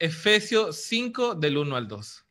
Efesios 0.00 0.76
5 0.76 1.36
del 1.36 1.58
1 1.58 1.76
al 1.76 1.86
2. 1.86 2.26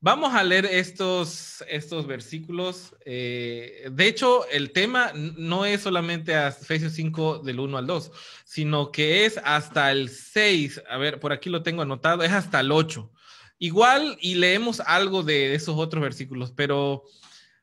Vamos 0.00 0.32
a 0.32 0.44
leer 0.44 0.64
estos, 0.64 1.64
estos 1.68 2.06
versículos. 2.06 2.94
Eh, 3.04 3.90
de 3.90 4.06
hecho, 4.06 4.48
el 4.48 4.70
tema 4.70 5.10
no 5.14 5.64
es 5.64 5.80
solamente 5.80 6.36
a 6.36 6.48
Efesios 6.48 6.92
5 6.92 7.40
del 7.40 7.58
1 7.58 7.78
al 7.78 7.86
2, 7.88 8.12
sino 8.44 8.92
que 8.92 9.26
es 9.26 9.40
hasta 9.42 9.90
el 9.90 10.08
6. 10.08 10.84
A 10.88 10.98
ver, 10.98 11.18
por 11.18 11.32
aquí 11.32 11.50
lo 11.50 11.64
tengo 11.64 11.82
anotado, 11.82 12.22
es 12.22 12.30
hasta 12.30 12.60
el 12.60 12.70
8. 12.70 13.10
Igual 13.58 14.16
y 14.20 14.36
leemos 14.36 14.78
algo 14.78 15.24
de 15.24 15.56
esos 15.56 15.76
otros 15.76 16.00
versículos, 16.00 16.52
pero 16.52 17.02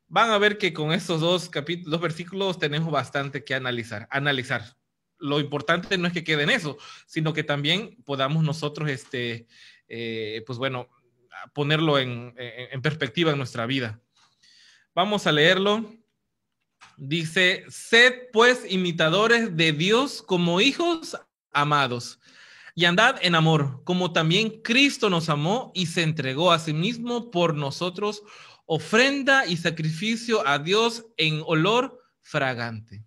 van 0.10 0.30
a 0.32 0.38
ver 0.38 0.58
que 0.58 0.74
con 0.74 0.92
estos 0.92 1.22
dos 1.22 1.48
capítulos, 1.48 1.92
dos 1.92 2.02
versículos 2.02 2.60
tenemos 2.60 2.92
bastante 2.92 3.46
que 3.46 3.56
analizar. 3.56 4.10
Analizar. 4.12 4.76
Lo 5.18 5.40
importante 5.40 5.98
no 5.98 6.08
es 6.08 6.14
que 6.14 6.24
quede 6.24 6.44
en 6.44 6.50
eso, 6.50 6.78
sino 7.06 7.34
que 7.34 7.44
también 7.44 7.98
podamos 8.04 8.44
nosotros, 8.44 8.90
este, 8.90 9.48
eh, 9.88 10.44
pues 10.46 10.58
bueno, 10.58 10.90
ponerlo 11.54 12.00
en, 12.00 12.34
perspectiva 12.82 13.32
en 13.32 13.38
nuestra 13.38 13.66
vida. 13.66 14.02
Vamos 14.94 15.28
a 15.28 15.32
leerlo. 15.32 15.94
Dice, 16.98 17.66
sed 17.70 18.14
pues 18.32 18.66
imitadores 18.70 19.56
de 19.56 19.74
Dios 19.74 20.22
como 20.22 20.62
hijos 20.62 21.18
amados 21.52 22.20
y 22.74 22.86
andad 22.86 23.18
en 23.22 23.36
amor, 23.36 23.82
como 23.86 24.12
también 24.12 24.62
Cristo 24.62 25.10
nos 25.10 25.30
amó 25.30 25.72
y 25.74 25.88
se 25.88 26.04
entregó 26.04 26.52
a 26.52 26.60
sí 26.60 26.74
mismo 26.74 27.32
por 27.32 27.56
nosotros, 27.56 28.22
ofrenda 28.66 29.46
y 29.46 29.58
sacrificio 29.58 30.46
a 30.46 30.60
Dios 30.60 31.06
en 31.18 31.42
olor 31.46 32.02
fragante. 32.22 33.06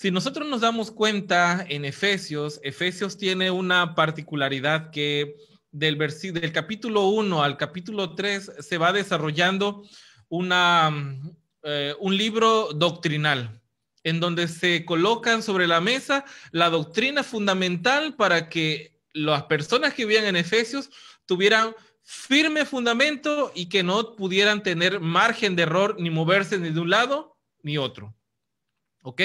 Si 0.00 0.12
nosotros 0.12 0.46
nos 0.46 0.60
damos 0.60 0.92
cuenta 0.92 1.66
en 1.68 1.84
Efesios, 1.84 2.60
Efesios 2.62 3.18
tiene 3.18 3.50
una 3.50 3.96
particularidad 3.96 4.92
que 4.92 5.34
del, 5.72 5.98
del 5.98 6.52
capítulo 6.52 7.08
1 7.08 7.42
al 7.42 7.56
capítulo 7.56 8.14
3 8.14 8.52
se 8.60 8.78
va 8.78 8.92
desarrollando 8.92 9.82
una, 10.28 11.18
eh, 11.64 11.96
un 11.98 12.16
libro 12.16 12.72
doctrinal 12.74 13.60
en 14.04 14.20
donde 14.20 14.46
se 14.46 14.84
colocan 14.84 15.42
sobre 15.42 15.66
la 15.66 15.80
mesa 15.80 16.24
la 16.52 16.70
doctrina 16.70 17.24
fundamental 17.24 18.14
para 18.14 18.48
que 18.48 19.00
las 19.12 19.42
personas 19.46 19.94
que 19.94 20.06
vivían 20.06 20.26
en 20.26 20.36
Efesios 20.36 20.90
tuvieran 21.26 21.74
firme 22.04 22.66
fundamento 22.66 23.50
y 23.52 23.68
que 23.68 23.82
no 23.82 24.14
pudieran 24.14 24.62
tener 24.62 25.00
margen 25.00 25.56
de 25.56 25.64
error 25.64 25.96
ni 25.98 26.08
moverse 26.08 26.56
ni 26.56 26.70
de 26.70 26.78
un 26.78 26.90
lado 26.90 27.36
ni 27.64 27.78
otro. 27.78 28.14
¿Ok? 29.02 29.22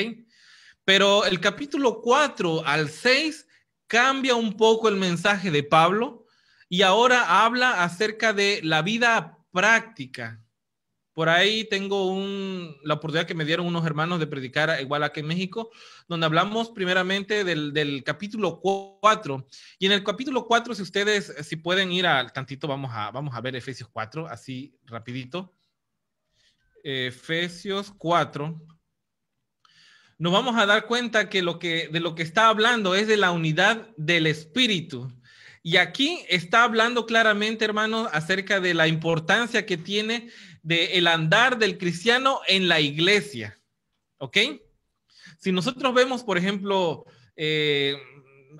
Pero 0.85 1.25
el 1.25 1.39
capítulo 1.39 2.01
4 2.01 2.65
al 2.65 2.89
6 2.89 3.47
cambia 3.87 4.35
un 4.35 4.57
poco 4.57 4.89
el 4.89 4.95
mensaje 4.95 5.51
de 5.51 5.63
Pablo 5.63 6.25
y 6.67 6.81
ahora 6.81 7.45
habla 7.45 7.83
acerca 7.83 8.33
de 8.33 8.59
la 8.63 8.81
vida 8.81 9.37
práctica. 9.51 10.43
Por 11.13 11.29
ahí 11.29 11.65
tengo 11.65 12.19
la 12.83 12.95
oportunidad 12.95 13.27
que 13.27 13.35
me 13.35 13.45
dieron 13.45 13.67
unos 13.67 13.85
hermanos 13.85 14.19
de 14.19 14.25
predicar 14.25 14.81
igual 14.81 15.03
aquí 15.03 15.19
en 15.19 15.27
México, 15.27 15.69
donde 16.07 16.25
hablamos 16.25 16.71
primeramente 16.71 17.43
del, 17.43 18.03
capítulo 18.03 18.59
4. 18.59 19.47
Y 19.77 19.85
en 19.85 19.91
el 19.91 20.03
capítulo 20.03 20.47
4, 20.47 20.73
si 20.73 20.81
ustedes, 20.81 21.31
si 21.43 21.55
pueden 21.55 21.91
ir 21.91 22.07
al 22.07 22.33
tantito, 22.33 22.67
vamos 22.67 22.91
a, 22.91 23.11
vamos 23.11 23.35
a 23.35 23.41
ver 23.41 23.55
Efesios 23.55 23.89
4, 23.93 24.27
así 24.27 24.75
rapidito. 24.85 25.53
Efesios 26.83 27.93
4. 27.95 28.59
Nos 30.17 30.31
vamos 30.31 30.55
a 30.57 30.65
dar 30.65 30.85
cuenta 30.85 31.29
que, 31.29 31.41
lo 31.41 31.59
que 31.59 31.89
de 31.91 31.99
lo 31.99 32.15
que 32.15 32.23
está 32.23 32.47
hablando 32.47 32.95
es 32.95 33.07
de 33.07 33.17
la 33.17 33.31
unidad 33.31 33.87
del 33.97 34.27
Espíritu. 34.27 35.11
Y 35.61 35.77
aquí 35.77 36.19
está 36.27 36.63
hablando 36.63 37.05
claramente, 37.05 37.63
hermano, 37.63 38.09
acerca 38.11 38.59
de 38.59 38.73
la 38.73 38.87
importancia 38.87 39.65
que 39.65 39.77
tiene 39.77 40.29
de 40.61 40.97
el 40.97 41.07
andar 41.07 41.57
del 41.57 41.77
cristiano 41.77 42.41
en 42.47 42.67
la 42.67 42.79
iglesia. 42.81 43.59
¿Ok? 44.17 44.37
Si 45.39 45.51
nosotros 45.51 45.93
vemos, 45.93 46.23
por 46.23 46.37
ejemplo, 46.37 47.05
eh, 47.35 47.95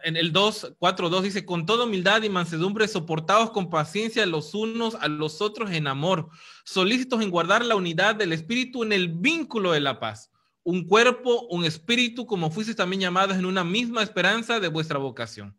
en 0.03 0.17
el 0.17 0.31
2, 0.31 0.75
4, 0.79 1.09
2 1.09 1.23
dice, 1.23 1.45
con 1.45 1.65
toda 1.65 1.85
humildad 1.85 2.23
y 2.23 2.29
mansedumbre, 2.29 2.87
soportados 2.87 3.51
con 3.51 3.69
paciencia 3.69 4.25
los 4.25 4.53
unos 4.53 4.95
a 4.95 5.07
los 5.07 5.41
otros 5.41 5.71
en 5.71 5.87
amor, 5.87 6.29
solícitos 6.65 7.21
en 7.21 7.29
guardar 7.29 7.63
la 7.65 7.75
unidad 7.75 8.15
del 8.15 8.33
espíritu 8.33 8.83
en 8.83 8.93
el 8.93 9.09
vínculo 9.09 9.71
de 9.71 9.81
la 9.81 9.99
paz. 9.99 10.29
Un 10.63 10.87
cuerpo, 10.87 11.47
un 11.49 11.65
espíritu, 11.65 12.25
como 12.25 12.49
fuisteis 12.49 12.77
también 12.77 13.01
llamados 13.01 13.37
en 13.37 13.45
una 13.45 13.63
misma 13.63 14.01
esperanza 14.01 14.59
de 14.59 14.69
vuestra 14.69 14.97
vocación. 14.97 15.57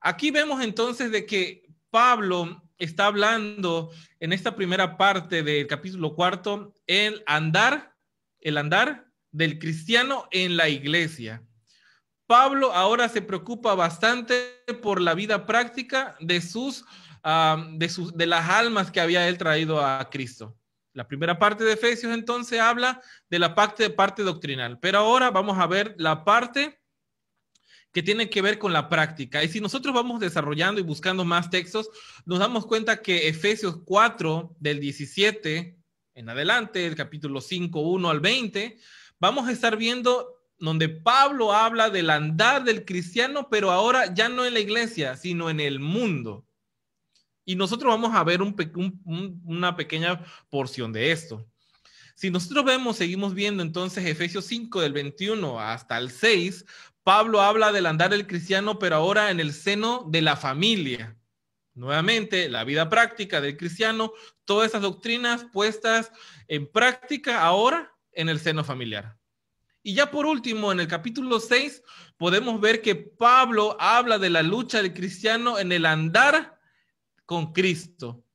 Aquí 0.00 0.30
vemos 0.30 0.62
entonces 0.62 1.10
de 1.10 1.26
que 1.26 1.66
Pablo 1.90 2.62
está 2.78 3.06
hablando 3.06 3.90
en 4.20 4.32
esta 4.32 4.56
primera 4.56 4.96
parte 4.96 5.42
del 5.42 5.66
capítulo 5.66 6.14
cuarto, 6.14 6.74
el 6.86 7.22
andar, 7.26 7.94
el 8.40 8.56
andar 8.56 9.06
del 9.30 9.58
cristiano 9.58 10.26
en 10.30 10.56
la 10.56 10.68
iglesia. 10.68 11.44
Pablo 12.26 12.72
ahora 12.72 13.08
se 13.08 13.22
preocupa 13.22 13.74
bastante 13.74 14.62
por 14.82 15.00
la 15.00 15.14
vida 15.14 15.46
práctica 15.46 16.16
de 16.20 16.40
sus, 16.40 16.84
de 17.72 17.88
sus, 17.88 18.16
de 18.16 18.26
las 18.26 18.48
almas 18.48 18.90
que 18.90 19.00
había 19.00 19.28
él 19.28 19.36
traído 19.36 19.84
a 19.84 20.08
Cristo. 20.10 20.56
La 20.92 21.06
primera 21.06 21.38
parte 21.38 21.64
de 21.64 21.74
Efesios 21.74 22.12
entonces 22.12 22.60
habla 22.60 23.00
de 23.28 23.38
la 23.38 23.54
parte, 23.54 23.88
doctrinal, 24.22 24.78
pero 24.80 24.98
ahora 24.98 25.30
vamos 25.30 25.58
a 25.58 25.66
ver 25.66 25.94
la 25.98 26.24
parte 26.24 26.80
que 27.92 28.02
tiene 28.02 28.30
que 28.30 28.42
ver 28.42 28.58
con 28.58 28.72
la 28.72 28.88
práctica. 28.88 29.42
Y 29.42 29.48
si 29.48 29.60
nosotros 29.60 29.94
vamos 29.94 30.20
desarrollando 30.20 30.80
y 30.80 30.84
buscando 30.84 31.24
más 31.24 31.50
textos, 31.50 31.88
nos 32.24 32.38
damos 32.38 32.66
cuenta 32.66 33.02
que 33.02 33.28
Efesios 33.28 33.80
4 33.84 34.56
del 34.58 34.80
17 34.80 35.76
en 36.14 36.28
adelante, 36.28 36.86
el 36.86 36.96
capítulo 36.96 37.40
5, 37.40 37.80
1 37.80 38.10
al 38.10 38.20
20, 38.20 38.76
vamos 39.18 39.48
a 39.48 39.52
estar 39.52 39.76
viendo 39.76 40.40
donde 40.58 40.88
Pablo 40.88 41.52
habla 41.52 41.88
del 41.88 42.10
andar 42.10 42.64
del 42.64 42.84
cristiano, 42.84 43.48
pero 43.48 43.70
ahora 43.70 44.12
ya 44.12 44.28
no 44.28 44.44
en 44.44 44.54
la 44.54 44.60
iglesia, 44.60 45.16
sino 45.16 45.48
en 45.50 45.60
el 45.60 45.80
mundo. 45.80 46.46
Y 47.50 47.56
nosotros 47.56 47.90
vamos 47.90 48.14
a 48.14 48.22
ver 48.22 48.42
una 48.42 49.74
pequeña 49.74 50.24
porción 50.50 50.92
de 50.92 51.10
esto. 51.10 51.50
Si 52.14 52.30
nosotros 52.30 52.64
vemos, 52.64 52.96
seguimos 52.96 53.34
viendo 53.34 53.64
entonces 53.64 54.06
Efesios 54.06 54.44
5 54.44 54.80
del 54.80 54.92
21 54.92 55.58
hasta 55.58 55.98
el 55.98 56.12
6, 56.12 56.64
Pablo 57.02 57.40
habla 57.40 57.72
del 57.72 57.86
andar 57.86 58.10
del 58.10 58.28
cristiano, 58.28 58.78
pero 58.78 58.94
ahora 58.94 59.32
en 59.32 59.40
el 59.40 59.52
seno 59.52 60.06
de 60.08 60.22
la 60.22 60.36
familia. 60.36 61.16
Nuevamente, 61.74 62.48
la 62.48 62.62
vida 62.62 62.88
práctica 62.88 63.40
del 63.40 63.56
cristiano, 63.56 64.12
todas 64.44 64.68
esas 64.68 64.82
doctrinas 64.82 65.44
puestas 65.52 66.12
en 66.46 66.70
práctica 66.70 67.42
ahora 67.42 67.92
en 68.12 68.28
el 68.28 68.38
seno 68.38 68.62
familiar. 68.62 69.18
Y 69.82 69.94
ya 69.94 70.12
por 70.12 70.24
último, 70.24 70.70
en 70.70 70.78
el 70.78 70.86
capítulo 70.86 71.40
6, 71.40 71.82
podemos 72.16 72.60
ver 72.60 72.80
que 72.80 72.94
Pablo 72.94 73.76
habla 73.80 74.20
de 74.20 74.30
la 74.30 74.44
lucha 74.44 74.80
del 74.80 74.94
cristiano 74.94 75.58
en 75.58 75.72
el 75.72 75.84
andar 75.84 76.59
con 77.30 77.52
Cristo. 77.52 78.26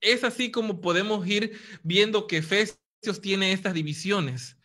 Es 0.00 0.24
así 0.24 0.50
como 0.50 0.80
podemos 0.80 1.24
ir 1.24 1.56
viendo 1.84 2.26
que 2.26 2.38
Efesios 2.38 3.20
tiene 3.22 3.52
estas 3.52 3.74
divisiones. 3.74 4.56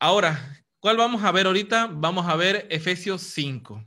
Ahora, 0.00 0.64
¿Cuál 0.84 0.98
vamos 0.98 1.24
a 1.24 1.32
ver 1.32 1.46
ahorita? 1.46 1.86
Vamos 1.90 2.26
a 2.26 2.36
ver 2.36 2.66
Efesios 2.68 3.22
5. 3.22 3.82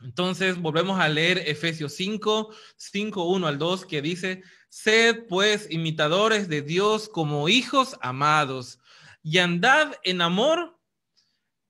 Entonces, 0.00 0.56
volvemos 0.56 0.98
a 0.98 1.06
leer 1.06 1.42
Efesios 1.44 1.92
5, 1.96 2.48
5, 2.78 3.24
1 3.24 3.46
al 3.46 3.58
2, 3.58 3.84
que 3.84 4.00
dice, 4.00 4.42
sed 4.70 5.26
pues 5.28 5.66
imitadores 5.70 6.48
de 6.48 6.62
Dios 6.62 7.10
como 7.10 7.50
hijos 7.50 7.98
amados 8.00 8.78
y 9.22 9.36
andad 9.36 9.92
en 10.02 10.22
amor 10.22 10.77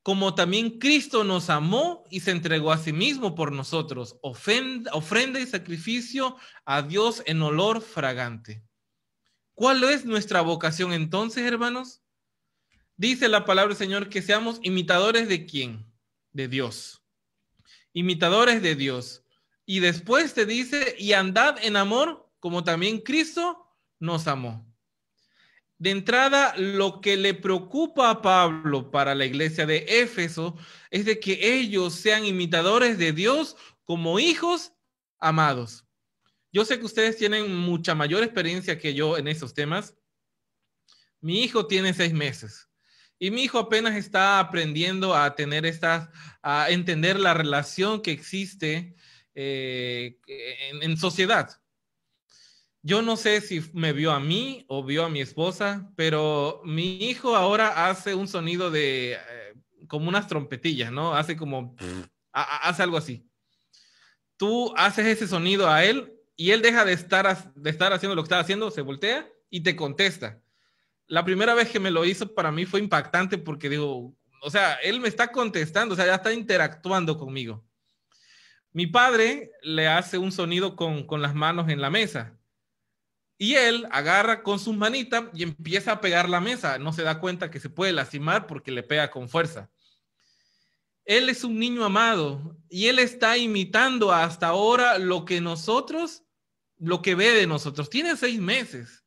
como 0.08 0.34
también 0.34 0.78
Cristo 0.78 1.22
nos 1.22 1.50
amó 1.50 2.06
y 2.08 2.20
se 2.20 2.30
entregó 2.30 2.72
a 2.72 2.78
sí 2.78 2.94
mismo 2.94 3.34
por 3.34 3.52
nosotros, 3.52 4.16
ofrenda, 4.22 5.38
y 5.38 5.46
sacrificio 5.46 6.38
a 6.64 6.80
Dios 6.80 7.22
en 7.26 7.42
olor 7.42 7.82
fragante. 7.82 8.64
¿Cuál 9.52 9.84
es 9.84 10.06
nuestra 10.06 10.40
vocación 10.40 10.94
entonces, 10.94 11.44
hermanos? 11.44 12.00
Dice 12.96 13.28
la 13.28 13.44
palabra 13.44 13.74
del 13.74 13.76
Señor 13.76 14.08
que 14.08 14.22
seamos 14.22 14.60
imitadores 14.62 15.28
de 15.28 15.44
quién? 15.44 15.92
De 16.32 16.48
Dios. 16.48 17.04
Imitadores 17.92 18.62
de 18.62 18.76
Dios. 18.76 19.26
Y 19.66 19.80
después 19.80 20.32
te 20.32 20.46
dice, 20.46 20.96
y 20.98 21.12
andad 21.12 21.62
en 21.62 21.76
amor 21.76 22.32
como 22.40 22.64
también 22.64 23.02
Cristo 23.02 23.76
nos 24.00 24.26
amó. 24.26 24.67
De 25.78 25.90
entrada, 25.90 26.54
lo 26.56 27.00
que 27.00 27.16
le 27.16 27.34
preocupa 27.34 28.10
a 28.10 28.20
Pablo 28.20 28.90
para 28.90 29.14
la 29.14 29.24
iglesia 29.24 29.64
de 29.64 29.86
Éfeso 29.88 30.56
es 30.90 31.04
de 31.04 31.20
que 31.20 31.56
ellos 31.58 31.94
sean 31.94 32.24
imitadores 32.24 32.98
de 32.98 33.12
Dios 33.12 33.56
como 33.84 34.18
hijos 34.18 34.72
amados. 35.20 35.84
Yo 36.52 36.64
sé 36.64 36.78
que 36.78 36.86
ustedes 36.86 37.16
tienen 37.16 37.54
mucha 37.54 37.94
mayor 37.94 38.24
experiencia 38.24 38.78
que 38.78 38.94
yo 38.94 39.18
en 39.18 39.28
esos 39.28 39.54
temas. 39.54 39.94
Mi 41.20 41.42
hijo 41.42 41.66
tiene 41.66 41.92
seis 41.94 42.12
meses 42.12 42.68
Y 43.18 43.30
mi 43.30 43.42
hijo 43.42 43.58
apenas 43.58 43.96
está 43.96 44.38
aprendiendo 44.38 45.14
a 45.14 45.34
tener 45.34 45.66
estas, 45.66 46.08
a 46.42 46.70
entender 46.70 47.18
la 47.18 47.34
relación 47.34 48.02
que 48.02 48.12
existe 48.12 48.94
eh, 49.34 50.18
en, 50.82 50.96
sociedad. 50.96 51.60
Yo 52.88 53.02
no 53.02 53.16
sé 53.16 53.42
si 53.42 53.62
me 53.74 53.92
vio 53.92 54.12
a 54.12 54.20
mí 54.20 54.64
o 54.66 54.82
vio 54.82 55.04
a 55.04 55.10
mi 55.10 55.20
esposa, 55.20 55.92
pero 55.94 56.62
mi 56.64 56.96
hijo 57.04 57.36
ahora 57.36 57.88
hace 57.88 58.14
un 58.14 58.28
sonido 58.28 58.70
de 58.70 59.12
eh, 59.12 59.54
como 59.88 60.08
unas 60.08 60.26
trompetillas, 60.26 60.90
¿no? 60.90 61.14
Hace 61.14 61.36
como, 61.36 61.76
hace 62.32 62.82
algo 62.82 62.96
así. 62.96 63.28
Tú 64.38 64.72
haces 64.76 65.06
ese 65.06 65.28
sonido 65.28 65.68
a 65.68 65.84
él 65.84 66.14
y 66.34 66.52
él 66.52 66.62
deja 66.62 66.86
de 66.86 66.94
estar, 66.94 67.52
de 67.54 67.70
estar 67.70 67.92
haciendo 67.92 68.14
lo 68.14 68.22
que 68.22 68.28
está 68.28 68.40
haciendo, 68.40 68.70
se 68.70 68.80
voltea 68.80 69.28
y 69.50 69.60
te 69.60 69.76
contesta 69.76 70.40
la 71.08 71.24
primera 71.24 71.54
vez 71.54 71.70
que 71.70 71.80
me 71.80 71.90
lo 71.90 72.04
hizo 72.04 72.34
para 72.34 72.52
mí 72.52 72.66
fue 72.66 72.80
impactante 72.80 73.38
porque 73.38 73.70
digo, 73.70 74.14
o 74.42 74.50
sea, 74.50 74.74
él 74.74 75.00
me 75.00 75.08
está 75.08 75.32
contestando, 75.32 75.94
o 75.94 75.96
sea, 75.96 76.06
ya 76.06 76.16
está 76.16 76.32
interactuando 76.32 77.18
conmigo. 77.18 77.64
Mi 78.72 78.86
padre 78.86 79.50
le 79.62 79.88
hace 79.88 80.18
un 80.18 80.30
sonido 80.30 80.76
con, 80.76 81.06
con 81.06 81.22
las 81.22 81.34
manos 81.34 81.70
en 81.70 81.80
la 81.80 81.90
mesa 81.90 82.37
y 83.38 83.54
él 83.54 83.86
agarra 83.92 84.42
con 84.42 84.58
sus 84.58 84.76
manitas 84.76 85.24
y 85.32 85.44
empieza 85.44 85.92
a 85.92 86.00
pegar 86.00 86.28
la 86.28 86.40
mesa. 86.40 86.78
No 86.78 86.92
se 86.92 87.04
da 87.04 87.20
cuenta 87.20 87.50
que 87.50 87.60
se 87.60 87.70
puede 87.70 87.92
lastimar 87.92 88.48
porque 88.48 88.72
le 88.72 88.82
pega 88.82 89.12
con 89.12 89.28
fuerza. 89.28 89.70
Él 91.04 91.28
es 91.28 91.44
un 91.44 91.58
niño 91.58 91.84
amado 91.84 92.58
y 92.68 92.88
él 92.88 92.98
está 92.98 93.38
imitando 93.38 94.12
hasta 94.12 94.48
ahora 94.48 94.98
lo 94.98 95.24
que 95.24 95.40
nosotros, 95.40 96.24
lo 96.78 97.00
que 97.00 97.14
ve 97.14 97.30
de 97.30 97.46
nosotros. 97.46 97.88
Tiene 97.88 98.16
seis 98.16 98.40
meses. 98.40 99.04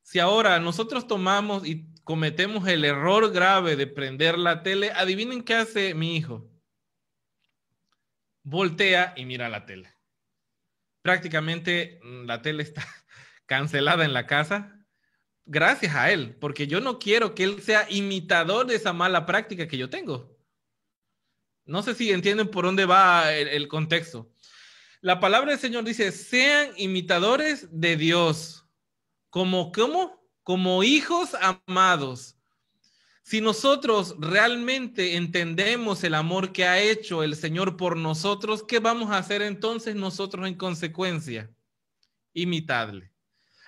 Si 0.00 0.20
ahora 0.20 0.60
nosotros 0.60 1.06
tomamos 1.08 1.66
y 1.66 1.92
cometemos 2.04 2.66
el 2.68 2.84
error 2.84 3.32
grave 3.32 3.74
de 3.74 3.88
prender 3.88 4.38
la 4.38 4.62
tele, 4.62 4.92
adivinen 4.92 5.42
qué 5.42 5.56
hace 5.56 5.92
mi 5.92 6.16
hijo. 6.16 6.48
Voltea 8.44 9.12
y 9.16 9.26
mira 9.26 9.48
la 9.48 9.66
tele. 9.66 9.92
Prácticamente 11.02 12.00
mm, 12.02 12.24
la 12.24 12.40
tele 12.40 12.62
está 12.62 12.86
cancelada 13.48 14.04
en 14.04 14.12
la 14.12 14.26
casa 14.26 14.78
gracias 15.48 15.96
a 15.96 16.12
él, 16.12 16.36
porque 16.38 16.66
yo 16.68 16.80
no 16.80 16.98
quiero 16.98 17.34
que 17.34 17.42
él 17.42 17.62
sea 17.62 17.90
imitador 17.90 18.66
de 18.66 18.76
esa 18.76 18.92
mala 18.92 19.26
práctica 19.26 19.66
que 19.66 19.78
yo 19.78 19.90
tengo. 19.90 20.38
No 21.64 21.82
sé 21.82 21.94
si 21.94 22.12
entienden 22.12 22.50
por 22.50 22.64
dónde 22.66 22.86
va 22.86 23.32
el, 23.34 23.66
contexto. 23.66 24.30
La 25.00 25.20
palabra 25.20 25.50
del 25.50 25.58
Señor 25.58 25.84
dice, 25.84 26.12
sean 26.12 26.70
imitadores 26.76 27.68
de 27.72 27.96
Dios 27.96 28.66
como 29.30 29.72
¿cómo? 29.72 30.22
Como 30.42 30.82
hijos 30.82 31.30
amados. 31.40 32.36
Si 33.22 33.40
nosotros 33.40 34.16
realmente 34.18 35.16
entendemos 35.16 36.02
el 36.04 36.14
amor 36.14 36.52
que 36.52 36.64
ha 36.64 36.80
hecho 36.80 37.22
el 37.22 37.36
Señor 37.36 37.76
por 37.76 37.96
nosotros, 37.96 38.64
¿qué 38.66 38.78
vamos 38.78 39.10
a 39.10 39.18
hacer 39.18 39.42
entonces 39.42 39.94
nosotros 39.94 40.46
en 40.46 40.54
consecuencia? 40.54 41.50
Imitarle. 42.32 43.12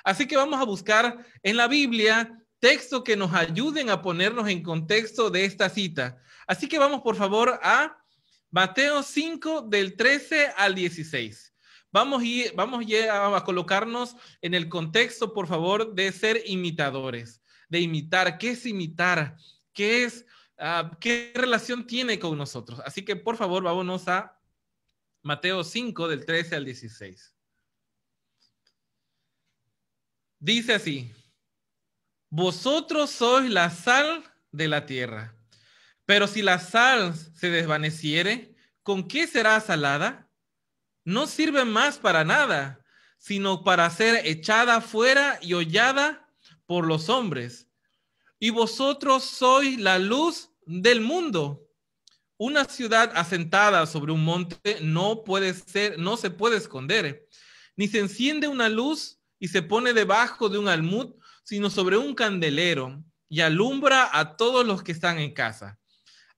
Así 0.05 0.27
que 0.27 0.37
vamos 0.37 0.61
a 0.61 0.65
buscar 0.65 1.25
en 1.43 1.57
la 1.57 1.69
Biblia 1.69 2.41
textos 2.59 3.03
que 3.03 3.17
nos 3.17 3.33
ayuden 3.33 3.91
a 3.91 4.03
ponernos 4.03 4.49
en 4.49 4.63
contexto 4.63 5.31
de 5.31 5.45
esta 5.45 5.69
cita. 5.69 6.19
Así 6.47 6.69
que 6.69 6.79
vamos 6.79 7.01
por 7.01 7.17
favor 7.17 7.59
a 7.63 7.97
Mateo 8.51 9.03
5 9.03 9.63
del 9.63 9.97
13 9.97 10.49
al 10.57 10.75
16. 10.75 11.55
Vamos, 11.93 12.23
a, 12.23 12.53
vamos 12.55 12.85
a 13.43 13.45
colocarnos 13.45 14.17
en 14.43 14.55
el 14.55 14.69
contexto, 14.69 15.33
por 15.33 15.49
favor, 15.49 15.95
de 15.95 16.13
ser 16.13 16.43
imitadores, 16.47 17.43
de 17.69 17.81
imitar. 17.81 18.39
¿Qué 18.39 18.51
es 18.51 18.67
imitar? 18.67 19.37
¿Qué 19.73 20.05
es, 20.05 20.27
ah, 20.59 20.97
qué 21.01 21.33
relación 21.35 21.87
tiene 21.87 22.19
con 22.19 22.37
nosotros? 22.39 22.81
Así 22.85 23.05
que, 23.05 23.17
por 23.17 23.37
favor, 23.37 23.63
vámonos 23.63 24.07
a 24.07 24.39
Mateo 25.23 25.65
5, 25.65 26.09
del 26.09 26.25
13 26.25 26.57
al 26.57 26.65
16. 26.65 27.35
Dice 30.41 30.75
así, 30.75 31.13
vosotros 32.29 33.11
sois 33.11 33.49
la 33.49 33.71
sal 33.71 34.25
de 34.51 34.67
la 34.67 34.87
tierra, 34.87 35.35
pero 36.05 36.27
si 36.27 36.43
la 36.43 36.59
sal 36.59 37.15
se 37.15 37.51
desvaneciere, 37.51 38.57
¿con 38.83 39.07
qué 39.07 39.29
será 39.29 39.61
salada? 39.61 40.31
no 41.05 41.27
sirve 41.27 41.65
más 41.65 41.99
para 41.99 42.25
nada, 42.25 42.85
sino 43.19 43.65
para 43.65 43.89
ser 43.91 44.27
echada 44.27 44.81
fuera 44.81 45.39
y 45.43 45.55
hollada 45.55 46.29
por 46.67 46.87
los 46.87 47.09
hombres. 47.09 47.69
Y 48.39 48.51
vosotros 48.51 49.25
sois 49.25 49.79
la 49.79 49.99
luz 49.99 50.51
del 50.65 51.01
mundo. 51.01 51.67
Una 52.39 52.65
ciudad 52.65 53.13
asentada 53.15 53.85
sobre 53.87 54.13
un 54.13 54.25
monte 54.25 54.79
no 54.81 55.25
puede 55.25 55.53
ser, 55.53 55.99
no 55.99 56.17
se 56.17 56.31
puede 56.31 56.57
esconder, 56.57 57.29
ni 57.77 57.87
se 57.87 57.99
enciende 57.99 58.49
una 58.49 58.69
luz 58.69 59.20
y 59.41 59.49
se 59.49 59.63
pone 59.63 59.93
debajo 59.93 60.49
de 60.49 60.59
un 60.59 60.69
almud, 60.69 61.15
sino 61.43 61.71
sobre 61.71 61.97
un 61.97 62.15
candelero 62.15 63.03
y 63.29 63.41
alumbra 63.41 64.11
a 64.13 64.37
todos 64.37 64.65
los 64.65 64.85
que 64.85 64.93
están 64.93 65.19
en 65.19 65.33
casa. 65.33 65.79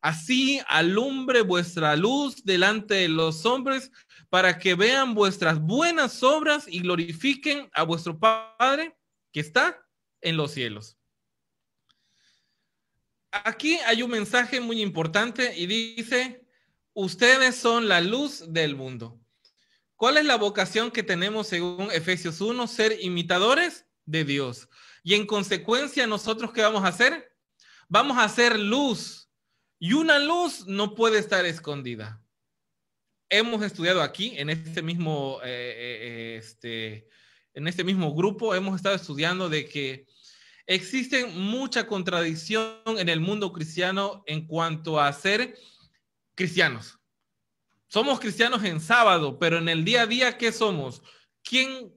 Así 0.00 0.60
alumbre 0.68 1.42
vuestra 1.42 1.94
luz 1.96 2.44
delante 2.44 2.94
de 2.94 3.08
los 3.08 3.44
hombres 3.44 3.90
para 4.30 4.58
que 4.58 4.74
vean 4.74 5.14
vuestras 5.14 5.60
buenas 5.60 6.22
obras 6.22 6.66
y 6.66 6.80
glorifiquen 6.80 7.68
a 7.72 7.82
vuestro 7.82 8.18
Padre 8.18 8.96
que 9.32 9.40
está 9.40 9.84
en 10.20 10.36
los 10.36 10.52
cielos. 10.52 10.96
Aquí 13.30 13.76
hay 13.86 14.02
un 14.02 14.10
mensaje 14.10 14.60
muy 14.60 14.82
importante 14.82 15.56
y 15.56 15.66
dice, 15.66 16.46
ustedes 16.92 17.56
son 17.56 17.88
la 17.88 18.00
luz 18.00 18.52
del 18.52 18.76
mundo. 18.76 19.21
¿Cuál 20.02 20.16
es 20.16 20.24
la 20.24 20.34
vocación 20.34 20.90
que 20.90 21.04
tenemos 21.04 21.46
según 21.46 21.92
Efesios 21.92 22.40
1? 22.40 22.66
Ser 22.66 22.98
imitadores 23.02 23.86
de 24.04 24.24
Dios. 24.24 24.68
Y 25.04 25.14
en 25.14 25.26
consecuencia, 25.26 26.08
nosotros 26.08 26.52
qué 26.52 26.60
vamos 26.60 26.82
a 26.82 26.88
hacer? 26.88 27.32
Vamos 27.86 28.18
a 28.18 28.24
hacer 28.24 28.58
luz. 28.58 29.30
Y 29.78 29.92
una 29.92 30.18
luz 30.18 30.66
no 30.66 30.96
puede 30.96 31.20
estar 31.20 31.46
escondida 31.46 32.20
hemos 33.28 33.62
estudiado 33.62 34.02
aquí, 34.02 34.34
en 34.36 34.50
este 34.50 34.82
mismo, 34.82 35.38
eh, 35.44 35.46
eh, 35.46 36.36
este, 36.36 37.08
en 37.54 37.68
este 37.68 37.84
mismo 37.84 38.12
grupo, 38.12 38.56
hemos 38.56 38.74
estado 38.74 38.96
estudiando 38.96 39.48
de 39.48 39.68
que 39.68 40.06
existen 40.66 41.40
mucha 41.40 41.86
contradicción 41.86 42.74
en 42.98 43.08
el 43.08 43.20
mundo 43.20 43.52
cristiano 43.52 44.24
en 44.26 44.48
cuanto 44.48 45.00
a 45.00 45.12
ser 45.12 45.56
cristianos. 46.34 46.98
Somos 47.92 48.20
cristianos 48.20 48.64
en 48.64 48.80
sábado, 48.80 49.38
pero 49.38 49.58
en 49.58 49.68
el 49.68 49.84
día 49.84 50.02
a 50.02 50.06
día, 50.06 50.38
¿qué 50.38 50.50
somos? 50.50 51.02
¿Quién, 51.44 51.92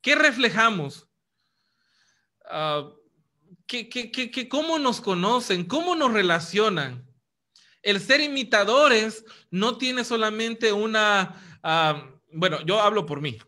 ¿Qué 0.00 0.16
reflejamos? 0.16 1.08
Uh, 2.50 2.90
¿qué, 3.68 3.88
qué, 3.88 4.10
qué, 4.10 4.48
¿Cómo 4.48 4.80
nos 4.80 5.00
conocen? 5.00 5.66
¿Cómo 5.66 5.94
nos 5.94 6.12
relacionan? 6.12 7.06
el 7.86 8.00
ser 8.00 8.20
imitadores 8.20 9.24
no 9.52 9.78
tiene 9.78 10.02
solamente 10.02 10.72
una, 10.72 11.40
ah, 11.62 12.10
bueno, 12.32 12.60
yo 12.66 12.80
hablo 12.80 13.06
por 13.06 13.20
mí, 13.20 13.38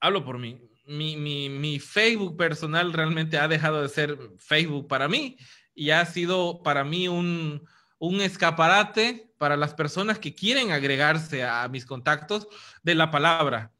hablo 0.00 0.22
por 0.22 0.38
mí. 0.38 0.60
Mi, 0.84 1.16
mi, 1.16 1.78
Facebook 1.78 2.36
personal 2.36 2.92
realmente 2.92 3.38
ha 3.38 3.48
dejado 3.48 3.80
de 3.80 3.88
ser 3.88 4.18
Facebook 4.38 4.86
para 4.88 5.08
mí 5.08 5.38
y 5.74 5.88
ha 5.90 6.04
sido 6.04 6.62
para 6.62 6.84
mí 6.84 7.08
un, 7.08 7.66
un 7.98 8.20
escaparate 8.20 9.27
para 9.38 9.56
las 9.56 9.74
personas 9.74 10.18
que 10.18 10.34
quieren 10.34 10.72
agregarse 10.72 11.44
a 11.44 11.66
mis 11.68 11.86
contactos 11.86 12.48
de 12.82 12.94
la 12.94 13.10
palabra. 13.10 13.72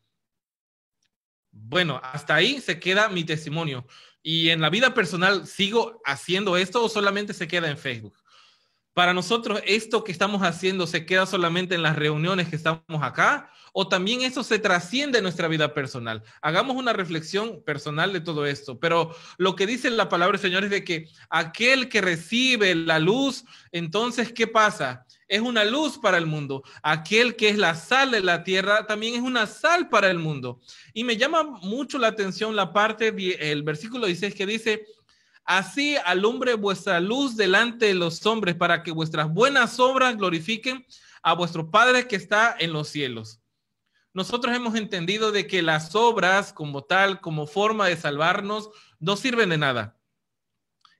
Bueno, 1.50 2.00
hasta 2.02 2.34
ahí 2.34 2.60
se 2.60 2.78
queda 2.78 3.08
mi 3.08 3.24
testimonio. 3.24 3.86
Y 4.22 4.50
en 4.50 4.60
la 4.60 4.70
vida 4.70 4.94
personal, 4.94 5.46
¿sigo 5.46 6.00
haciendo 6.04 6.56
esto 6.56 6.84
o 6.84 6.88
solamente 6.88 7.34
se 7.34 7.48
queda 7.48 7.68
en 7.68 7.78
Facebook? 7.78 8.16
Para 8.94 9.14
nosotros, 9.14 9.60
esto 9.64 10.02
que 10.02 10.12
estamos 10.12 10.42
haciendo 10.42 10.86
se 10.86 11.06
queda 11.06 11.26
solamente 11.26 11.74
en 11.74 11.82
las 11.82 11.96
reuniones 11.96 12.48
que 12.48 12.56
estamos 12.56 13.02
acá 13.02 13.50
o 13.72 13.88
también 13.88 14.22
eso 14.22 14.42
se 14.42 14.58
trasciende 14.58 15.18
en 15.18 15.22
nuestra 15.22 15.46
vida 15.46 15.72
personal. 15.72 16.24
Hagamos 16.42 16.76
una 16.76 16.92
reflexión 16.92 17.62
personal 17.62 18.12
de 18.12 18.20
todo 18.20 18.44
esto, 18.44 18.80
pero 18.80 19.14
lo 19.36 19.54
que 19.54 19.66
dice 19.66 19.88
la 19.90 20.08
palabra 20.08 20.36
del 20.36 20.50
Señor 20.50 20.64
es 20.64 20.70
de 20.70 20.82
que 20.82 21.08
aquel 21.30 21.88
que 21.88 22.00
recibe 22.00 22.74
la 22.74 22.98
luz, 22.98 23.44
entonces, 23.70 24.32
¿qué 24.32 24.48
pasa? 24.48 25.06
Es 25.28 25.40
una 25.40 25.64
luz 25.64 25.98
para 25.98 26.18
el 26.18 26.26
mundo. 26.26 26.62
Aquel 26.82 27.36
que 27.36 27.50
es 27.50 27.58
la 27.58 27.74
sal 27.74 28.10
de 28.10 28.20
la 28.20 28.42
tierra 28.42 28.86
también 28.86 29.14
es 29.14 29.20
una 29.20 29.46
sal 29.46 29.88
para 29.88 30.10
el 30.10 30.18
mundo. 30.18 30.60
Y 30.94 31.04
me 31.04 31.16
llama 31.16 31.42
mucho 31.42 31.98
la 31.98 32.08
atención 32.08 32.56
la 32.56 32.72
parte, 32.72 33.14
el 33.50 33.62
versículo 33.62 34.06
16 34.06 34.34
que 34.34 34.46
dice, 34.46 34.86
Así 35.44 35.96
alumbre 36.04 36.54
vuestra 36.54 37.00
luz 37.00 37.34
delante 37.34 37.86
de 37.86 37.94
los 37.94 38.26
hombres 38.26 38.54
para 38.54 38.82
que 38.82 38.90
vuestras 38.90 39.32
buenas 39.32 39.80
obras 39.80 40.14
glorifiquen 40.16 40.84
a 41.22 41.32
vuestro 41.32 41.70
Padre 41.70 42.06
que 42.06 42.16
está 42.16 42.54
en 42.58 42.74
los 42.74 42.88
cielos. 42.88 43.40
Nosotros 44.12 44.54
hemos 44.54 44.74
entendido 44.74 45.32
de 45.32 45.46
que 45.46 45.62
las 45.62 45.94
obras 45.94 46.52
como 46.52 46.84
tal, 46.84 47.22
como 47.22 47.46
forma 47.46 47.86
de 47.86 47.96
salvarnos, 47.96 48.68
no 48.98 49.16
sirven 49.16 49.48
de 49.48 49.56
nada. 49.56 49.97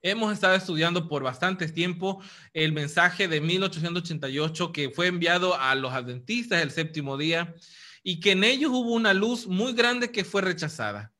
Hemos 0.01 0.31
estado 0.31 0.55
estudiando 0.55 1.09
por 1.09 1.23
bastante 1.23 1.67
tiempo 1.67 2.23
el 2.53 2.71
mensaje 2.71 3.27
de 3.27 3.41
1888 3.41 4.71
que 4.71 4.89
fue 4.91 5.07
enviado 5.07 5.59
a 5.59 5.75
los 5.75 5.91
adventistas 5.91 6.61
el 6.61 6.71
séptimo 6.71 7.17
día 7.17 7.53
y 8.01 8.21
que 8.21 8.31
en 8.31 8.45
ellos 8.45 8.71
hubo 8.71 8.93
una 8.93 9.13
luz 9.13 9.45
muy 9.45 9.73
grande 9.73 10.09
que 10.09 10.23
fue 10.23 10.41
rechazada. 10.41 11.11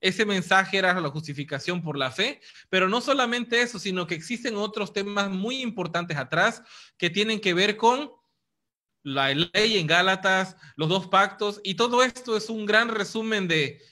Ese 0.00 0.24
mensaje 0.24 0.78
era 0.78 0.98
la 0.98 1.10
justificación 1.10 1.82
por 1.82 1.98
la 1.98 2.10
fe, 2.10 2.40
pero 2.70 2.88
no 2.88 3.02
solamente 3.02 3.60
eso, 3.60 3.78
sino 3.78 4.06
que 4.06 4.14
existen 4.14 4.56
otros 4.56 4.94
temas 4.94 5.30
muy 5.30 5.60
importantes 5.60 6.16
atrás 6.16 6.62
que 6.96 7.10
tienen 7.10 7.38
que 7.38 7.52
ver 7.52 7.76
con 7.76 8.10
la 9.02 9.34
ley 9.34 9.76
en 9.76 9.86
Gálatas, 9.86 10.56
los 10.76 10.88
dos 10.88 11.06
pactos, 11.06 11.60
y 11.62 11.74
todo 11.74 12.02
esto 12.02 12.34
es 12.36 12.48
un 12.48 12.64
gran 12.64 12.88
resumen 12.88 13.46
de 13.46 13.82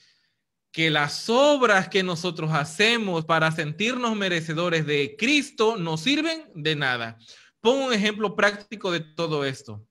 que 0.71 0.89
las 0.89 1.29
obras 1.29 1.89
que 1.89 2.01
nosotros 2.01 2.51
hacemos 2.53 3.25
para 3.25 3.51
sentirnos 3.51 4.15
merecedores 4.15 4.85
de 4.85 5.15
Cristo 5.17 5.75
no 5.77 5.97
sirven 5.97 6.49
de 6.55 6.75
nada. 6.75 7.17
Pongo 7.59 7.87
un 7.87 7.93
ejemplo 7.93 8.35
práctico 8.35 8.91
de 8.91 9.01
todo 9.01 9.43
esto. 9.45 9.85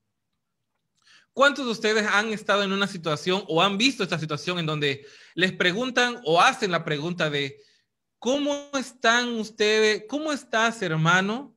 ¿Cuántos 1.33 1.67
de 1.67 1.73
ustedes 1.73 2.07
han 2.07 2.33
estado 2.33 2.65
en 2.65 2.73
una 2.73 2.87
situación 2.87 3.45
o 3.47 3.63
han 3.63 3.79
visto 3.79 4.03
esta 4.03 4.19
situación 4.19 4.59
en 4.59 4.67
donde 4.67 5.07
les 5.35 5.53
preguntan 5.53 6.21
o 6.25 6.41
hacen 6.41 6.73
la 6.73 6.85
pregunta 6.85 7.31
de, 7.31 7.63
¿cómo 8.19 8.71
están 8.79 9.39
ustedes? 9.39 10.05
¿Cómo 10.09 10.33
estás, 10.33 10.83
hermano? 10.83 11.57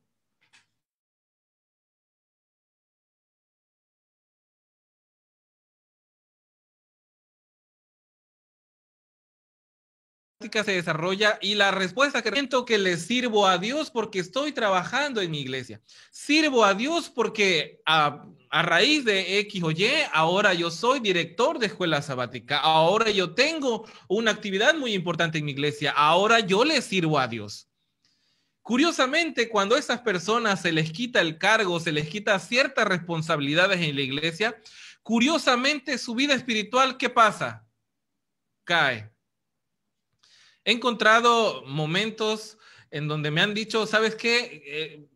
Se 10.52 10.72
desarrolla 10.72 11.38
y 11.40 11.54
la 11.54 11.70
respuesta 11.70 12.22
que 12.22 12.30
siento 12.30 12.64
que 12.64 12.78
le 12.78 12.96
sirvo 12.96 13.46
a 13.46 13.58
Dios 13.58 13.90
porque 13.90 14.18
estoy 14.18 14.52
trabajando 14.52 15.20
en 15.20 15.30
mi 15.30 15.40
iglesia. 15.40 15.80
Sirvo 16.10 16.64
a 16.64 16.74
Dios 16.74 17.10
porque 17.10 17.80
a, 17.86 18.26
a, 18.50 18.62
raíz 18.62 19.04
de 19.04 19.38
X 19.40 19.62
o 19.62 19.70
Y, 19.70 19.86
ahora 20.12 20.54
yo 20.54 20.70
soy 20.70 21.00
director 21.00 21.58
de 21.58 21.66
escuela 21.66 22.02
sabática. 22.02 22.58
Ahora 22.58 23.10
yo 23.10 23.34
tengo 23.34 23.86
una 24.08 24.30
actividad 24.30 24.74
muy 24.74 24.94
importante 24.94 25.38
en 25.38 25.44
mi 25.44 25.52
iglesia. 25.52 25.92
Ahora 25.92 26.40
yo 26.40 26.64
le 26.64 26.80
sirvo 26.82 27.18
a 27.18 27.28
Dios. 27.28 27.68
Curiosamente, 28.62 29.48
cuando 29.48 29.76
a 29.76 29.78
esas 29.78 30.00
personas 30.00 30.62
se 30.62 30.72
les 30.72 30.90
quita 30.90 31.20
el 31.20 31.38
cargo, 31.38 31.78
se 31.80 31.92
les 31.92 32.08
quita 32.08 32.38
ciertas 32.38 32.86
responsabilidades 32.86 33.80
en 33.80 33.94
la 33.94 34.02
iglesia, 34.02 34.58
curiosamente 35.02 35.98
su 35.98 36.14
vida 36.14 36.34
espiritual, 36.34 36.96
¿qué 36.96 37.10
pasa? 37.10 37.66
Cae 38.64 39.13
He 40.64 40.72
encontrado 40.72 41.64
momentos 41.66 42.58
en 42.90 43.08
donde 43.08 43.30
me 43.30 43.40
han 43.40 43.54
dicho, 43.54 43.86
¿sabes 43.86 44.14
qué? 44.14 44.62
Eh, 44.66 45.06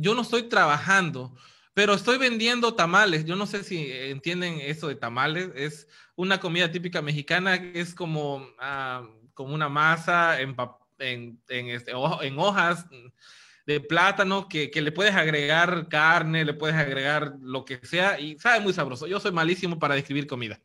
yo 0.00 0.14
no 0.14 0.22
estoy 0.22 0.44
trabajando, 0.44 1.34
pero 1.72 1.94
estoy 1.94 2.18
vendiendo 2.18 2.74
tamales. 2.74 3.24
Yo 3.24 3.36
no 3.36 3.46
sé 3.46 3.64
si 3.64 3.90
entienden 3.90 4.60
eso 4.60 4.88
de 4.88 4.96
tamales. 4.96 5.50
Es 5.54 5.88
una 6.16 6.40
comida 6.40 6.70
típica 6.70 7.02
mexicana, 7.02 7.54
es 7.54 7.94
como, 7.94 8.46
ah, 8.58 9.06
como 9.32 9.54
una 9.54 9.68
masa 9.68 10.40
en, 10.40 10.56
en, 10.98 11.40
este, 11.68 11.92
en, 11.92 12.38
hojas 12.38 12.86
de 13.66 13.80
plátano 13.80 14.48
que, 14.48 14.70
que, 14.70 14.82
le 14.82 14.92
puedes 14.92 15.14
agregar 15.14 15.88
carne, 15.88 16.44
le 16.44 16.54
puedes 16.54 16.76
agregar 16.76 17.34
lo 17.40 17.64
que 17.64 17.78
sea 17.84 18.20
y 18.20 18.38
sabe 18.38 18.60
muy 18.60 18.72
sabroso. 18.72 19.06
Yo 19.06 19.20
soy 19.20 19.32
malísimo 19.32 19.78
para 19.78 19.94
describir 19.94 20.26
comida, 20.26 20.60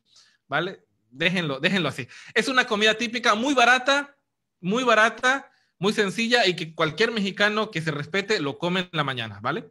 ¿vale? 0.48 0.84
Déjenlo, 1.12 1.60
déjenlo 1.60 1.90
así. 1.90 2.08
Es 2.34 2.48
una 2.48 2.66
comida 2.66 2.96
típica 2.96 3.36
muy 3.36 3.54
barata, 3.54 4.16
muy 4.60 4.84
barata, 4.84 5.52
muy 5.78 5.94
sencilla 5.94 6.46
y 6.46 6.56
que 6.56 6.76
cualquier 6.76 7.12
mexicano 7.12 7.72
que 7.72 7.82
se 7.82 7.92
respete 7.92 8.40
lo 8.40 8.58
come 8.58 8.82
en 8.82 8.90
la 8.92 9.04
mañana, 9.04 9.40
¿vale? 9.42 9.70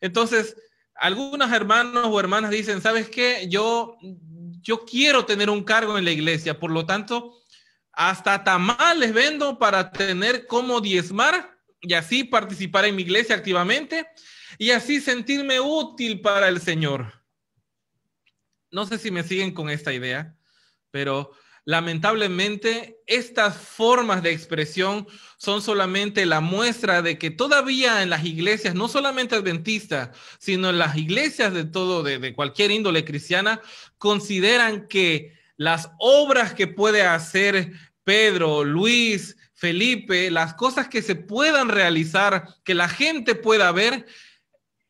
Entonces, 0.00 0.56
algunos 0.94 1.52
hermanos 1.52 2.06
o 2.06 2.18
hermanas 2.18 2.50
dicen, 2.50 2.80
¿sabes 2.80 3.08
qué? 3.08 3.46
Yo, 3.48 3.96
yo 4.62 4.84
quiero 4.84 5.24
tener 5.26 5.50
un 5.50 5.62
cargo 5.62 5.98
en 5.98 6.04
la 6.04 6.10
iglesia, 6.10 6.58
por 6.58 6.70
lo 6.70 6.86
tanto, 6.86 7.38
hasta 7.92 8.44
tamales 8.44 9.12
vendo 9.12 9.58
para 9.58 9.90
tener 9.90 10.46
como 10.46 10.80
diezmar 10.80 11.58
y 11.80 11.94
así 11.94 12.24
participar 12.24 12.86
en 12.86 12.96
mi 12.96 13.02
iglesia 13.02 13.36
activamente 13.36 14.06
y 14.58 14.70
así 14.70 15.00
sentirme 15.00 15.60
útil 15.60 16.20
para 16.20 16.48
el 16.48 16.60
Señor. 16.60 17.12
No 18.70 18.86
sé 18.86 18.98
si 18.98 19.10
me 19.10 19.22
siguen 19.22 19.52
con 19.52 19.70
esta 19.70 19.92
idea 19.92 20.35
pero 20.90 21.32
lamentablemente 21.66 23.00
estas 23.06 23.56
formas 23.58 24.22
de 24.22 24.30
expresión 24.30 25.06
son 25.36 25.60
solamente 25.60 26.24
la 26.24 26.40
muestra 26.40 27.02
de 27.02 27.18
que 27.18 27.30
todavía 27.30 28.02
en 28.02 28.10
las 28.10 28.24
iglesias, 28.24 28.74
no 28.74 28.88
solamente 28.88 29.34
adventistas, 29.34 30.16
sino 30.38 30.70
en 30.70 30.78
las 30.78 30.96
iglesias 30.96 31.52
de 31.52 31.64
todo, 31.64 32.04
de, 32.04 32.34
cualquier 32.34 32.70
índole 32.70 33.04
cristiana, 33.04 33.60
consideran 33.98 34.86
que 34.86 35.34
las 35.56 35.90
obras 35.98 36.54
que 36.54 36.68
puede 36.68 37.02
hacer 37.02 37.72
Pedro, 38.04 38.62
Luis, 38.62 39.36
Felipe, 39.52 40.30
las 40.30 40.54
cosas 40.54 40.86
que 40.86 41.02
se 41.02 41.16
puedan 41.16 41.68
realizar, 41.68 42.46
que 42.62 42.74
la 42.74 42.88
gente 42.88 43.34
pueda 43.34 43.72
ver, 43.72 44.06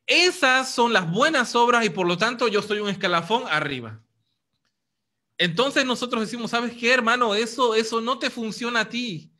esas 0.06 0.74
son 0.74 0.92
las 0.92 1.10
buenas 1.10 1.56
obras 1.56 1.86
y 1.86 1.90
por 1.90 2.06
lo 2.06 2.18
tanto 2.18 2.48
yo 2.48 2.60
soy 2.60 2.80
un 2.80 2.90
escalafón 2.90 3.44
arriba. 3.48 4.02
Entonces 5.38 5.84
nosotros 5.84 6.22
decimos, 6.22 6.50
¿sabes 6.50 6.74
qué, 6.74 6.92
hermano? 6.92 7.34
Eso, 7.34 7.74
eso 7.74 8.00
no 8.00 8.18
te 8.18 8.30
funciona 8.30 8.80
a 8.80 8.88
ti. 8.88 9.32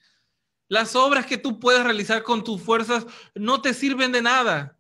Las 0.68 0.96
obras 0.96 1.26
que 1.26 1.38
tú 1.38 1.58
puedes 1.58 1.84
realizar 1.84 2.22
con 2.22 2.42
tus 2.44 2.60
fuerzas 2.60 3.06
no 3.34 3.62
te 3.62 3.72
sirven 3.72 4.12
de 4.12 4.22
nada. 4.22 4.78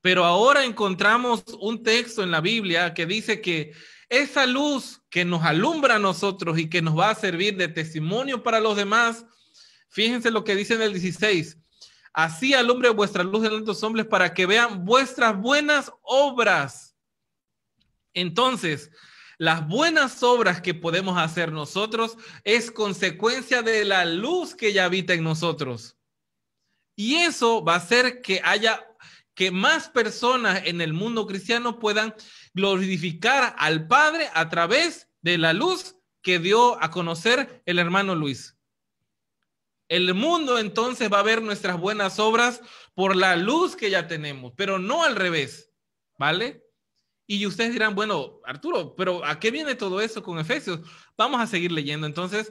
Pero 0.00 0.24
ahora 0.24 0.64
encontramos 0.64 1.44
un 1.60 1.82
texto 1.82 2.22
en 2.22 2.30
la 2.30 2.40
Biblia 2.40 2.94
que 2.94 3.06
dice 3.06 3.40
que 3.40 3.72
esa 4.08 4.46
luz 4.46 5.02
que 5.10 5.24
nos 5.24 5.42
alumbra 5.42 5.96
a 5.96 5.98
nosotros 5.98 6.58
y 6.58 6.70
que 6.70 6.82
nos 6.82 6.96
va 6.96 7.10
a 7.10 7.14
servir 7.14 7.56
de 7.56 7.68
testimonio 7.68 8.42
para 8.42 8.60
los 8.60 8.76
demás, 8.76 9.26
fíjense 9.88 10.30
lo 10.30 10.44
que 10.44 10.54
dice 10.54 10.74
en 10.74 10.82
el 10.82 10.92
16. 10.92 11.58
Así 12.12 12.54
alumbre 12.54 12.88
vuestra 12.90 13.22
luz 13.22 13.42
delante 13.42 13.62
de 13.62 13.66
los 13.66 13.82
hombres 13.82 14.06
para 14.06 14.32
que 14.32 14.46
vean 14.46 14.84
vuestras 14.84 15.36
buenas 15.36 15.92
obras. 16.02 16.96
Entonces, 18.14 18.90
las 19.38 19.66
buenas 19.68 20.22
obras 20.24 20.60
que 20.60 20.74
podemos 20.74 21.16
hacer 21.16 21.52
nosotros 21.52 22.16
es 22.42 22.72
consecuencia 22.72 23.62
de 23.62 23.84
la 23.84 24.04
luz 24.04 24.56
que 24.56 24.72
ya 24.72 24.84
habita 24.84 25.14
en 25.14 25.22
nosotros. 25.22 25.96
Y 26.96 27.14
eso 27.14 27.64
va 27.64 27.74
a 27.74 27.78
hacer 27.78 28.20
que 28.20 28.40
haya, 28.44 28.84
que 29.34 29.52
más 29.52 29.88
personas 29.88 30.62
en 30.64 30.80
el 30.80 30.92
mundo 30.92 31.28
cristiano 31.28 31.78
puedan 31.78 32.14
glorificar 32.52 33.54
al 33.58 33.86
Padre 33.86 34.28
a 34.34 34.48
través 34.48 35.08
de 35.22 35.38
la 35.38 35.52
luz 35.52 35.94
que 36.20 36.40
dio 36.40 36.82
a 36.82 36.90
conocer 36.90 37.62
el 37.64 37.78
hermano 37.78 38.16
Luis. 38.16 38.56
El 39.88 40.12
mundo 40.14 40.58
entonces 40.58 41.10
va 41.10 41.20
a 41.20 41.22
ver 41.22 41.42
nuestras 41.42 41.78
buenas 41.78 42.18
obras 42.18 42.60
por 42.92 43.14
la 43.14 43.36
luz 43.36 43.76
que 43.76 43.88
ya 43.88 44.08
tenemos, 44.08 44.52
pero 44.56 44.80
no 44.80 45.04
al 45.04 45.14
revés, 45.14 45.70
¿vale? 46.18 46.67
Y 47.30 47.44
ustedes 47.44 47.72
dirán, 47.72 47.94
bueno, 47.94 48.40
Arturo, 48.42 48.96
pero 48.96 49.22
¿a 49.22 49.38
qué 49.38 49.50
viene 49.50 49.74
todo 49.74 50.00
eso 50.00 50.22
con 50.22 50.38
Efesios? 50.38 50.80
Vamos 51.14 51.38
a 51.42 51.46
seguir 51.46 51.70
leyendo. 51.70 52.06
Entonces, 52.06 52.50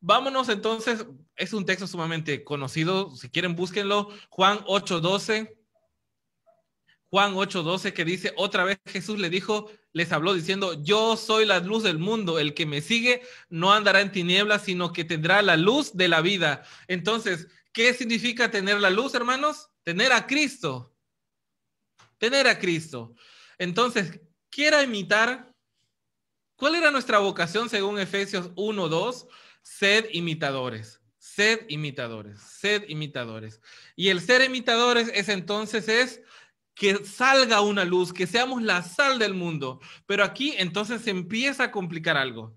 vámonos 0.00 0.48
entonces, 0.48 1.06
es 1.36 1.52
un 1.52 1.64
texto 1.64 1.86
sumamente 1.86 2.42
conocido, 2.42 3.14
si 3.14 3.28
quieren 3.30 3.54
búsquenlo, 3.54 4.10
Juan 4.28 4.58
8:12. 4.66 5.56
Juan 7.10 7.34
8:12 7.34 7.92
que 7.92 8.04
dice, 8.04 8.32
otra 8.36 8.64
vez 8.64 8.80
Jesús 8.86 9.20
le 9.20 9.30
dijo, 9.30 9.70
les 9.92 10.10
habló 10.10 10.34
diciendo, 10.34 10.82
yo 10.82 11.16
soy 11.16 11.46
la 11.46 11.60
luz 11.60 11.84
del 11.84 11.98
mundo, 11.98 12.40
el 12.40 12.54
que 12.54 12.66
me 12.66 12.80
sigue 12.80 13.22
no 13.48 13.72
andará 13.72 14.00
en 14.00 14.10
tinieblas, 14.10 14.64
sino 14.64 14.92
que 14.92 15.04
tendrá 15.04 15.42
la 15.42 15.56
luz 15.56 15.96
de 15.96 16.08
la 16.08 16.22
vida. 16.22 16.64
Entonces, 16.88 17.46
¿qué 17.72 17.94
significa 17.94 18.50
tener 18.50 18.80
la 18.80 18.90
luz, 18.90 19.14
hermanos? 19.14 19.70
Tener 19.84 20.12
a 20.12 20.26
Cristo. 20.26 20.92
Tener 22.18 22.48
a 22.48 22.58
Cristo. 22.58 23.14
Entonces, 23.58 24.20
quiera 24.50 24.82
imitar. 24.82 25.52
¿Cuál 26.56 26.74
era 26.74 26.90
nuestra 26.90 27.18
vocación 27.18 27.68
según 27.68 27.98
Efesios 27.98 28.50
1, 28.56 28.88
2? 28.88 29.26
Sed 29.62 30.06
imitadores, 30.12 31.00
sed 31.18 31.66
imitadores, 31.68 32.40
sed 32.40 32.84
imitadores. 32.88 33.60
Y 33.94 34.08
el 34.08 34.20
ser 34.20 34.42
imitadores 34.42 35.10
es 35.14 35.28
entonces 35.28 35.88
es 35.88 36.22
que 36.74 37.04
salga 37.04 37.60
una 37.60 37.84
luz, 37.84 38.12
que 38.12 38.26
seamos 38.26 38.62
la 38.62 38.82
sal 38.82 39.18
del 39.18 39.34
mundo. 39.34 39.80
Pero 40.06 40.24
aquí 40.24 40.54
entonces 40.56 41.02
se 41.02 41.10
empieza 41.10 41.64
a 41.64 41.70
complicar 41.70 42.16
algo. 42.16 42.56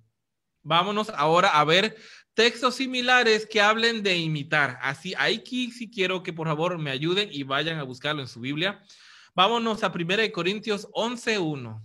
Vámonos 0.63 1.10
ahora 1.10 1.50
a 1.50 1.63
ver 1.63 1.98
textos 2.34 2.75
similares 2.75 3.46
que 3.46 3.62
hablen 3.62 4.03
de 4.03 4.17
imitar. 4.17 4.79
Así, 4.81 5.13
aquí 5.17 5.72
sí 5.72 5.89
quiero 5.89 6.24
que 6.24 6.34
por 6.34 6.48
favor 6.48 6.77
me 6.77 6.91
ayuden 6.91 7.29
y 7.31 7.43
vayan 7.43 7.79
a 7.79 7.84
buscarlo 7.84 8.22
en 8.22 8.27
su 8.27 8.39
Biblia. 8.39 8.84
Vámonos 9.33 9.83
a 9.83 9.88
1 9.88 10.31
Corintios 10.33 10.89
11.1. 10.91 11.81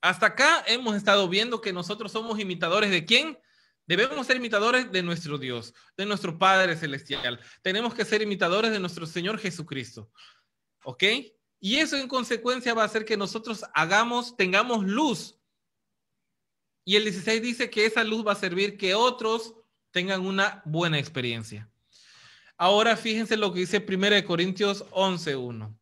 Hasta 0.00 0.26
acá 0.26 0.64
hemos 0.66 0.96
estado 0.96 1.28
viendo 1.28 1.60
que 1.60 1.72
nosotros 1.72 2.12
somos 2.12 2.38
imitadores 2.38 2.90
de 2.90 3.04
quién? 3.04 3.38
Debemos 3.86 4.26
ser 4.26 4.36
imitadores 4.36 4.90
de 4.90 5.02
nuestro 5.02 5.38
Dios, 5.38 5.74
de 5.96 6.06
nuestro 6.06 6.38
Padre 6.38 6.76
Celestial. 6.76 7.40
Tenemos 7.62 7.94
que 7.94 8.04
ser 8.04 8.22
imitadores 8.22 8.70
de 8.70 8.80
nuestro 8.80 9.06
Señor 9.06 9.38
Jesucristo. 9.38 10.10
¿Ok? 10.82 11.04
Y 11.60 11.76
eso 11.76 11.96
en 11.96 12.08
consecuencia 12.08 12.74
va 12.74 12.82
a 12.82 12.86
hacer 12.86 13.04
que 13.04 13.16
nosotros 13.16 13.64
hagamos, 13.72 14.36
tengamos 14.36 14.84
luz. 14.84 15.38
Y 16.84 16.96
el 16.96 17.04
16 17.04 17.40
dice 17.40 17.70
que 17.70 17.86
esa 17.86 18.04
luz 18.04 18.26
va 18.26 18.32
a 18.32 18.36
servir 18.36 18.76
que 18.76 18.94
otros 18.94 19.54
tengan 19.90 20.26
una 20.26 20.62
buena 20.66 20.98
experiencia. 20.98 21.70
Ahora 22.56 22.96
fíjense 22.96 23.36
lo 23.36 23.52
que 23.52 23.60
dice 23.60 23.84
1 23.86 24.26
Corintios 24.26 24.84
11.1. 24.90 25.74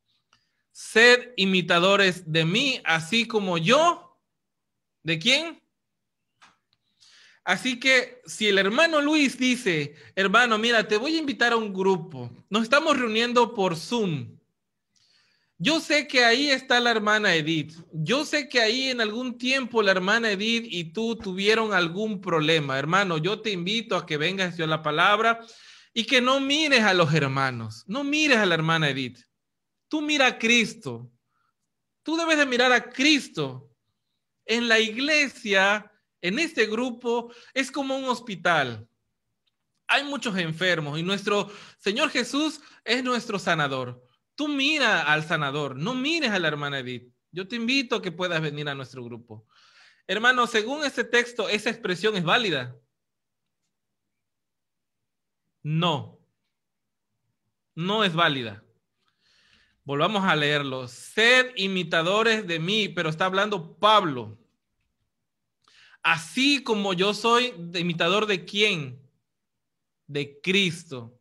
Sed 0.73 1.33
imitadores 1.37 2.31
de 2.31 2.45
mí, 2.45 2.81
así 2.85 3.27
como 3.27 3.59
yo. 3.59 4.19
¿De 5.03 5.19
quién? 5.19 5.63
Así 7.45 7.81
que 7.81 8.23
si 8.25 8.49
el 8.49 8.59
hermano 8.59 9.01
Luis 9.01 9.37
dice, 9.37 9.95
hermano, 10.15 10.59
mira, 10.59 10.87
te 10.87 10.97
voy 10.97 11.17
a 11.17 11.19
invitar 11.19 11.53
a 11.53 11.57
un 11.57 11.73
grupo, 11.73 12.31
nos 12.49 12.63
estamos 12.63 12.97
reuniendo 12.99 13.53
por 13.53 13.77
Zoom. 13.77 14.39
Yo 15.59 15.81
sé 15.81 16.09
que 16.09 16.25
ahí 16.25 16.51
está 16.51 16.81
la 16.81 16.91
hermana 16.91 17.37
Edith. 17.37 17.75
Yo 17.93 18.25
sé 18.25 18.49
que 18.49 18.61
ahí 18.61 18.89
en 18.89 19.01
algún 19.01 19.39
tiempo 19.39 19.81
la 19.81 19.93
hermana 19.93 20.33
Edith 20.33 20.67
y 20.69 20.93
tú 20.93 21.15
tuvieron 21.15 21.73
algún 21.73 22.21
problema. 22.21 22.79
Hermano, 22.79 23.19
yo 23.19 23.41
te 23.41 23.51
invito 23.51 23.97
a 23.97 24.05
que 24.05 24.17
vengas 24.17 24.59
a 24.59 24.67
la 24.67 24.83
palabra 24.83 25.41
y 25.95 26.05
que 26.05 26.21
no 26.21 26.41
mires 26.41 26.83
a 26.83 26.95
los 26.95 27.15
hermanos, 27.15 27.85
no 27.87 28.03
mires 28.03 28.39
a 28.39 28.47
la 28.47 28.55
hermana 28.55 28.91
Edith. 28.91 29.21
Tú 29.93 30.01
mira 30.01 30.27
a 30.27 30.39
Cristo. 30.39 31.13
Tú 32.03 32.17
debes 32.17 32.39
de 32.39 32.47
mirar 32.47 32.73
a 32.73 32.89
Cristo. 32.89 33.71
En 34.47 34.67
la 34.67 34.81
iglesia 34.81 35.93
en 36.23 36.39
este 36.39 36.65
grupo 36.65 37.31
es 37.53 37.71
como 37.71 37.99
un 37.99 38.05
hospital. 38.05 38.89
Hay 39.87 40.05
muchos 40.05 40.35
enfermos 40.39 40.99
y 40.99 41.03
nuestro 41.03 41.53
Señor 41.77 42.09
Jesús 42.09 42.63
es 42.87 43.05
nuestro 43.05 43.39
sanador. 43.39 44.03
Tú 44.35 44.49
mira 44.49 45.03
al 45.03 45.25
sanador, 45.25 45.77
no 45.77 45.93
mires 45.93 46.31
a 46.31 46.39
la 46.39 46.49
hermana 46.49 46.79
Edith. 46.79 47.13
Yo 47.31 47.47
te 47.47 47.57
invito 47.57 47.97
a 47.97 48.03
que 48.03 48.13
puedas 48.13 48.41
venir 48.41 48.71
a 48.71 48.75
nuestro 48.75 49.05
grupo. 49.05 49.47
Hermano, 50.07 50.47
según 50.47 50.87
este 50.87 51.05
texto, 51.05 51.51
¿esa 51.51 51.69
expresión 51.69 52.17
es 52.17 52.25
válida? 52.25 52.75
No. 55.63 56.19
No 57.75 58.05
es 58.05 58.15
válida. 58.15 58.65
Volvamos 59.85 60.25
a 60.25 60.37
leerlo. 60.37 60.87
Sed 60.87 61.53
imitadores 61.57 62.47
de 62.47 62.59
mí, 62.59 62.89
pero 62.89 63.09
está 63.09 63.25
hablando 63.25 63.77
Pablo. 63.79 64.39
Así 66.03 66.63
como 66.63 66.93
yo 66.93 67.15
soy 67.15 67.55
imitador 67.75 68.27
de 68.27 68.45
quién? 68.45 69.01
De 70.07 70.41
Cristo. 70.41 71.19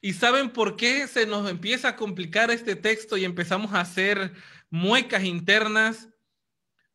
¿Y 0.00 0.12
saben 0.12 0.50
por 0.50 0.76
qué 0.76 1.08
se 1.08 1.26
nos 1.26 1.48
empieza 1.50 1.88
a 1.88 1.96
complicar 1.96 2.50
este 2.50 2.76
texto 2.76 3.16
y 3.16 3.24
empezamos 3.24 3.72
a 3.72 3.80
hacer 3.80 4.32
muecas 4.70 5.24
internas? 5.24 6.08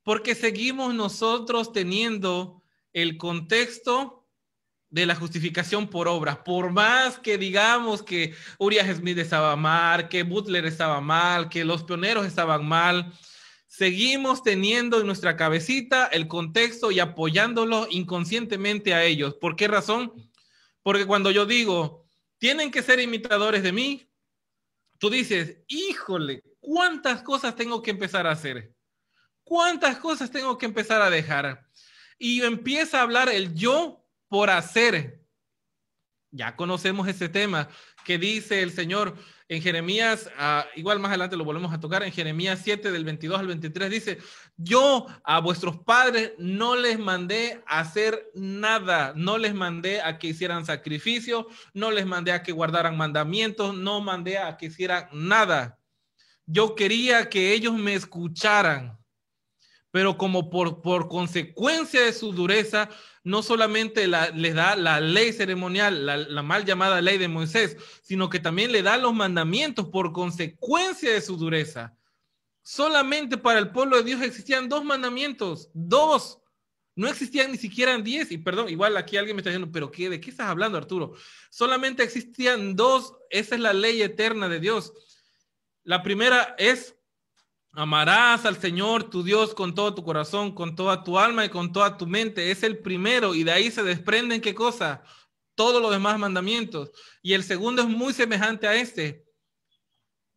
Porque 0.04 0.36
seguimos 0.36 0.94
nosotros 0.94 1.72
teniendo 1.72 2.62
el 2.94 3.18
contexto 3.18 4.23
de 4.94 5.08
la 5.08 5.16
justificación 5.16 5.88
por 5.88 6.08
obras. 6.08 6.38
Por 6.46 6.72
más 6.72 7.18
que 7.18 7.40
digamos 7.40 8.04
que 8.04 8.36
Uriah 8.60 8.94
Smith 8.94 9.18
estaba 9.18 9.56
mal, 9.56 10.08
que 10.08 10.22
Butler 10.22 10.68
estaba 10.68 11.02
mal, 11.02 11.50
que 11.50 11.66
los 11.66 11.84
pioneros 11.84 12.28
estaban 12.28 12.64
mal, 12.64 13.12
seguimos 13.66 14.44
teniendo 14.44 15.00
en 15.00 15.08
nuestra 15.08 15.36
cabecita 15.36 16.06
el 16.06 16.28
contexto 16.28 16.92
y 16.92 17.00
apoyándolo 17.00 17.88
inconscientemente 17.90 18.94
a 18.94 19.04
ellos. 19.04 19.34
¿Por 19.34 19.56
qué 19.56 19.68
razón? 19.68 20.14
Porque 20.84 21.08
cuando 21.08 21.32
yo 21.32 21.48
digo, 21.48 22.06
tienen 22.38 22.70
que 22.70 22.84
ser 22.84 23.00
imitadores 23.00 23.64
de 23.64 23.72
mí, 23.72 24.08
tú 25.00 25.10
dices, 25.10 25.58
híjole, 25.70 26.44
¿cuántas 26.60 27.24
cosas 27.24 27.56
tengo 27.56 27.82
que 27.82 27.90
empezar 27.90 28.28
a 28.28 28.32
hacer? 28.34 28.76
¿Cuántas 29.44 29.98
cosas 29.98 30.30
tengo 30.30 30.56
que 30.60 30.68
empezar 30.68 31.02
a 31.02 31.10
dejar? 31.10 31.66
Y 32.20 32.44
empieza 32.44 33.00
a 33.00 33.02
hablar 33.02 33.30
el 33.30 33.56
yo 33.56 34.03
por 34.34 34.50
hacer. 34.50 35.22
Ya 36.32 36.56
conocemos 36.56 37.08
ese 37.08 37.30
tema 37.30 37.70
que 38.04 38.18
dice 38.18 38.64
el 38.64 38.72
Señor, 38.72 39.16
en 39.48 39.62
Jeremías, 39.62 40.28
ah, 40.40 40.66
igual 40.76 40.98
más 40.98 41.10
adelante 41.10 41.38
lo 41.38 41.46
volvemos 41.46 41.72
a 41.72 41.80
tocar, 41.80 42.02
en 42.02 42.12
Jeremías 42.12 42.60
7 42.64 42.92
del 42.92 43.06
22 43.06 43.40
al 43.40 43.46
23 43.46 43.92
dice, 43.92 44.18
yo 44.58 45.06
a 45.24 45.40
vuestros 45.40 45.78
padres 45.82 46.32
no 46.40 46.76
les 46.76 46.98
mandé 46.98 47.62
hacer 47.68 48.32
nada, 48.34 49.14
no 49.16 49.38
les 49.38 49.54
mandé 49.54 50.02
a 50.02 50.18
que 50.18 50.30
hicieran 50.30 50.66
sacrificio, 50.66 51.46
no 51.76 51.92
les 51.92 52.08
mandé 52.08 52.32
a 52.32 52.42
que 52.42 52.54
guardaran 52.54 52.98
mandamientos, 52.98 53.76
no 53.76 54.02
mandé 54.02 54.40
a 54.40 54.58
que 54.58 54.66
hicieran 54.66 55.10
nada. 55.12 55.78
Yo 56.48 56.74
quería 56.74 57.30
que 57.30 57.54
ellos 57.54 57.76
me 57.76 57.94
escucharan, 57.94 58.98
pero 59.92 60.18
como 60.18 60.50
por, 60.50 60.82
por 60.82 61.08
consecuencia 61.08 62.02
de 62.02 62.14
su 62.14 62.34
dureza, 62.34 62.90
no 63.24 63.42
solamente 63.42 64.08
les 64.08 64.56
da 64.56 64.76
la 64.76 65.00
ley 65.00 65.32
ceremonial, 65.32 66.06
la, 66.06 66.44
mal 66.44 66.66
llamada 66.66 67.02
ley 67.02 67.18
de 67.18 67.30
Moisés, 67.30 67.78
sino 68.02 68.30
que 68.30 68.40
también 68.40 68.72
le 68.72 68.84
da 68.84 68.98
los 68.98 69.14
mandamientos 69.14 69.88
por 69.88 70.12
consecuencia 70.12 71.12
de 71.12 71.22
su 71.22 71.38
dureza. 71.38 71.96
Solamente 72.62 73.38
para 73.38 73.60
el 73.60 73.72
pueblo 73.72 73.98
de 73.98 74.04
Dios 74.04 74.22
existían 74.22 74.68
dos 74.68 74.84
mandamientos, 74.84 75.70
dos. 75.74 76.40
No 76.96 77.08
existían 77.08 77.52
ni 77.52 77.58
siquiera 77.58 77.98
diez. 77.98 78.32
Y 78.32 78.38
perdón, 78.38 78.70
igual 78.70 78.96
aquí 78.98 79.18
alguien 79.18 79.36
me 79.36 79.42
está 79.42 79.50
diciendo, 79.50 79.72
pero 79.72 79.90
¿qué, 79.90 80.10
¿de 80.10 80.22
qué 80.22 80.30
estás 80.30 80.48
hablando, 80.48 80.78
Arturo? 80.78 81.14
Solamente 81.50 82.04
existían 82.04 82.76
dos. 82.76 83.16
Esa 83.30 83.56
es 83.56 83.62
la 83.62 83.74
ley 83.74 84.02
eterna 84.02 84.48
de 84.48 84.60
Dios. 84.60 84.94
La 85.84 86.04
primera 86.04 86.56
es 86.58 86.96
Amarás 87.76 88.46
al 88.46 88.58
Señor 88.58 89.10
tu 89.10 89.24
Dios 89.24 89.56
con 89.56 89.74
todo 89.74 89.96
tu 89.96 90.04
corazón, 90.04 90.54
con 90.54 90.76
toda 90.76 91.04
tu 91.04 91.18
alma 91.18 91.44
y 91.44 91.50
con 91.50 91.74
toda 91.74 91.98
tu 91.98 92.06
mente. 92.06 92.52
Es 92.52 92.62
el 92.62 92.78
primero 92.78 93.34
y 93.34 93.44
de 93.44 93.52
ahí 93.52 93.72
se 93.72 93.82
desprenden 93.82 94.42
qué 94.42 94.54
cosa? 94.54 95.04
Todos 95.56 95.82
los 95.82 95.90
demás 95.90 96.20
mandamientos. 96.20 96.92
Y 97.24 97.34
el 97.34 97.44
segundo 97.44 97.82
es 97.82 97.88
muy 97.88 98.14
semejante 98.14 98.68
a 98.68 98.76
este. 98.76 99.26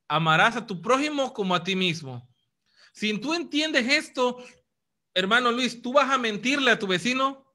Amarás 0.09 0.57
a 0.57 0.67
tu 0.67 0.81
prójimo 0.81 1.35
como 1.35 1.55
a 1.55 1.63
ti 1.63 1.77
mismo. 1.77 2.27
Si 2.95 3.19
tú 3.19 3.35
entiendes 3.35 3.87
esto, 3.87 4.43
hermano 5.13 5.53
Luis, 5.53 5.83
tú 5.83 5.93
vas 5.93 6.11
a 6.11 6.17
mentirle 6.17 6.71
a 6.71 6.79
tu 6.79 6.87
vecino, 6.87 7.46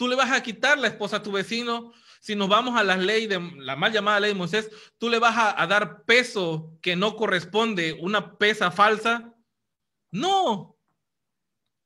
tú 0.00 0.08
le 0.08 0.16
vas 0.16 0.30
a 0.30 0.42
quitar 0.42 0.78
la 0.78 0.86
esposa 0.86 1.16
a 1.16 1.22
tu 1.22 1.30
vecino. 1.30 1.92
Si 2.22 2.34
nos 2.34 2.48
vamos 2.48 2.74
a 2.74 2.82
la 2.82 2.96
ley 2.96 3.26
de 3.26 3.38
la 3.58 3.76
mal 3.76 3.92
llamada 3.92 4.18
ley 4.18 4.30
de 4.32 4.38
Moisés, 4.38 4.70
tú 4.96 5.10
le 5.10 5.18
vas 5.18 5.34
a, 5.36 5.66
dar 5.66 6.04
peso 6.06 6.72
que 6.80 6.96
no 6.96 7.16
corresponde, 7.16 7.98
una 8.00 8.38
pesa 8.38 8.70
falsa 8.70 9.34
no. 10.10 10.78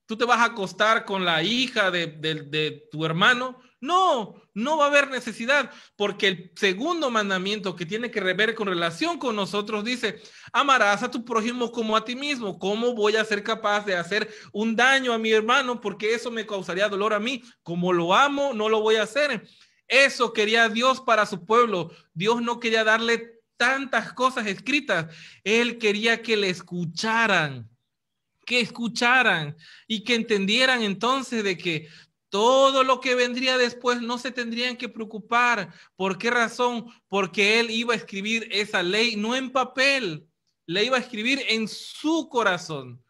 ¿Tú 0.07 0.16
te 0.16 0.24
vas 0.27 0.38
a 0.38 0.44
acostar 0.44 1.05
con 1.05 1.24
la 1.24 1.42
hija 1.42 1.90
de, 1.90 2.87
tu 2.92 3.05
hermano? 3.05 3.61
No, 3.85 4.35
no 4.55 4.79
va 4.79 4.87
a 4.87 4.88
haber 4.88 5.11
necesidad, 5.11 5.70
porque 5.94 6.29
el 6.29 6.53
segundo 6.57 7.11
mandamiento 7.11 7.77
que 7.77 7.85
tiene 7.85 8.11
que 8.11 8.20
ver 8.20 8.55
con 8.55 8.66
relación 8.66 9.18
con 9.18 9.37
nosotros 9.37 9.85
dice, 9.85 10.23
amarás 10.55 11.03
a 11.03 11.11
tu 11.11 11.23
prójimo 11.23 11.70
como 11.70 11.94
a 11.94 12.03
ti 12.03 12.16
mismo. 12.16 12.59
¿Cómo 12.59 12.94
voy 12.94 13.16
a 13.16 13.25
ser 13.27 13.42
capaz 13.42 13.85
de 13.85 13.94
hacer 13.94 14.33
un 14.55 14.75
daño 14.75 15.12
a 15.12 15.18
mi 15.18 15.33
hermano? 15.33 15.83
Porque 15.83 16.14
eso 16.14 16.31
me 16.31 16.47
causaría 16.47 16.88
dolor 16.88 17.12
a 17.12 17.20
mí. 17.20 17.42
Como 17.62 17.92
lo 17.92 18.14
amo, 18.14 18.55
no 18.55 18.70
lo 18.70 18.81
voy 18.81 18.97
a 18.97 19.03
hacer. 19.03 19.47
Eso 19.87 20.33
quería 20.33 20.70
Dios 20.70 21.03
para 21.03 21.27
su 21.27 21.44
pueblo. 21.44 21.90
Dios 22.14 22.40
no 22.40 22.61
quería 22.61 22.85
darle 22.85 23.42
tantas 23.59 24.14
cosas 24.14 24.47
escritas. 24.47 25.14
Él 25.44 25.77
quería 25.77 26.23
que 26.23 26.38
le 26.38 26.49
escucharan 26.49 27.68
que 28.44 28.61
escucharan 28.61 29.57
y 29.87 30.05
que 30.05 30.14
entendieran 30.14 30.83
entonces 30.83 31.42
de 31.42 31.57
que 31.57 31.88
todo 32.35 32.83
lo 32.83 33.01
que 33.01 33.14
vendría 33.14 33.57
después 33.57 34.03
no 34.03 34.18
se 34.18 34.33
tendrían 34.33 34.77
que 34.77 34.88
preocupar. 34.88 35.73
¿Por 35.94 36.18
qué 36.18 36.33
razón? 36.33 36.87
Porque 37.07 37.61
él 37.61 37.70
iba 37.70 37.94
a 37.94 37.97
escribir 37.97 38.49
esa 38.51 38.83
ley 38.83 39.14
no 39.14 39.37
en 39.37 39.53
papel, 39.53 40.27
le 40.66 40.83
iba 40.83 40.97
a 40.97 41.01
escribir 41.01 41.44
en 41.47 41.68
su 41.68 42.29
corazón. 42.29 43.01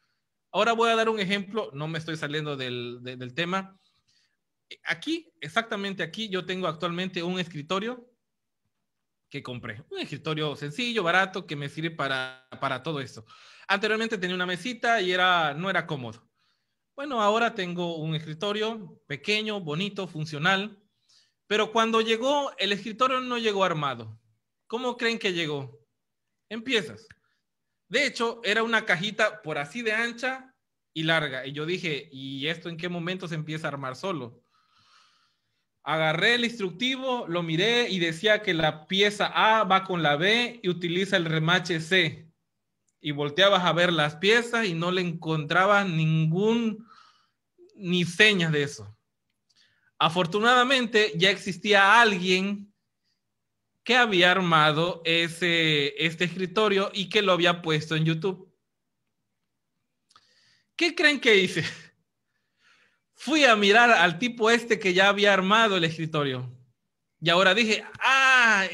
Ahora 0.53 0.75
voy 0.75 0.91
a 0.91 0.97
dar 0.97 1.09
un 1.09 1.19
ejemplo, 1.19 1.71
no 1.73 1.89
me 1.89 2.01
estoy 2.01 2.19
saliendo 2.19 2.55
del, 2.55 3.33
tema. 3.35 3.81
Aquí, 4.85 5.33
exactamente 5.41 6.03
aquí, 6.03 6.29
yo 6.29 6.45
tengo 6.45 6.67
actualmente 6.67 7.23
un 7.23 7.41
escritorio 7.41 8.07
que 9.31 9.43
compré. 9.43 9.83
Un 9.89 10.01
escritorio 10.01 10.55
sencillo, 10.55 11.03
barato, 11.03 11.47
que 11.47 11.57
me 11.57 11.71
sirve 11.71 11.93
para, 11.93 12.47
para 12.61 12.83
todo 12.83 13.01
esto. 13.01 13.25
Anteriormente 13.69 14.19
tenía 14.19 14.37
una 14.37 14.45
mesita 14.45 15.01
y 15.01 15.13
era, 15.13 15.55
no 15.55 15.71
era 15.71 15.87
cómodo. 15.87 16.29
Bueno, 16.97 17.21
ahora 17.21 17.57
tengo 17.57 17.97
un 17.97 18.15
escritorio 18.15 19.03
pequeño, 19.09 19.61
bonito, 19.61 20.07
funcional, 20.07 20.81
pero 21.49 21.73
cuando 21.73 22.01
llegó, 22.01 22.53
el 22.57 22.73
escritorio 22.73 23.21
no 23.21 23.37
llegó 23.37 23.65
armado. 23.65 24.21
¿Cómo 24.69 24.97
creen 24.97 25.19
que 25.19 25.33
llegó? 25.33 25.81
Empiezas. 26.49 27.09
De 27.89 28.07
hecho, 28.07 28.41
era 28.45 28.63
una 28.63 28.87
cajita 28.87 29.43
por 29.43 29.59
así 29.59 29.83
de 29.83 29.93
ancha 29.93 30.55
y 30.93 31.03
larga. 31.03 31.45
Y 31.45 31.53
yo 31.53 31.67
dije, 31.67 32.09
¿y 32.13 32.47
esto 32.47 32.69
en 32.69 32.77
qué 32.77 32.89
momento 32.89 33.27
se 33.27 33.35
empieza 33.35 33.67
a 33.67 33.73
armar 33.73 33.97
solo? 33.97 34.45
Agarré 35.83 36.37
el 36.37 36.45
instructivo, 36.45 37.27
lo 37.29 37.43
miré 37.43 37.91
y 37.91 37.99
decía 37.99 38.41
que 38.41 38.55
la 38.55 38.87
pieza 38.87 39.33
A 39.35 39.65
va 39.65 39.83
con 39.83 40.03
la 40.03 40.15
B 40.15 40.61
y 40.63 40.69
utiliza 40.69 41.17
el 41.17 41.25
remache 41.25 41.81
C. 41.81 42.31
Y 43.05 43.11
volteabas 43.11 43.63
a 43.65 43.75
ver 43.75 43.93
las 43.93 44.17
piezas 44.17 44.67
y 44.67 44.73
no 44.73 44.91
le 44.91 45.03
encontrabas 45.03 45.87
ningún, 45.87 46.89
ni 47.77 48.07
señas 48.07 48.51
de 48.51 48.63
eso. 48.63 48.97
Afortunadamente 49.99 51.13
ya 51.15 51.29
existía 51.29 52.01
alguien 52.01 52.73
que 53.83 53.95
había 53.95 54.31
armado 54.31 55.03
ese, 55.05 56.03
este 56.03 56.25
escritorio 56.25 56.91
y 56.95 57.11
que 57.11 57.21
lo 57.21 57.33
había 57.33 57.61
puesto 57.61 57.95
en 57.95 58.07
YouTube. 58.07 58.51
¿Qué 60.75 60.95
creen 60.95 61.21
que 61.21 61.37
hice? 61.37 61.63
Fui 63.13 63.45
a 63.45 63.55
mirar 63.55 63.91
al 63.91 64.19
tipo 64.19 64.51
este 64.51 64.79
que 64.79 64.95
ya 64.95 65.11
había 65.11 65.35
armado 65.35 65.77
el 65.77 65.85
escritorio. 65.85 66.51
Y 67.21 67.29
ahora 67.29 67.53
dije, 67.55 67.85
ah, 68.01 68.67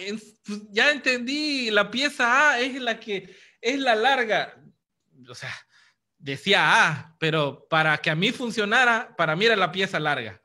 pues 0.44 0.62
ya 0.70 0.92
entendí, 0.92 1.72
la 1.72 1.90
pieza 1.90 2.52
A 2.52 2.60
es 2.60 2.80
la 2.80 3.00
que 3.00 3.39
es 3.60 3.78
la 3.78 3.94
larga. 3.94 4.60
O 5.28 5.34
sea, 5.34 5.52
decía 6.18 6.88
A, 6.88 7.16
pero 7.18 7.66
para 7.68 7.98
que 7.98 8.10
a 8.10 8.14
mí 8.14 8.32
funcionara, 8.32 9.14
para 9.16 9.36
mí 9.36 9.46
era 9.46 9.56
la 9.56 9.72
pieza 9.72 9.98
larga. 9.98 10.40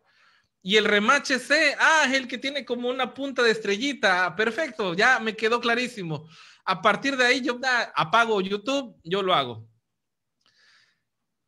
Y 0.61 0.77
el 0.77 0.85
remache 0.85 1.37
C, 1.37 1.75
ah, 1.79 2.05
es 2.07 2.13
el 2.13 2.27
que 2.27 2.39
tiene 2.39 2.65
como 2.65 2.89
una 2.89 3.13
punta 3.13 3.43
de 3.43 3.51
estrellita. 3.51 4.35
Perfecto, 4.35 4.95
ya 4.95 5.19
me 5.19 5.35
quedó 5.35 5.59
clarísimo. 5.61 6.27
A 6.65 6.81
partir 6.81 7.15
de 7.15 7.25
ahí 7.25 7.41
yo 7.41 7.59
apago 7.93 8.41
YouTube, 8.41 8.99
yo 9.03 9.21
lo 9.21 9.35
hago. 9.35 9.69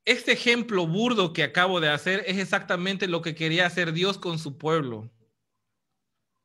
Este 0.06 0.34
ejemplo 0.34 0.86
burdo 0.86 1.34
que 1.34 1.44
acabo 1.44 1.80
de 1.80 1.90
hacer 1.90 2.24
es 2.28 2.38
exactamente 2.38 3.08
lo 3.08 3.22
que 3.22 3.34
quería 3.34 3.66
hacer 3.66 3.92
Dios 3.92 4.20
con 4.20 4.38
su 4.38 4.58
pueblo. 4.58 5.12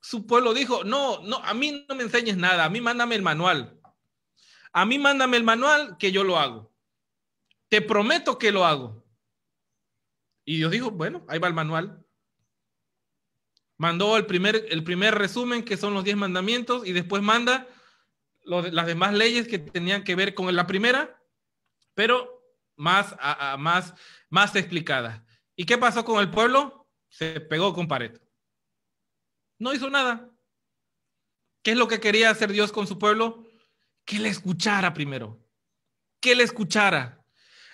Su 0.00 0.26
pueblo 0.26 0.54
dijo, 0.54 0.82
no, 0.82 1.20
no, 1.22 1.37
a 1.44 1.54
mí 1.54 1.85
no 1.88 1.94
me 1.94 2.04
enseñes 2.04 2.37
nada, 2.37 2.64
a 2.64 2.70
mí 2.70 2.80
mándame 2.80 3.14
el 3.14 3.22
manual. 3.22 3.78
A 4.72 4.85
mí 4.87 4.98
mándame 4.98 5.37
el 5.37 5.44
manual 5.44 5.96
que 5.98 6.12
yo 6.12 6.24
lo 6.24 6.38
hago. 6.38 6.72
Te 7.68 7.82
prometo 7.82 8.38
que 8.38 8.52
lo 8.52 8.64
hago. 8.64 9.04
Y 10.44 10.56
Dios 10.56 10.70
dijo, 10.70 10.90
bueno, 10.90 11.24
ahí 11.28 11.38
va 11.38 11.48
el 11.48 11.54
manual. 11.54 12.04
Mandó 13.76 14.16
el 14.16 14.26
primer, 14.26 14.66
el 14.70 14.85
primer 14.85 15.14
resumen, 15.14 15.64
que 15.64 15.76
son 15.76 15.94
los 15.94 16.04
diez 16.04 16.16
mandamientos, 16.16 16.87
y 16.87 16.92
después 16.92 17.22
manda 17.22 17.68
las 18.44 18.87
demás 18.87 19.12
leyes 19.12 19.46
que 19.46 19.58
tenían 19.58 20.04
que 20.04 20.14
ver 20.14 20.35
con 20.35 20.54
la 20.54 20.66
primera, 20.66 21.20
pero 21.94 22.42
más, 22.76 23.14
más, 23.58 23.94
más 24.28 24.56
explicada. 24.56 25.24
¿Y 25.54 25.64
qué 25.64 25.78
pasó 25.78 26.04
con 26.04 26.20
el 26.20 26.30
pueblo? 26.30 26.88
Se 27.08 27.40
pegó 27.40 27.72
con 27.72 27.88
pared. 27.88 28.20
No 29.58 29.72
hizo 29.72 29.90
nada. 29.90 30.30
¿Qué 31.62 31.72
es 31.72 31.76
lo 31.76 31.87
que 31.87 32.00
quería 32.00 32.30
hacer 32.30 32.50
Dios 32.50 32.72
con 32.72 32.87
su 32.87 32.98
pueblo? 32.98 33.41
Que 34.05 34.19
le 34.19 34.29
escuchara 34.29 34.93
primero. 34.93 35.41
Que 36.21 36.35
le 36.35 36.45
escuchara. 36.45 37.23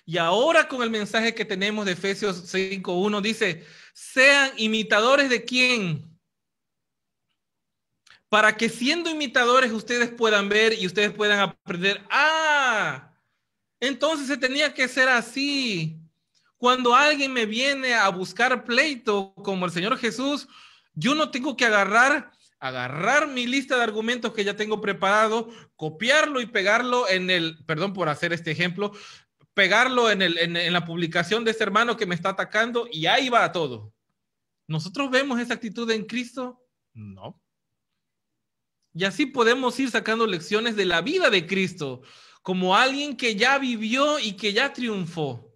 Y 0.05 0.17
ahora 0.17 0.69
con 0.69 0.83
el 0.83 0.89
mensaje 0.89 1.35
que 1.35 1.45
tenemos 1.45 1.85
de 1.85 1.93
Efesios 1.93 2.53
5.1 2.53 3.21
dice, 3.21 3.67
sean 3.93 4.51
imitadores 4.57 5.29
de 5.29 5.45
quién? 5.45 6.19
Para 8.31 8.57
que 8.57 8.71
siendo 8.71 9.11
imitadores 9.11 9.71
ustedes 9.71 10.11
puedan 10.11 10.49
ver 10.49 10.73
y 10.73 10.87
ustedes 10.87 11.13
puedan 11.13 11.41
aprender. 11.41 12.03
Ah, 12.11 13.13
entonces 13.81 14.29
se 14.29 14.37
tenía 14.37 14.73
que 14.73 14.89
ser 14.89 15.09
así. 15.11 16.01
Cuando 16.57 16.95
alguien 16.95 17.33
me 17.33 17.45
viene 17.45 17.95
a 17.95 18.09
buscar 18.09 18.65
pleito 18.65 19.35
como 19.35 19.67
el 19.67 19.73
Señor 19.73 19.99
Jesús, 19.99 20.49
yo 20.95 21.15
no 21.15 21.31
tengo 21.31 21.57
que 21.57 21.67
agarrar, 21.67 22.33
agarrar 22.61 23.29
mi 23.29 23.47
lista 23.47 23.77
de 23.77 23.83
argumentos 23.83 24.33
que 24.33 24.45
ya 24.45 24.57
tengo 24.57 24.81
preparado, 24.81 25.49
copiarlo 25.77 26.41
y 26.41 26.47
pegarlo 26.47 27.09
en 27.09 27.31
el, 27.31 27.65
perdón 27.65 27.93
por 27.93 28.09
hacer 28.09 28.33
este 28.33 28.51
ejemplo, 28.51 28.93
pegarlo 29.55 30.11
en, 30.11 30.23
el, 30.23 30.39
en, 30.39 30.73
la 30.73 30.85
publicación 30.85 31.45
de 31.45 31.53
ese 31.53 31.65
hermano 31.65 31.97
que 31.97 32.07
me 32.07 32.15
está 32.15 32.31
atacando 32.31 32.89
y 32.91 33.07
ahí 33.07 33.29
va 33.29 33.51
todo. 33.53 33.93
¿Nosotros 34.67 35.11
vemos 35.11 35.41
esa 35.41 35.55
actitud 35.55 35.91
en 35.91 36.05
Cristo? 36.05 36.63
No. 36.95 37.41
Y 38.95 39.05
así 39.05 39.27
podemos 39.27 39.79
ir 39.79 39.91
sacando 39.91 40.27
lecciones 40.27 40.77
de 40.77 40.85
la 40.85 41.01
vida 41.01 41.31
de 41.31 41.47
Cristo 41.47 42.03
como 42.43 42.75
alguien 42.75 43.17
que 43.17 43.37
ya 43.37 43.59
vivió 43.59 44.19
y 44.19 44.33
que 44.33 44.53
ya 44.53 44.73
triunfó. 44.73 45.49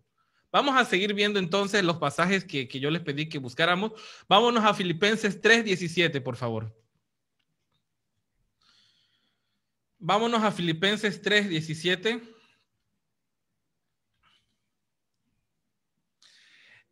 Vamos 0.52 0.76
a 0.76 0.84
seguir 0.84 1.14
viendo 1.14 1.38
entonces 1.38 1.82
los 1.82 1.96
pasajes 1.96 2.44
que, 2.44 2.68
yo 2.68 2.90
les 2.90 3.02
pedí 3.02 3.28
que 3.28 3.38
buscáramos. 3.38 3.92
Vámonos 4.28 4.62
a 4.64 4.74
Filipenses 4.74 5.40
3:17, 5.40 6.20
por 6.20 6.36
favor. 6.36 6.81
Vámonos 10.04 10.42
a 10.42 10.50
Filipenses 10.50 11.22
3:17. 11.22 12.20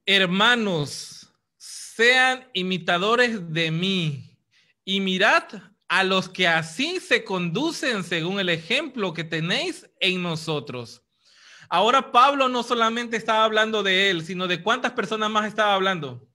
Hermanos, 0.07 1.29
sean 1.57 2.49
imitadores 2.55 3.53
de 3.53 3.73
mí 3.73 4.39
y 4.85 5.01
mirad 5.01 5.43
a 5.89 6.05
los 6.05 6.29
que 6.29 6.47
así 6.47 7.01
se 7.01 7.25
conducen 7.25 8.05
según 8.05 8.39
el 8.39 8.49
ejemplo 8.49 9.13
que 9.13 9.25
tenéis 9.25 9.91
en 9.99 10.23
nosotros. 10.23 11.03
Ahora 11.69 12.13
Pablo 12.13 12.49
no 12.49 12.63
solamente 12.63 13.17
estaba 13.17 13.45
hablando 13.45 13.83
de 13.83 14.11
él, 14.11 14.25
sino 14.25 14.47
de 14.47 14.63
cuántas 14.63 14.93
personas 14.93 15.31
más 15.31 15.49
estaba 15.49 15.75
hablando. 15.75 16.29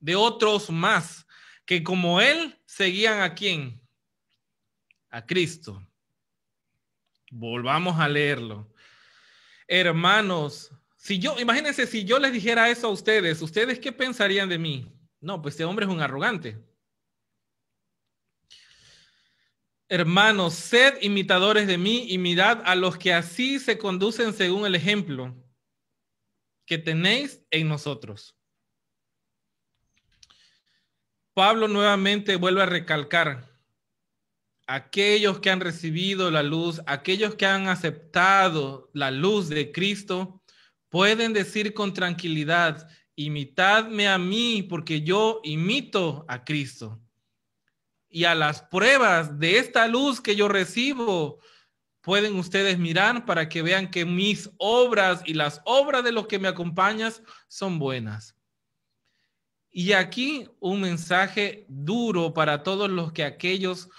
De 0.00 0.16
otros 0.16 0.70
más 0.70 1.24
que 1.64 1.84
como 1.84 2.20
él 2.20 2.60
seguían 2.66 3.20
a 3.20 3.32
quién? 3.32 3.85
A 5.16 5.24
Cristo. 5.24 5.82
Volvamos 7.30 7.98
a 7.98 8.06
leerlo. 8.06 8.70
Hermanos, 9.66 10.70
si 10.94 11.18
yo, 11.18 11.40
imagínense 11.40 11.86
si 11.86 12.04
yo 12.04 12.18
les 12.18 12.34
dijera 12.34 12.68
eso 12.68 12.88
a 12.88 12.90
ustedes, 12.90 13.40
¿ustedes 13.40 13.78
qué 13.78 13.92
pensarían 13.92 14.50
de 14.50 14.58
mí? 14.58 14.92
No, 15.22 15.40
pues 15.40 15.54
este 15.54 15.64
hombre 15.64 15.86
es 15.86 15.90
un 15.90 16.02
arrogante. 16.02 16.62
Hermanos, 19.88 20.52
sed 20.52 20.98
imitadores 21.00 21.66
de 21.66 21.78
mí 21.78 22.04
y 22.10 22.18
mirad 22.18 22.60
a 22.66 22.74
los 22.74 22.98
que 22.98 23.14
así 23.14 23.58
se 23.58 23.78
conducen 23.78 24.34
según 24.34 24.66
el 24.66 24.74
ejemplo 24.74 25.34
que 26.66 26.76
tenéis 26.76 27.42
en 27.50 27.68
nosotros. 27.68 28.36
Pablo 31.32 31.68
nuevamente 31.68 32.36
vuelve 32.36 32.62
a 32.62 32.66
recalcar, 32.66 33.55
aquellos 34.66 35.40
que 35.40 35.50
han 35.50 35.60
recibido 35.60 36.30
la 36.30 36.42
luz, 36.42 36.80
aquellos 36.86 37.34
que 37.34 37.46
han 37.46 37.68
aceptado 37.68 38.90
la 38.92 39.10
luz 39.10 39.48
de 39.48 39.72
Cristo, 39.72 40.42
pueden 40.88 41.32
decir 41.32 41.74
con 41.74 41.94
tranquilidad, 41.94 42.88
imitadme 43.14 44.08
a 44.08 44.18
mí 44.18 44.62
porque 44.62 45.02
yo 45.02 45.40
imito 45.44 46.24
a 46.28 46.44
Cristo 46.44 47.00
y 48.08 48.24
a 48.24 48.34
las 48.34 48.62
pruebas 48.62 49.38
de 49.38 49.58
esta 49.58 49.86
luz 49.86 50.20
que 50.20 50.36
yo 50.36 50.48
recibo, 50.48 51.38
pueden 52.00 52.36
ustedes 52.36 52.78
mirar 52.78 53.26
para 53.26 53.48
que 53.48 53.62
vean 53.62 53.90
que 53.90 54.04
mis 54.04 54.48
obras 54.58 55.22
y 55.26 55.34
las 55.34 55.60
obras 55.64 56.04
de 56.04 56.12
los 56.12 56.26
que 56.26 56.38
me 56.38 56.48
acompañas 56.48 57.22
son 57.48 57.78
buenas. 57.78 58.36
Y 59.70 59.92
aquí 59.92 60.48
un 60.60 60.80
mensaje 60.80 61.66
duro 61.68 62.32
para 62.32 62.62
todos 62.62 62.88
los 62.88 63.12
que 63.12 63.24
aquellos, 63.24 63.90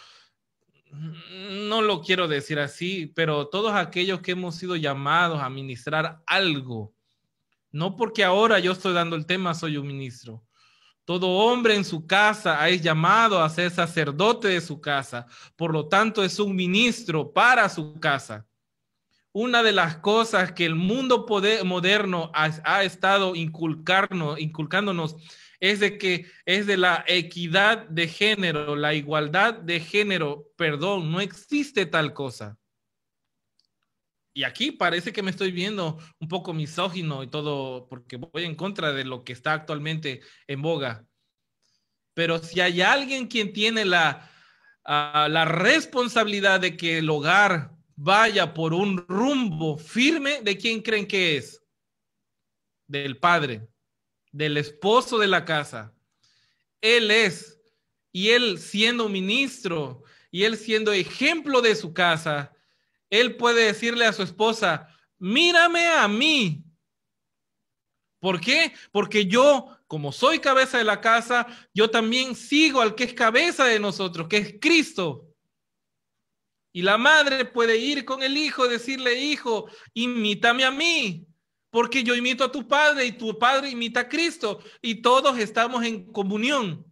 no 0.91 1.81
lo 1.81 2.01
quiero 2.01 2.27
decir 2.27 2.59
así, 2.59 3.11
pero 3.15 3.47
todos 3.47 3.73
aquellos 3.73 4.21
que 4.21 4.31
hemos 4.31 4.55
sido 4.55 4.75
llamados 4.75 5.41
a 5.41 5.49
ministrar 5.49 6.21
algo. 6.25 6.93
No 7.71 7.95
porque 7.95 8.23
ahora 8.23 8.59
yo 8.59 8.71
estoy 8.71 8.93
dando 8.93 9.15
el 9.15 9.25
tema, 9.25 9.53
soy 9.53 9.77
un 9.77 9.87
ministro, 9.87 10.43
todo 11.07 11.29
hombre 11.29 11.73
en 11.73 11.85
su 11.85 12.05
casa 12.05 12.67
es 12.67 12.81
llamado 12.81 13.41
a 13.41 13.49
ser 13.49 13.71
sacerdote 13.71 14.49
de 14.49 14.59
su 14.59 14.81
casa. 14.81 15.25
Por 15.55 15.71
lo 15.71 15.87
tanto, 15.87 16.21
es 16.21 16.37
un 16.37 16.53
ministro 16.53 17.31
para 17.31 17.69
su 17.69 17.97
casa. 17.97 18.45
Una 19.31 19.63
de 19.63 19.71
las 19.71 19.95
cosas 19.99 20.51
que 20.51 20.65
el 20.65 20.75
mundo 20.75 21.25
moderno 21.63 22.29
ha, 22.33 22.83
estado 22.83 23.35
inculcarnos, 23.35 24.37
inculcándonos 24.37 25.15
es 25.59 25.79
de 25.79 25.97
que 25.97 26.27
es 26.45 26.67
de 26.67 26.77
la 26.77 27.03
equidad 27.07 27.87
de 27.89 28.07
género, 28.07 28.75
la 28.75 28.93
igualdad 28.93 29.55
de 29.55 29.79
género. 29.79 30.51
Perdón, 30.55 31.11
no 31.11 31.19
existe 31.19 31.85
tal 31.85 32.13
cosa. 32.13 32.57
Y 34.33 34.43
aquí 34.43 34.71
parece 34.71 35.11
que 35.11 35.23
me 35.23 35.31
estoy 35.31 35.51
viendo 35.51 35.97
un 36.19 36.27
poco 36.27 36.53
misógino 36.53 37.23
y 37.23 37.27
todo, 37.27 37.87
porque 37.89 38.17
voy 38.17 38.43
en 38.43 38.53
contra 38.53 38.93
de 38.93 39.03
lo 39.03 39.23
que 39.23 39.33
está 39.33 39.53
actualmente 39.53 40.21
en 40.45 40.61
boga. 40.61 41.07
Pero 42.13 42.37
si 42.37 42.59
hay 42.61 42.81
alguien 42.81 43.27
quien 43.27 43.51
tiene 43.51 43.83
la, 43.83 44.29
ah, 44.85 45.27
la 45.29 45.45
responsabilidad 45.45 46.59
de 46.59 46.77
que 46.77 46.99
el 46.99 47.09
hogar 47.09 47.71
vaya 47.95 48.53
por 48.53 48.75
un 48.75 49.07
rumbo 49.07 49.77
firme, 49.79 50.41
¿de 50.43 50.55
quién 50.55 50.83
creen 50.83 51.07
que 51.07 51.37
es? 51.37 51.63
Del 52.87 53.17
padre, 53.17 53.67
del 54.37 54.57
esposo 54.57 55.17
de 55.17 55.27
la 55.27 55.45
casa. 55.45 55.93
Él 56.79 57.09
es, 57.09 57.59
y 58.11 58.29
Él 58.29 58.59
siendo 58.59 59.09
ministro, 59.09 60.03
y 60.29 60.43
Él 60.43 60.57
siendo 60.57 60.93
ejemplo 60.93 61.61
de 61.61 61.75
su 61.75 61.91
casa, 61.91 62.53
Él 63.09 63.35
puede 63.35 63.65
decirle 63.65 64.05
a 64.05 64.13
su 64.13 64.21
esposa, 64.21 64.87
mírame 65.17 65.87
a 65.87 66.07
mí. 66.07 66.63
¿Por 68.19 68.39
qué? 68.39 68.73
Porque 68.91 69.25
yo, 69.25 69.75
como 69.87 70.11
soy 70.11 70.37
cabeza 70.37 70.77
de 70.77 70.83
la 70.83 71.01
casa, 71.01 71.47
yo 71.73 71.89
también 71.89 72.35
sigo 72.35 72.81
al 72.81 72.93
que 72.93 73.05
es 73.05 73.13
cabeza 73.15 73.65
de 73.65 73.79
nosotros, 73.79 74.27
que 74.27 74.37
es 74.37 74.55
Cristo. 74.61 75.33
Y 76.71 76.83
la 76.83 76.99
madre 76.99 77.45
puede 77.45 77.77
ir 77.77 78.05
con 78.05 78.21
el 78.21 78.37
hijo 78.37 78.67
y 78.67 78.69
decirle, 78.69 79.19
hijo, 79.19 79.67
imítame 79.95 80.63
a 80.63 80.69
mí, 80.69 81.26
porque 81.77 82.03
yo 82.03 82.15
imito 82.15 82.43
a 82.43 82.51
tu 82.51 82.67
padre 82.67 83.05
y 83.05 83.11
tu 83.11 83.37
padre 83.37 83.69
imita 83.69 83.99
a 83.99 84.09
Cristo 84.09 84.63
y 84.81 84.95
todos 84.95 85.37
estamos 85.37 85.85
en 85.85 86.11
comunión. 86.11 86.83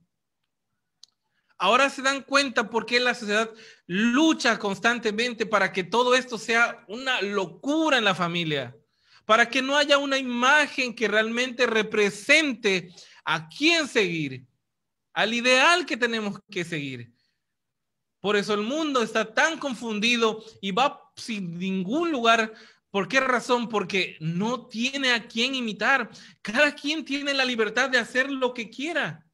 Ahora 1.58 1.90
se 1.90 2.04
dan 2.04 2.22
cuenta 2.22 2.70
por 2.70 2.86
qué 2.86 3.00
la 3.00 3.16
sociedad 3.16 3.50
lucha 3.88 4.60
constantemente 4.60 5.48
para 5.48 5.74
que 5.74 5.84
todo 5.84 6.14
esto 6.14 6.38
sea 6.38 6.86
una 6.88 7.20
locura 7.24 7.98
en 7.98 8.04
la 8.04 8.14
familia, 8.14 8.78
para 9.26 9.50
que 9.50 9.64
no 9.64 9.76
haya 9.76 9.98
una 9.98 10.20
imagen 10.20 10.94
que 10.94 11.08
realmente 11.08 11.66
represente 11.66 12.94
a 13.24 13.50
quién 13.50 13.88
seguir, 13.88 14.46
al 15.14 15.34
ideal 15.34 15.88
que 15.88 15.98
tenemos 15.98 16.40
que 16.52 16.64
seguir. 16.64 17.12
Por 18.20 18.36
eso 18.36 18.54
el 18.54 18.62
mundo 18.62 19.02
está 19.02 19.34
tan 19.34 19.58
confundido 19.58 20.44
y 20.62 20.70
va 20.70 21.12
sin 21.16 21.58
ningún 21.58 22.12
lugar. 22.12 22.54
¿Por 22.96 23.10
qué 23.10 23.20
razón? 23.20 23.68
Porque 23.68 24.16
no 24.22 24.68
tiene 24.68 25.12
a 25.12 25.28
quién 25.28 25.54
imitar. 25.54 26.10
Cada 26.42 26.74
quien 26.74 27.04
tiene 27.04 27.34
la 27.34 27.44
libertad 27.44 27.90
de 27.90 27.98
hacer 27.98 28.32
lo 28.32 28.54
que 28.54 28.70
quiera. 28.70 29.28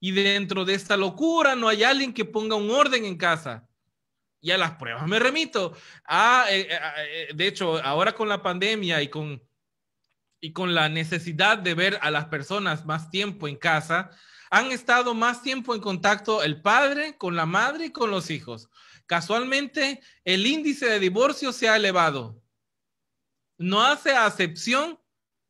Y 0.00 0.10
dentro 0.10 0.64
de 0.64 0.74
esta 0.74 0.96
locura 0.96 1.54
no 1.54 1.68
hay 1.68 1.84
alguien 1.84 2.12
que 2.12 2.24
ponga 2.24 2.56
un 2.56 2.68
orden 2.72 3.04
en 3.04 3.16
casa. 3.16 3.68
Y 4.40 4.50
a 4.50 4.58
las 4.58 4.72
pruebas 4.72 5.06
me 5.06 5.20
remito. 5.20 5.76
Ah, 6.04 6.46
eh, 6.50 6.66
eh, 6.68 6.78
eh, 6.98 7.28
de 7.32 7.46
hecho, 7.46 7.80
ahora 7.84 8.16
con 8.16 8.28
la 8.28 8.42
pandemia 8.42 9.00
y 9.00 9.06
con, 9.06 9.40
y 10.40 10.52
con 10.52 10.74
la 10.74 10.88
necesidad 10.88 11.56
de 11.56 11.74
ver 11.74 12.00
a 12.02 12.10
las 12.10 12.24
personas 12.24 12.84
más 12.84 13.12
tiempo 13.12 13.46
en 13.46 13.54
casa, 13.54 14.10
han 14.50 14.72
estado 14.72 15.14
más 15.14 15.40
tiempo 15.42 15.72
en 15.72 15.80
contacto 15.80 16.42
el 16.42 16.60
padre 16.60 17.16
con 17.16 17.36
la 17.36 17.46
madre 17.46 17.86
y 17.86 17.92
con 17.92 18.10
los 18.10 18.28
hijos. 18.28 18.68
Casualmente, 19.06 20.00
el 20.24 20.44
índice 20.46 20.86
de 20.86 20.98
divorcio 20.98 21.52
se 21.52 21.68
ha 21.68 21.76
elevado. 21.76 22.39
No 23.60 23.82
hace 23.82 24.12
acepción, 24.12 24.98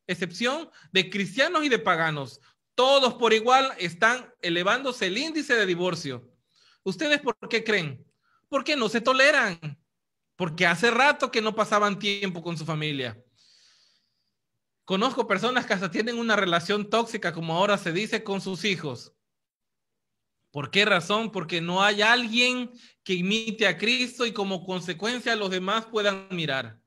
excepción 0.09 0.69
de 0.91 1.09
cristianos 1.09 1.65
y 1.65 1.69
de 1.69 1.79
paganos. 1.79 2.41
Todos 2.75 3.15
por 3.15 3.33
igual 3.33 3.73
están 3.79 4.35
elevándose 4.43 5.07
el 5.07 5.17
índice 5.17 5.55
de 5.55 5.65
divorcio. 5.65 6.29
¿Ustedes 6.83 7.21
por 7.21 7.37
qué 7.49 7.63
creen? 7.63 8.05
Porque 8.49 8.75
no 8.75 8.89
se 8.89 9.01
toleran. 9.01 9.81
Porque 10.35 10.67
hace 10.67 10.91
rato 10.91 11.31
que 11.31 11.41
no 11.41 11.55
pasaban 11.55 12.01
tiempo 12.01 12.43
con 12.43 12.59
su 12.59 12.65
familia. 12.65 13.17
Conozco 14.85 15.29
personas 15.29 15.65
que 15.65 15.75
hasta 15.75 15.93
tienen 15.93 16.19
una 16.19 16.35
relación 16.35 16.91
tóxica, 16.91 17.33
como 17.33 17.55
ahora 17.55 17.79
se 17.79 17.93
dice, 17.93 18.25
con 18.25 18.41
sus 18.41 18.65
hijos. 18.65 19.15
¿Por 20.51 20.73
qué 20.73 20.85
razón? 20.85 21.31
Porque 21.31 21.61
no 21.61 21.81
hay 21.81 22.03
alguien 22.03 22.73
que 23.05 23.15
imite 23.15 23.69
a 23.69 23.79
Cristo 23.79 24.27
y 24.27 24.33
como 24.33 24.67
consecuencia 24.67 25.37
los 25.37 25.51
demás 25.51 25.87
puedan 25.87 26.27
mirar. 26.33 26.80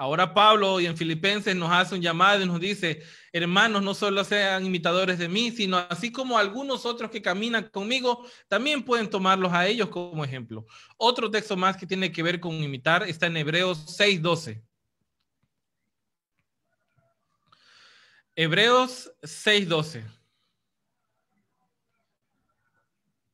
Ahora 0.00 0.32
Pablo 0.32 0.78
y 0.78 0.86
en 0.86 0.96
Filipenses 0.96 1.56
nos 1.56 1.72
hace 1.72 1.96
un 1.96 2.00
llamado 2.00 2.40
y 2.40 2.46
nos 2.46 2.60
dice, 2.60 3.02
hermanos, 3.32 3.82
no 3.82 3.94
solo 3.94 4.22
sean 4.22 4.64
imitadores 4.64 5.18
de 5.18 5.28
mí, 5.28 5.50
sino 5.50 5.76
así 5.76 6.12
como 6.12 6.38
algunos 6.38 6.86
otros 6.86 7.10
que 7.10 7.20
caminan 7.20 7.68
conmigo, 7.68 8.24
también 8.46 8.84
pueden 8.84 9.10
tomarlos 9.10 9.52
a 9.52 9.66
ellos 9.66 9.88
como 9.88 10.24
ejemplo. 10.24 10.64
Otro 10.96 11.28
texto 11.28 11.56
más 11.56 11.76
que 11.76 11.84
tiene 11.84 12.12
que 12.12 12.22
ver 12.22 12.38
con 12.38 12.54
imitar 12.54 13.02
está 13.02 13.26
en 13.26 13.38
Hebreos 13.38 13.98
6:12. 13.98 14.62
Hebreos 18.36 19.10
6:12. 19.22 20.04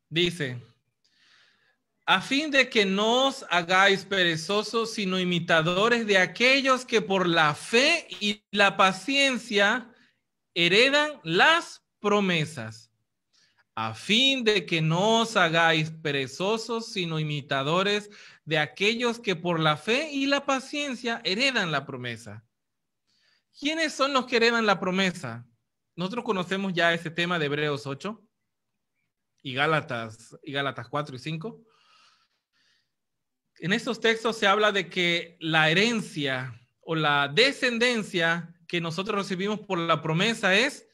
Dice, 0.09 0.57
a 2.07 2.21
fin 2.21 2.51
de 2.51 2.69
que 2.69 2.85
no 2.85 3.29
os 3.29 3.45
hagáis 3.49 4.05
perezosos, 4.05 4.93
sino 4.93 5.19
imitadores 5.19 6.07
de 6.07 6.19
aquellos 6.19 6.85
que 6.85 7.01
por 7.01 7.27
la 7.27 7.55
fe 7.55 8.07
y 8.21 8.45
la 8.51 8.77
paciencia 8.77 9.91
heredan 10.55 11.19
las 11.23 11.83
promesas. 12.01 12.91
A 13.75 13.95
fin 13.95 14.45
de 14.45 14.67
que 14.67 14.83
no 14.83 15.23
os 15.23 15.37
hagáis 15.37 15.91
perezosos, 15.91 16.93
sino 16.93 17.19
imitadores 17.19 18.11
de 18.45 18.59
aquellos 18.59 19.19
que 19.19 19.35
por 19.35 19.59
la 19.59 19.77
fe 19.77 20.11
y 20.13 20.27
la 20.27 20.45
paciencia 20.45 21.21
heredan 21.25 21.73
la 21.73 21.87
promesa. 21.87 22.45
¿Quiénes 23.59 23.95
son 23.95 24.13
los 24.13 24.27
que 24.27 24.37
heredan 24.37 24.67
la 24.67 24.79
promesa? 24.79 25.47
Nosotros 25.97 26.25
conocemos 26.25 26.73
ya 26.75 26.93
ese 26.93 27.11
tema 27.11 27.39
de 27.39 27.47
Hebreos 27.47 27.87
8 27.87 28.23
y 29.43 29.55
Gálatas, 29.55 30.37
y 30.43 30.53
Gálatas 30.53 30.89
4 30.89 31.17
y 31.17 31.19
5. 31.19 31.65
En 33.65 33.73
estos 33.73 33.99
textos 33.99 34.37
se 34.37 34.47
habla 34.47 34.73
de 34.73 34.91
que 34.91 35.39
la 35.41 35.71
herencia 35.71 36.61
o 36.83 36.95
la 36.95 37.29
descendencia 37.29 38.55
que 38.69 38.79
nosotros 38.79 39.17
recibimos 39.17 39.59
por 39.61 39.79
la 39.79 40.03
promesa 40.03 40.55
es 40.55 40.87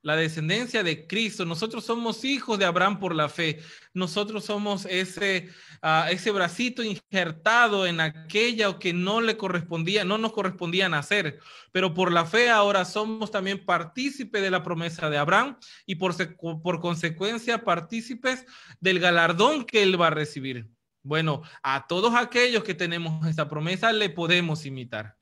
la 0.00 0.14
descendencia 0.14 0.84
de 0.84 1.08
Cristo. 1.08 1.44
Nosotros 1.44 1.84
somos 1.84 2.24
hijos 2.24 2.60
de 2.60 2.64
Abraham 2.64 3.00
por 3.00 3.12
la 3.12 3.28
fe. 3.28 3.58
Nosotros 3.92 4.44
somos 4.44 4.86
ese, 4.86 5.48
uh, 5.82 6.08
ese 6.12 6.30
bracito 6.30 6.84
injertado 6.84 7.88
en 7.88 7.98
aquella 7.98 8.78
que 8.78 8.92
no 8.92 9.20
le 9.20 9.36
correspondía, 9.36 10.04
no 10.04 10.16
nos 10.16 10.32
correspondía 10.32 10.88
nacer. 10.88 11.40
Pero 11.72 11.92
por 11.92 12.12
la 12.12 12.24
fe 12.24 12.50
ahora 12.50 12.84
somos 12.84 13.32
también 13.32 13.64
partícipes 13.64 14.42
de 14.42 14.50
la 14.52 14.62
promesa 14.62 15.10
de 15.10 15.18
Abraham 15.18 15.58
y 15.86 15.96
por, 15.96 16.14
por 16.62 16.78
consecuencia 16.78 17.64
partícipes 17.64 18.46
del 18.78 19.00
galardón 19.00 19.64
que 19.64 19.82
él 19.82 20.00
va 20.00 20.06
a 20.06 20.10
recibir. 20.10 20.72
Bueno, 21.04 21.42
a 21.62 21.86
todos 21.86 22.14
aquellos 22.14 22.64
que 22.64 22.72
tenemos 22.72 23.26
esta 23.26 23.46
promesa 23.46 23.92
le 23.92 24.08
podemos 24.08 24.64
imitar. 24.64 25.18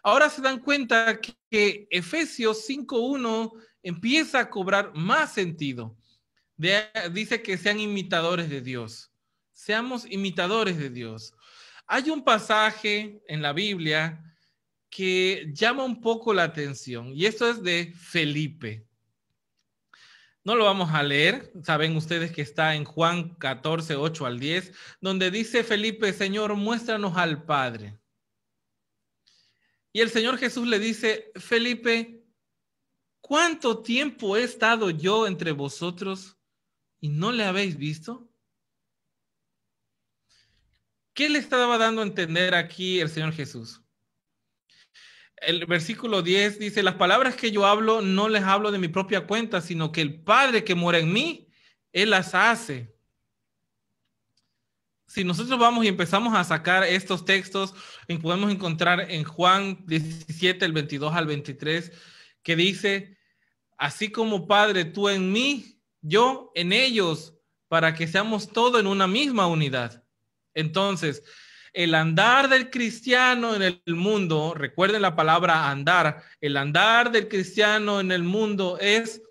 Ahora 0.00 0.30
se 0.30 0.40
dan 0.40 0.60
cuenta 0.60 1.20
que 1.20 1.88
Efesios 1.90 2.68
5.1 2.68 3.52
empieza 3.82 4.38
a 4.38 4.48
cobrar 4.48 4.92
más 4.94 5.32
sentido. 5.32 5.96
dice 7.12 7.42
que 7.42 7.58
sean 7.58 7.80
imitadores 7.80 8.48
de 8.48 8.60
Dios. 8.60 9.12
Seamos 9.52 10.06
imitadores 10.08 10.78
de 10.78 10.88
Dios. 10.88 11.34
Hay 11.88 12.08
un 12.08 12.22
pasaje 12.22 13.20
en 13.26 13.42
la 13.42 13.52
Biblia 13.52 14.22
que 14.88 15.50
llama 15.52 15.82
un 15.82 16.00
poco 16.00 16.32
la 16.32 16.44
atención 16.44 17.12
y 17.12 17.26
esto 17.26 17.50
es 17.50 17.60
de 17.60 17.92
Felipe. 17.96 18.86
No 20.44 20.56
lo 20.56 20.64
vamos 20.64 20.90
a 20.92 21.02
leer, 21.02 21.52
saben 21.62 21.96
ustedes 21.96 22.32
que 22.32 22.42
está 22.42 22.74
en 22.74 22.84
Juan 22.84 23.34
14, 23.36 23.94
8 23.94 24.26
al 24.26 24.40
10, 24.40 24.72
donde 25.00 25.30
dice 25.30 25.62
Felipe, 25.62 26.12
Señor, 26.12 26.54
muéstranos 26.56 27.16
al 27.16 27.44
Padre. 27.44 27.98
Y 29.92 30.00
el 30.00 30.10
Señor 30.10 30.38
Jesús 30.38 30.66
le 30.66 30.78
dice, 30.78 31.30
Felipe, 31.36 32.22
¿Cuánto 33.22 33.82
tiempo 33.82 34.36
he 34.36 34.42
estado 34.42 34.90
yo 34.90 35.26
entre 35.26 35.52
vosotros 35.52 36.36
y 37.00 37.08
no 37.08 37.32
le 37.32 37.44
habéis 37.44 37.78
visto? 37.78 38.28
¿Qué 41.14 41.28
le 41.28 41.38
estaba 41.38 41.78
dando 41.78 42.02
a 42.02 42.04
entender 42.04 42.54
aquí 42.54 43.00
el 43.00 43.08
Señor 43.08 43.32
Jesús? 43.32 43.81
El 45.44 45.66
versículo 45.66 46.22
10 46.22 46.58
dice, 46.58 46.82
las 46.82 46.94
palabras 46.94 47.34
que 47.34 47.50
yo 47.50 47.66
hablo 47.66 48.00
no 48.00 48.28
les 48.28 48.44
hablo 48.44 48.70
de 48.70 48.78
mi 48.78 48.88
propia 48.88 49.26
cuenta, 49.26 49.60
sino 49.60 49.90
que 49.90 50.00
el 50.00 50.22
Padre 50.22 50.64
que 50.64 50.74
mora 50.74 50.98
en 50.98 51.12
mí, 51.12 51.48
Él 51.92 52.10
las 52.10 52.34
hace. 52.34 52.94
Si 55.06 55.24
nosotros 55.24 55.58
vamos 55.58 55.84
y 55.84 55.88
empezamos 55.88 56.34
a 56.34 56.44
sacar 56.44 56.84
estos 56.84 57.24
textos, 57.24 57.74
podemos 58.22 58.50
encontrar 58.50 59.10
en 59.10 59.24
Juan 59.24 59.84
17, 59.86 60.64
el 60.64 60.72
22 60.72 61.12
al 61.14 61.26
23, 61.26 61.92
que 62.42 62.56
dice, 62.56 63.18
así 63.76 64.10
como 64.10 64.46
Padre, 64.46 64.84
tú 64.84 65.08
en 65.08 65.30
mí, 65.32 65.80
yo 66.00 66.50
en 66.54 66.72
ellos, 66.72 67.34
para 67.68 67.94
que 67.94 68.06
seamos 68.06 68.48
todos 68.48 68.80
en 68.80 68.86
una 68.86 69.06
misma 69.06 69.46
unidad. 69.46 70.02
Entonces, 70.54 71.22
el 71.72 71.94
andar 71.94 72.48
del 72.48 72.70
cristiano 72.70 73.54
en 73.54 73.62
el 73.62 73.82
mundo, 73.94 74.54
recuerden 74.54 75.02
la 75.02 75.16
palabra 75.16 75.70
andar, 75.70 76.22
el 76.40 76.56
andar 76.56 77.10
del 77.10 77.28
cristiano 77.28 78.00
en 78.00 78.12
el 78.12 78.22
mundo 78.22 78.78
es 78.80 79.22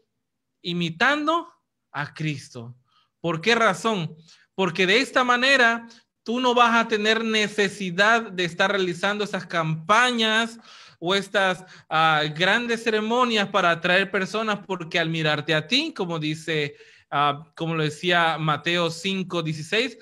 imitando 0.61 1.47
a 1.91 2.13
Cristo. 2.13 2.75
¿Por 3.19 3.41
qué 3.41 3.53
razón? 3.55 4.15
Porque 4.55 4.87
de 4.87 4.99
esta 4.99 5.23
manera 5.23 5.87
tú 6.23 6.39
no 6.39 6.53
vas 6.53 6.75
a 6.75 6.87
tener 6.87 7.23
necesidad 7.23 8.31
de 8.31 8.45
estar 8.45 8.71
realizando 8.71 9.23
esas 9.23 9.45
campañas 9.45 10.59
o 10.99 11.15
estas 11.15 11.63
ah, 11.89 12.23
grandes 12.35 12.83
ceremonias 12.83 13.49
para 13.49 13.71
atraer 13.71 14.11
personas 14.11 14.59
porque 14.65 14.99
al 14.99 15.09
mirarte 15.09 15.53
a 15.53 15.67
ti, 15.67 15.93
como 15.95 16.19
dice, 16.19 16.75
ah, 17.09 17.51
como 17.55 17.75
lo 17.75 17.83
decía 17.83 18.37
Mateo 18.39 18.89
5, 18.89 19.41
16, 19.41 19.97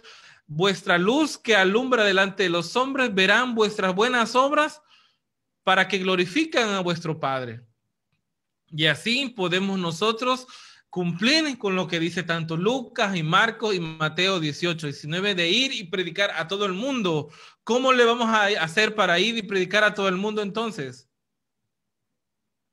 vuestra 0.49 0.97
luz 0.97 1.37
que 1.37 1.55
alumbra 1.55 2.03
delante 2.03 2.43
de 2.43 2.49
los 2.49 2.75
hombres 2.75 3.13
verán 3.13 3.53
vuestras 3.53 3.93
buenas 3.93 4.35
obras 4.35 4.81
para 5.63 5.87
que 5.87 5.99
glorifiquen 5.99 6.69
a 6.69 6.79
vuestro 6.79 7.19
Padre. 7.19 7.61
Y 8.71 8.87
así 8.87 9.29
podemos 9.29 9.77
nosotros 9.77 10.47
cumplir 10.89 11.59
con 11.59 11.75
lo 11.75 11.87
que 11.87 11.99
dice 11.99 12.23
tanto 12.23 12.57
Lucas 12.57 13.15
y 13.15 13.21
Marcos 13.21 13.75
y 13.75 13.79
Mateo 13.79 14.39
18, 14.39 14.87
19 14.87 15.35
de 15.35 15.49
ir 15.49 15.71
y 15.71 15.83
predicar 15.83 16.31
a 16.31 16.47
todo 16.47 16.65
el 16.65 16.73
mundo. 16.73 17.29
¿Cómo 17.63 17.93
le 17.93 18.03
vamos 18.03 18.29
a 18.29 18.45
hacer 18.63 18.95
para 18.95 19.19
ir 19.19 19.37
y 19.37 19.43
predicar 19.43 19.83
a 19.83 19.93
todo 19.93 20.07
el 20.09 20.15
mundo 20.15 20.41
entonces? 20.41 21.07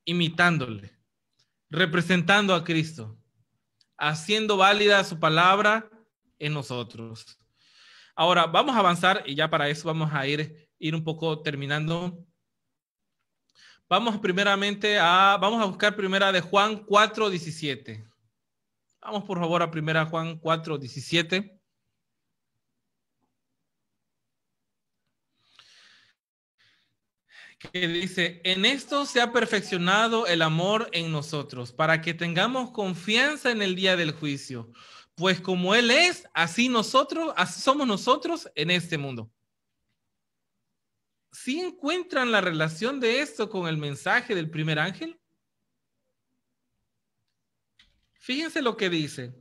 Imitándole, 0.07 0.97
representando 1.69 2.55
a 2.55 2.65
Cristo, 2.65 3.19
haciendo 3.99 4.57
válida 4.57 5.05
su 5.05 5.21
palabra 5.21 5.91
en 6.39 6.55
nosotros. 6.55 7.39
Ahora, 8.17 8.47
vamos 8.47 8.75
a 8.75 8.81
avanzar 8.81 9.23
y 9.27 9.37
ya 9.37 9.49
para 9.49 9.69
eso 9.69 9.87
vamos 9.87 10.11
a 10.13 10.27
ir, 10.27 10.69
ir 10.79 10.95
un 10.95 11.05
poco 11.05 11.43
terminando 11.43 12.27
Vamos 13.89 14.19
primeramente 14.19 14.99
a, 14.99 15.39
vamos 15.41 15.63
a 15.63 15.67
buscar 15.67 15.95
primera 15.95 16.33
de 16.33 16.41
Juan 16.41 16.85
4, 16.85 17.31
17. 17.31 18.05
Vamos 19.01 19.23
por 19.23 19.39
favor 19.39 19.63
a 19.63 19.71
primera 19.71 20.07
Juan 20.07 20.39
4, 20.41 20.77
17. 20.79 21.61
Que 27.59 27.87
dice, 27.87 28.41
en 28.43 28.65
esto 28.65 29.07
se 29.07 29.21
ha 29.21 29.33
perfeccionado 29.33 30.27
el 30.27 30.43
amor 30.43 30.89
en 30.93 31.13
nosotros, 31.13 31.73
para 31.73 32.03
que 32.03 32.13
tengamos 32.13 32.73
confianza 32.73 33.53
en 33.53 33.63
el 33.63 33.77
día 33.77 33.97
del 33.97 34.11
juicio. 34.11 34.73
Pues 35.17 35.41
como 35.41 35.75
Él 35.75 35.91
es, 35.91 36.29
así 36.33 36.69
nosotros, 36.69 37.35
así 37.37 37.61
somos 37.61 37.87
nosotros 37.87 38.49
en 38.55 38.71
este 38.71 38.97
mundo 38.97 39.31
si 41.37 41.61
encuentran 41.61 42.33
la 42.33 42.41
relación 42.41 42.99
de 42.99 43.21
esto 43.21 43.51
con 43.51 43.69
el 43.69 43.77
mensaje 43.77 44.35
del 44.35 44.51
primer 44.51 44.79
ángel? 44.79 45.21
Fíjense 48.15 48.63
lo 48.63 48.77
que 48.77 48.89
dice. 48.89 49.35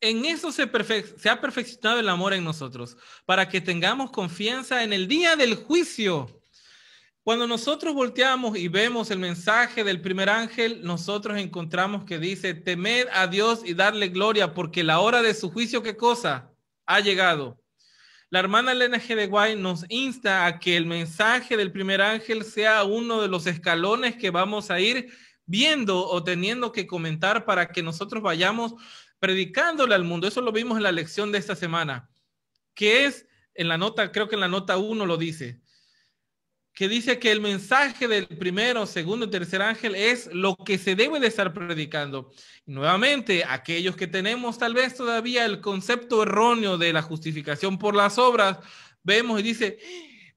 En 0.00 0.24
eso 0.24 0.50
se, 0.50 0.68
se, 1.16 1.30
ha 1.30 1.40
perfeccionado 1.40 2.00
el 2.00 2.08
amor 2.08 2.32
en 2.32 2.42
nosotros, 2.42 2.96
para 3.24 3.48
que 3.48 3.60
tengamos 3.60 4.10
confianza 4.10 4.82
en 4.82 4.92
el 4.92 5.06
día 5.06 5.36
del 5.36 5.54
juicio. 5.54 6.39
Cuando 7.22 7.46
nosotros 7.46 7.94
volteamos 7.94 8.56
y 8.56 8.68
vemos 8.68 9.10
el 9.10 9.18
mensaje 9.18 9.84
del 9.84 10.00
primer 10.00 10.30
ángel, 10.30 10.82
nosotros 10.82 11.38
encontramos 11.38 12.04
que 12.04 12.18
dice, 12.18 12.54
temed 12.54 13.08
a 13.12 13.26
Dios 13.26 13.60
y 13.64 13.74
darle 13.74 14.08
gloria, 14.08 14.54
porque 14.54 14.82
la 14.82 15.00
hora 15.00 15.20
de 15.20 15.34
su 15.34 15.50
juicio, 15.50 15.82
¿qué 15.82 15.96
cosa? 15.96 16.50
Ha 16.86 17.00
llegado. 17.00 17.60
La 18.30 18.38
hermana 18.38 18.72
Elena 18.72 18.98
G. 18.98 19.14
de 19.16 19.26
Guay 19.26 19.56
nos 19.56 19.84
insta 19.90 20.46
a 20.46 20.58
que 20.58 20.78
el 20.78 20.86
mensaje 20.86 21.58
del 21.58 21.72
primer 21.72 22.00
ángel 22.00 22.42
sea 22.42 22.84
uno 22.84 23.20
de 23.20 23.28
los 23.28 23.46
escalones 23.46 24.16
que 24.16 24.30
vamos 24.30 24.70
a 24.70 24.80
ir 24.80 25.12
viendo 25.44 26.06
o 26.06 26.24
teniendo 26.24 26.72
que 26.72 26.86
comentar 26.86 27.44
para 27.44 27.68
que 27.68 27.82
nosotros 27.82 28.22
vayamos 28.22 28.74
predicándole 29.18 29.94
al 29.94 30.04
mundo. 30.04 30.26
Eso 30.26 30.40
lo 30.40 30.52
vimos 30.52 30.78
en 30.78 30.84
la 30.84 30.92
lección 30.92 31.32
de 31.32 31.38
esta 31.38 31.54
semana, 31.54 32.08
que 32.74 33.04
es 33.04 33.26
en 33.54 33.68
la 33.68 33.76
nota, 33.76 34.10
creo 34.10 34.28
que 34.28 34.36
en 34.36 34.40
la 34.40 34.48
nota 34.48 34.78
1 34.78 35.04
lo 35.04 35.16
dice, 35.18 35.59
que 36.74 36.88
dice 36.88 37.18
que 37.18 37.30
el 37.30 37.40
mensaje 37.40 38.08
del 38.08 38.26
primero, 38.26 38.86
segundo 38.86 39.26
y 39.26 39.30
tercer 39.30 39.60
ángel 39.60 39.94
es 39.94 40.30
lo 40.32 40.56
que 40.56 40.78
se 40.78 40.94
debe 40.94 41.20
de 41.20 41.26
estar 41.26 41.52
predicando. 41.52 42.32
Nuevamente, 42.66 43.44
aquellos 43.46 43.96
que 43.96 44.06
tenemos 44.06 44.58
tal 44.58 44.74
vez 44.74 44.94
todavía 44.94 45.44
el 45.44 45.60
concepto 45.60 46.22
erróneo 46.22 46.78
de 46.78 46.92
la 46.92 47.02
justificación 47.02 47.78
por 47.78 47.94
las 47.94 48.18
obras, 48.18 48.58
vemos 49.02 49.40
y 49.40 49.42
dice, 49.42 49.78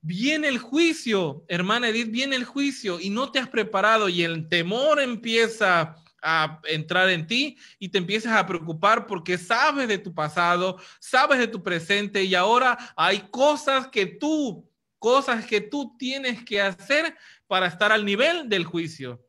viene 0.01 0.49
el 0.49 0.57
juicio, 0.57 1.45
hermana 1.47 1.89
Edith, 1.89 2.11
viene 2.11 2.35
el 2.35 2.43
juicio 2.45 2.99
y 2.99 3.09
no 3.09 3.31
te 3.31 3.39
has 3.39 3.47
preparado 3.47 4.09
y 4.09 4.23
el 4.23 4.49
temor 4.49 4.99
empieza 4.99 5.95
a 6.21 6.61
entrar 6.65 7.09
en 7.09 7.27
ti 7.27 7.57
y 7.79 7.89
te 7.89 7.97
empiezas 7.97 8.33
a 8.33 8.45
preocupar 8.45 9.05
porque 9.05 9.37
sabes 9.37 9.87
de 9.87 9.97
tu 9.97 10.13
pasado, 10.13 10.77
sabes 10.99 11.37
de 11.37 11.47
tu 11.47 11.61
presente 11.61 12.23
y 12.23 12.33
ahora 12.33 12.77
hay 12.95 13.19
cosas 13.29 13.87
que 13.87 14.05
tú 14.05 14.69
cosas 15.03 15.45
que 15.45 15.59
tú 15.59 15.97
tienes 15.97 16.45
que 16.45 16.61
hacer 16.61 17.17
para 17.45 17.67
estar 17.67 17.91
al 17.91 18.05
nivel 18.05 18.47
del 18.47 18.63
juicio. 18.63 19.21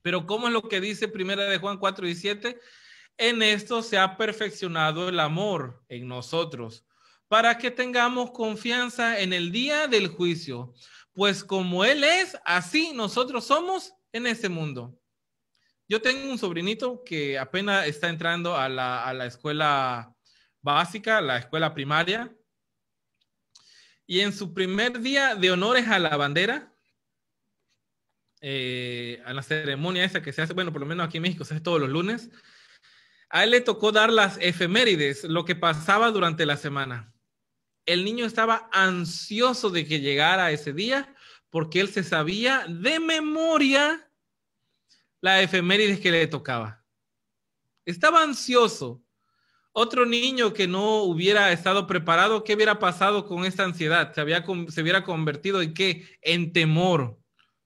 Pero 0.00 0.28
¿cómo 0.28 0.46
es 0.46 0.52
lo 0.52 0.62
que 0.62 0.80
dice 0.80 1.08
primera 1.08 1.42
de 1.42 1.58
Juan 1.58 1.76
4 1.76 2.06
y 2.06 2.14
7? 2.14 2.56
En 3.18 3.42
esto 3.42 3.82
se 3.82 3.98
ha 3.98 4.16
perfeccionado 4.16 5.08
el 5.08 5.18
amor 5.18 5.82
en 5.88 6.06
nosotros, 6.06 6.86
para 7.26 7.58
que 7.58 7.72
tengamos 7.72 8.30
confianza 8.30 9.18
en 9.18 9.32
el 9.32 9.50
día 9.50 9.88
del 9.88 10.06
juicio, 10.06 10.72
pues 11.14 11.42
como 11.42 11.84
Él 11.84 12.04
es, 12.04 12.38
así 12.44 12.92
nosotros 12.94 13.44
somos 13.44 13.92
en 14.12 14.28
este 14.28 14.48
mundo. 14.48 14.96
Yo 15.88 16.00
tengo 16.00 16.30
un 16.30 16.38
sobrinito 16.38 17.02
que 17.04 17.40
apenas 17.40 17.88
está 17.88 18.08
entrando 18.08 18.56
a 18.56 18.68
la, 18.68 19.04
a 19.04 19.12
la 19.14 19.26
escuela 19.26 20.14
básica, 20.62 21.20
la 21.20 21.38
escuela 21.38 21.74
primaria, 21.74 22.32
y 24.10 24.22
en 24.22 24.32
su 24.32 24.52
primer 24.52 24.98
día 24.98 25.36
de 25.36 25.52
honores 25.52 25.86
a 25.86 26.00
la 26.00 26.16
bandera, 26.16 26.74
eh, 28.40 29.22
a 29.24 29.32
la 29.32 29.40
ceremonia 29.40 30.04
esa 30.04 30.20
que 30.20 30.32
se 30.32 30.42
hace, 30.42 30.52
bueno, 30.52 30.72
por 30.72 30.80
lo 30.80 30.86
menos 30.88 31.06
aquí 31.06 31.18
en 31.18 31.22
México 31.22 31.44
se 31.44 31.54
hace 31.54 31.62
todos 31.62 31.80
los 31.80 31.88
lunes, 31.88 32.28
a 33.28 33.44
él 33.44 33.50
le 33.52 33.60
tocó 33.60 33.92
dar 33.92 34.10
las 34.10 34.36
efemérides, 34.40 35.22
lo 35.22 35.44
que 35.44 35.54
pasaba 35.54 36.10
durante 36.10 36.44
la 36.44 36.56
semana. 36.56 37.14
El 37.86 38.04
niño 38.04 38.26
estaba 38.26 38.68
ansioso 38.72 39.70
de 39.70 39.86
que 39.86 40.00
llegara 40.00 40.50
ese 40.50 40.72
día 40.72 41.14
porque 41.48 41.78
él 41.78 41.88
se 41.88 42.02
sabía 42.02 42.66
de 42.68 42.98
memoria 42.98 44.10
la 45.20 45.40
efemérides 45.40 46.00
que 46.00 46.10
le 46.10 46.26
tocaba. 46.26 46.84
Estaba 47.86 48.24
ansioso. 48.24 49.04
Otro 49.72 50.04
niño 50.04 50.52
que 50.52 50.66
no 50.66 51.02
hubiera 51.04 51.52
estado 51.52 51.86
preparado, 51.86 52.42
¿qué 52.42 52.54
hubiera 52.54 52.78
pasado 52.78 53.26
con 53.26 53.44
esta 53.44 53.64
ansiedad? 53.64 54.12
Se, 54.12 54.20
había, 54.20 54.44
se 54.68 54.82
hubiera 54.82 55.04
convertido 55.04 55.62
en 55.62 55.74
qué? 55.74 56.18
En 56.22 56.52
temor, 56.52 57.18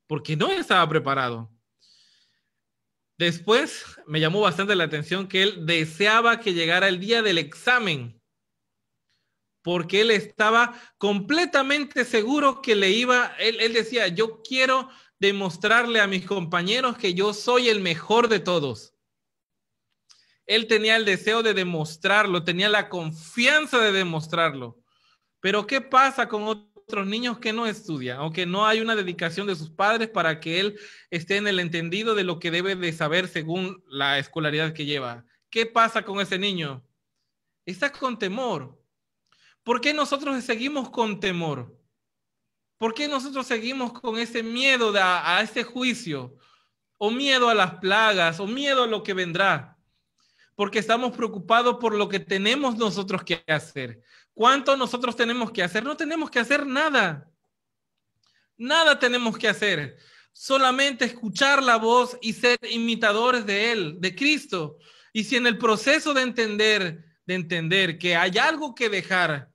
porque 0.07 0.37
no 0.37 0.51
estaba 0.51 0.87
preparado. 0.88 1.51
Después 3.17 3.85
me 4.07 4.21
llamó 4.21 4.40
bastante 4.40 4.75
la 4.75 4.85
atención 4.85 5.29
que 5.29 5.43
él 5.43 5.67
deseaba 5.67 6.40
que 6.40 6.53
llegara 6.53 6.88
el 6.88 7.01
día 7.01 7.23
del 7.23 7.38
examen, 7.38 8.21
porque 9.62 10.03
él 10.03 10.11
estaba 10.11 10.79
completamente 10.99 12.05
seguro 12.05 12.61
que 12.61 12.75
le 12.75 12.90
iba, 12.90 13.35
él, 13.38 13.61
él 13.61 13.73
decía, 13.73 14.09
yo 14.09 14.43
quiero 14.43 14.90
demostrarle 15.19 16.01
a 16.01 16.07
mis 16.07 16.27
compañeros 16.27 16.99
que 16.99 17.14
yo 17.14 17.33
soy 17.33 17.71
el 17.71 17.81
mejor 17.81 18.29
de 18.29 18.40
todos. 18.40 18.93
Él 20.46 20.66
tenía 20.66 20.96
el 20.96 21.04
deseo 21.04 21.42
de 21.42 21.54
demostrarlo, 21.54 22.44
tenía 22.44 22.68
la 22.68 22.88
confianza 22.88 23.78
de 23.78 23.92
demostrarlo. 23.92 24.78
Pero 25.40 25.66
¿qué 25.66 25.80
pasa 25.80 26.28
con 26.28 26.44
otros 26.44 27.07
niños 27.07 27.38
que 27.38 27.52
no 27.52 27.66
estudian 27.66 28.18
Aunque 28.18 28.46
no 28.46 28.66
hay 28.66 28.80
una 28.80 28.94
dedicación 28.94 29.46
de 29.46 29.57
sus 29.57 29.70
padres 29.70 30.09
para 30.09 30.40
que 30.40 30.61
él 30.61 30.78
esté 31.11 31.37
en 31.37 31.46
el 31.46 31.61
entendido 31.61 32.14
de 32.14 32.24
lo 32.24 32.38
que 32.38 32.50
debe 32.50 32.76
de 32.76 32.92
saber 32.92 33.28
según 33.28 33.83
la 33.88 34.18
escolaridad 34.18 34.72
que 34.72 34.85
lleva? 34.85 35.24
¿Qué 35.50 35.66
pasa 35.66 36.02
con 36.02 36.20
ese 36.20 36.38
niño? 36.38 36.85
Está 37.64 37.90
con 37.90 38.18
temor. 38.18 38.78
¿Por 39.62 39.80
qué 39.80 39.94
nosotros 39.94 40.44
seguimos 40.44 40.90
con 40.90 41.20
temor? 41.20 41.74
¿Por 42.76 42.92
qué 42.92 43.09
nosotros 43.09 43.46
seguimos 43.46 43.92
con 43.92 44.18
ese 44.18 44.42
miedo 44.42 44.94
a, 44.98 45.38
a 45.38 45.42
ese 45.42 45.64
juicio? 45.64 46.37
O 46.98 47.11
miedo 47.11 47.48
a 47.48 47.54
las 47.54 47.76
plagas, 47.76 48.40
o 48.40 48.47
miedo 48.47 48.82
a 48.82 48.86
lo 48.86 49.03
que 49.03 49.14
vendrá 49.14 49.74
porque 50.57 50.78
estamos 50.78 51.16
preocupados 51.16 51.76
por 51.80 51.94
lo 51.94 52.09
que 52.09 52.20
tenemos 52.20 52.76
nosotros 52.76 53.24
que 53.24 53.42
hacer. 53.46 54.00
¿Cuánto 54.32 54.76
nosotros 54.76 55.16
tenemos 55.16 55.50
que 55.50 55.62
hacer? 55.62 55.84
No 55.84 55.96
tenemos 55.96 56.30
que 56.30 56.38
hacer 56.38 56.66
nada. 56.66 57.30
Nada 58.57 58.98
tenemos 58.98 59.36
que 59.36 59.48
hacer. 59.48 59.96
Solamente 60.32 61.05
escuchar 61.05 61.62
la 61.62 61.76
voz 61.76 62.16
y 62.20 62.32
ser 62.32 62.59
imitadores 62.70 63.46
de 63.46 63.72
Él, 63.72 63.96
de 64.00 64.14
Cristo. 64.14 64.78
Y 65.12 65.24
si 65.24 65.36
en 65.36 65.46
el 65.46 65.59
proceso 65.59 66.14
de 66.14 66.22
entender, 66.22 67.05
de 67.26 67.34
entender 67.34 67.98
que 67.98 68.16
hay 68.16 68.38
algo 68.38 68.74
que 68.74 68.88
dejar, 68.88 69.50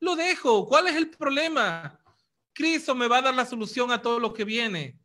lo 0.00 0.16
dejo. 0.16 0.66
¿Cuál 0.66 0.88
es 0.88 0.96
el 0.96 1.10
problema? 1.10 1.98
Cristo 2.52 2.94
me 2.94 3.08
va 3.08 3.18
a 3.18 3.22
dar 3.22 3.34
la 3.34 3.46
solución 3.46 3.90
a 3.90 4.02
todo 4.02 4.18
lo 4.18 4.32
que 4.32 4.44
viene. 4.44 4.99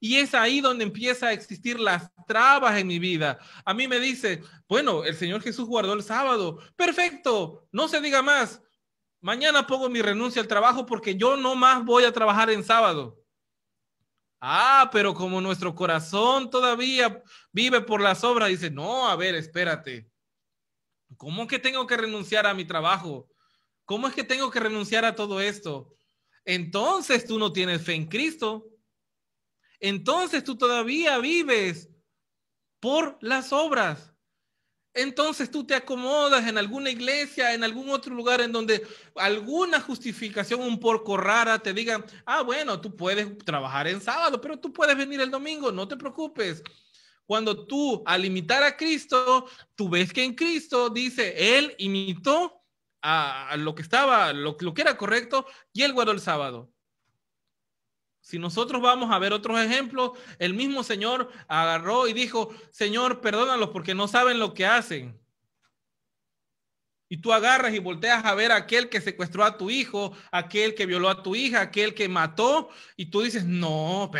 Y 0.00 0.16
es 0.16 0.34
ahí 0.34 0.60
donde 0.60 0.84
empieza 0.84 1.28
a 1.28 1.32
existir 1.32 1.80
las 1.80 2.10
trabas 2.26 2.78
en 2.78 2.86
mi 2.86 2.98
vida. 2.98 3.38
A 3.64 3.74
mí 3.74 3.88
me 3.88 3.98
dice, 3.98 4.42
bueno, 4.68 5.04
el 5.04 5.16
Señor 5.16 5.42
Jesús 5.42 5.66
guardó 5.66 5.94
el 5.94 6.02
sábado. 6.02 6.60
Perfecto, 6.76 7.66
no 7.72 7.88
se 7.88 8.00
diga 8.00 8.22
más. 8.22 8.62
Mañana 9.20 9.66
pongo 9.66 9.88
mi 9.88 10.00
renuncia 10.00 10.40
al 10.40 10.46
trabajo 10.46 10.86
porque 10.86 11.16
yo 11.16 11.36
no 11.36 11.56
más 11.56 11.84
voy 11.84 12.04
a 12.04 12.12
trabajar 12.12 12.50
en 12.50 12.62
sábado. 12.62 13.20
Ah, 14.40 14.88
pero 14.92 15.14
como 15.14 15.40
nuestro 15.40 15.74
corazón 15.74 16.48
todavía 16.48 17.22
vive 17.52 17.80
por 17.80 18.00
las 18.00 18.22
obras, 18.22 18.48
dice, 18.48 18.70
no, 18.70 19.08
a 19.08 19.16
ver, 19.16 19.34
espérate. 19.34 20.08
¿Cómo 21.16 21.48
que 21.48 21.58
tengo 21.58 21.86
que 21.88 21.96
renunciar 21.96 22.46
a 22.46 22.54
mi 22.54 22.64
trabajo? 22.64 23.28
¿Cómo 23.84 24.06
es 24.06 24.14
que 24.14 24.22
tengo 24.22 24.50
que 24.50 24.60
renunciar 24.60 25.04
a 25.04 25.16
todo 25.16 25.40
esto? 25.40 25.92
Entonces 26.44 27.26
tú 27.26 27.38
no 27.38 27.52
tienes 27.52 27.82
fe 27.82 27.94
en 27.94 28.06
Cristo 28.06 28.66
entonces 29.80 30.44
tú 30.44 30.56
todavía 30.56 31.18
vives 31.18 31.88
por 32.80 33.18
las 33.20 33.52
obras. 33.52 34.12
Entonces 34.94 35.50
tú 35.50 35.64
te 35.64 35.74
acomodas 35.74 36.46
en 36.48 36.58
alguna 36.58 36.90
iglesia, 36.90 37.54
en 37.54 37.62
algún 37.62 37.88
otro 37.90 38.14
lugar 38.14 38.40
en 38.40 38.50
donde 38.50 38.84
alguna 39.14 39.80
justificación 39.80 40.60
un 40.60 40.80
poco 40.80 41.16
rara 41.16 41.58
te 41.58 41.72
diga, 41.72 42.04
ah, 42.26 42.42
bueno, 42.42 42.80
tú 42.80 42.96
puedes 42.96 43.38
trabajar 43.38 43.86
en 43.86 44.00
sábado, 44.00 44.40
pero 44.40 44.58
tú 44.58 44.72
puedes 44.72 44.96
venir 44.96 45.20
el 45.20 45.30
domingo, 45.30 45.70
no 45.70 45.86
te 45.86 45.96
preocupes. 45.96 46.62
Cuando 47.26 47.66
tú 47.66 48.02
al 48.06 48.24
imitar 48.24 48.62
a 48.62 48.76
Cristo, 48.76 49.46
tú 49.76 49.88
ves 49.88 50.12
que 50.12 50.24
en 50.24 50.34
Cristo 50.34 50.88
dice, 50.88 51.58
Él 51.58 51.74
imitó 51.78 52.64
a, 53.02 53.54
lo 53.56 53.74
que 53.74 53.82
estaba, 53.82 54.32
lo, 54.32 54.56
lo 54.58 54.74
que 54.74 54.82
era 54.82 54.96
correcto 54.96 55.46
y 55.72 55.82
Él 55.82 55.92
guardó 55.92 56.10
el 56.12 56.20
sábado. 56.20 56.72
Si 58.28 58.38
nosotros 58.38 58.82
vamos 58.82 59.10
a 59.10 59.18
ver 59.18 59.32
otros 59.32 59.58
ejemplos, 59.58 60.10
el 60.38 60.52
mismo 60.52 60.84
Señor 60.84 61.30
agarró 61.48 62.06
y 62.08 62.12
dijo, 62.12 62.54
Señor, 62.70 63.22
perdónalos 63.22 63.70
porque 63.70 63.94
no 63.94 64.06
saben 64.06 64.38
lo 64.38 64.52
que 64.52 64.66
hacen. 64.66 65.18
Y 67.08 67.22
tú 67.22 67.32
agarras 67.32 67.72
y 67.72 67.78
volteas 67.78 68.26
a 68.26 68.34
ver 68.34 68.52
a 68.52 68.56
aquel 68.56 68.90
que 68.90 69.00
secuestró 69.00 69.44
a 69.44 69.56
tu 69.56 69.70
hijo, 69.70 70.14
aquel 70.30 70.74
que 70.74 70.84
violó 70.84 71.08
a 71.08 71.22
tu 71.22 71.34
hija, 71.34 71.62
aquel 71.62 71.94
que 71.94 72.06
mató, 72.06 72.68
y 72.98 73.06
tú 73.06 73.22
dices, 73.22 73.46
no, 73.46 74.10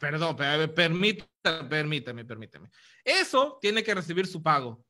perdón, 0.00 0.38
permítame, 0.74 1.28
permítame, 1.68 2.24
permítame. 2.24 2.70
Eso 3.04 3.58
tiene 3.60 3.82
que 3.82 3.94
recibir 3.94 4.26
su 4.26 4.42
pago. 4.42 4.82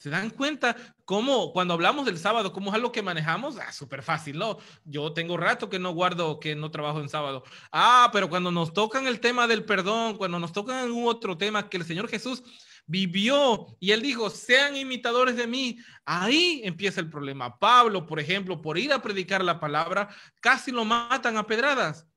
¿Se 0.00 0.08
dan 0.08 0.30
cuenta 0.30 0.74
cómo 1.04 1.52
cuando 1.52 1.74
hablamos 1.74 2.06
del 2.06 2.16
sábado, 2.16 2.54
cómo 2.54 2.70
es 2.70 2.74
algo 2.74 2.90
que 2.90 3.02
manejamos? 3.02 3.58
Ah, 3.58 3.70
súper 3.70 4.02
fácil, 4.02 4.38
¿no? 4.38 4.56
Yo 4.82 5.12
tengo 5.12 5.36
rato 5.36 5.68
que 5.68 5.78
no 5.78 5.92
guardo, 5.92 6.40
que 6.40 6.56
no 6.56 6.70
trabajo 6.70 7.00
en 7.00 7.10
sábado. 7.10 7.44
Ah, 7.70 8.08
pero 8.10 8.30
cuando 8.30 8.50
nos 8.50 8.72
tocan 8.72 9.06
el 9.06 9.20
tema 9.20 9.46
del 9.46 9.66
perdón, 9.66 10.16
cuando 10.16 10.38
nos 10.38 10.54
tocan 10.54 10.78
algún 10.78 11.06
otro 11.06 11.36
tema 11.36 11.68
que 11.68 11.76
el 11.76 11.84
Señor 11.84 12.08
Jesús 12.08 12.42
vivió 12.86 13.76
y 13.78 13.90
él 13.90 14.00
dijo, 14.00 14.30
sean 14.30 14.74
imitadores 14.74 15.36
de 15.36 15.46
mí, 15.46 15.76
ahí 16.06 16.62
empieza 16.64 17.02
el 17.02 17.10
problema. 17.10 17.58
Pablo, 17.58 18.06
por 18.06 18.20
ejemplo, 18.20 18.62
por 18.62 18.78
ir 18.78 18.94
a 18.94 19.02
predicar 19.02 19.44
la 19.44 19.60
palabra, 19.60 20.08
casi 20.40 20.72
lo 20.72 20.86
matan 20.86 21.36
a 21.36 21.46
pedradas. 21.46 22.08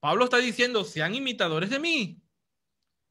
Pablo 0.00 0.24
está 0.24 0.38
diciendo, 0.38 0.84
sean 0.84 1.14
imitadores 1.14 1.68
de 1.68 1.78
mí. 1.80 2.23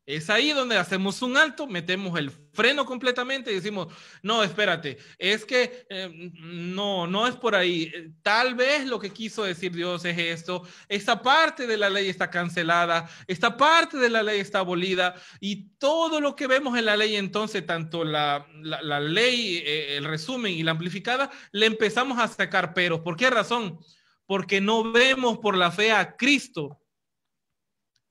Es 0.05 0.29
ahí 0.29 0.51
donde 0.51 0.75
hacemos 0.77 1.21
un 1.21 1.37
alto, 1.37 1.65
metemos 1.65 2.19
el 2.19 2.29
freno 2.29 2.85
completamente 2.85 3.51
y 3.51 3.55
decimos, 3.55 3.87
no, 4.21 4.43
espérate, 4.43 4.97
es 5.17 5.45
que 5.45 5.85
eh, 5.89 6.31
no, 6.41 7.07
no 7.07 7.25
es 7.25 7.37
por 7.37 7.55
ahí. 7.55 8.13
Tal 8.21 8.53
vez 8.53 8.85
lo 8.85 8.99
que 8.99 9.11
quiso 9.11 9.45
decir 9.45 9.71
Dios 9.71 10.03
es 10.03 10.17
esto, 10.17 10.67
esta 10.89 11.21
parte 11.21 11.67
de 11.67 11.77
la 11.77 11.89
ley 11.89 12.09
está 12.09 12.29
cancelada, 12.29 13.09
esta 13.27 13.55
parte 13.55 13.97
de 13.97 14.09
la 14.09 14.23
ley 14.23 14.41
está 14.41 14.59
abolida 14.59 15.15
y 15.39 15.69
todo 15.77 16.19
lo 16.19 16.35
que 16.35 16.47
vemos 16.47 16.77
en 16.77 16.85
la 16.85 16.97
ley 16.97 17.15
entonces, 17.15 17.65
tanto 17.65 18.03
la, 18.03 18.45
la, 18.61 18.99
ley, 18.99 19.63
eh, 19.65 19.95
el 19.95 20.03
resumen 20.03 20.51
y 20.51 20.63
la 20.63 20.71
amplificada, 20.71 21.31
le 21.53 21.65
empezamos 21.65 22.19
a 22.19 22.27
sacar 22.27 22.73
peros. 22.73 22.99
¿Por 22.99 23.15
qué 23.15 23.29
razón? 23.29 23.79
Porque 24.25 24.59
no 24.59 24.91
vemos 24.91 25.37
por 25.37 25.55
la 25.55 25.71
fe 25.71 25.93
a 25.93 26.17
Cristo. 26.17 26.81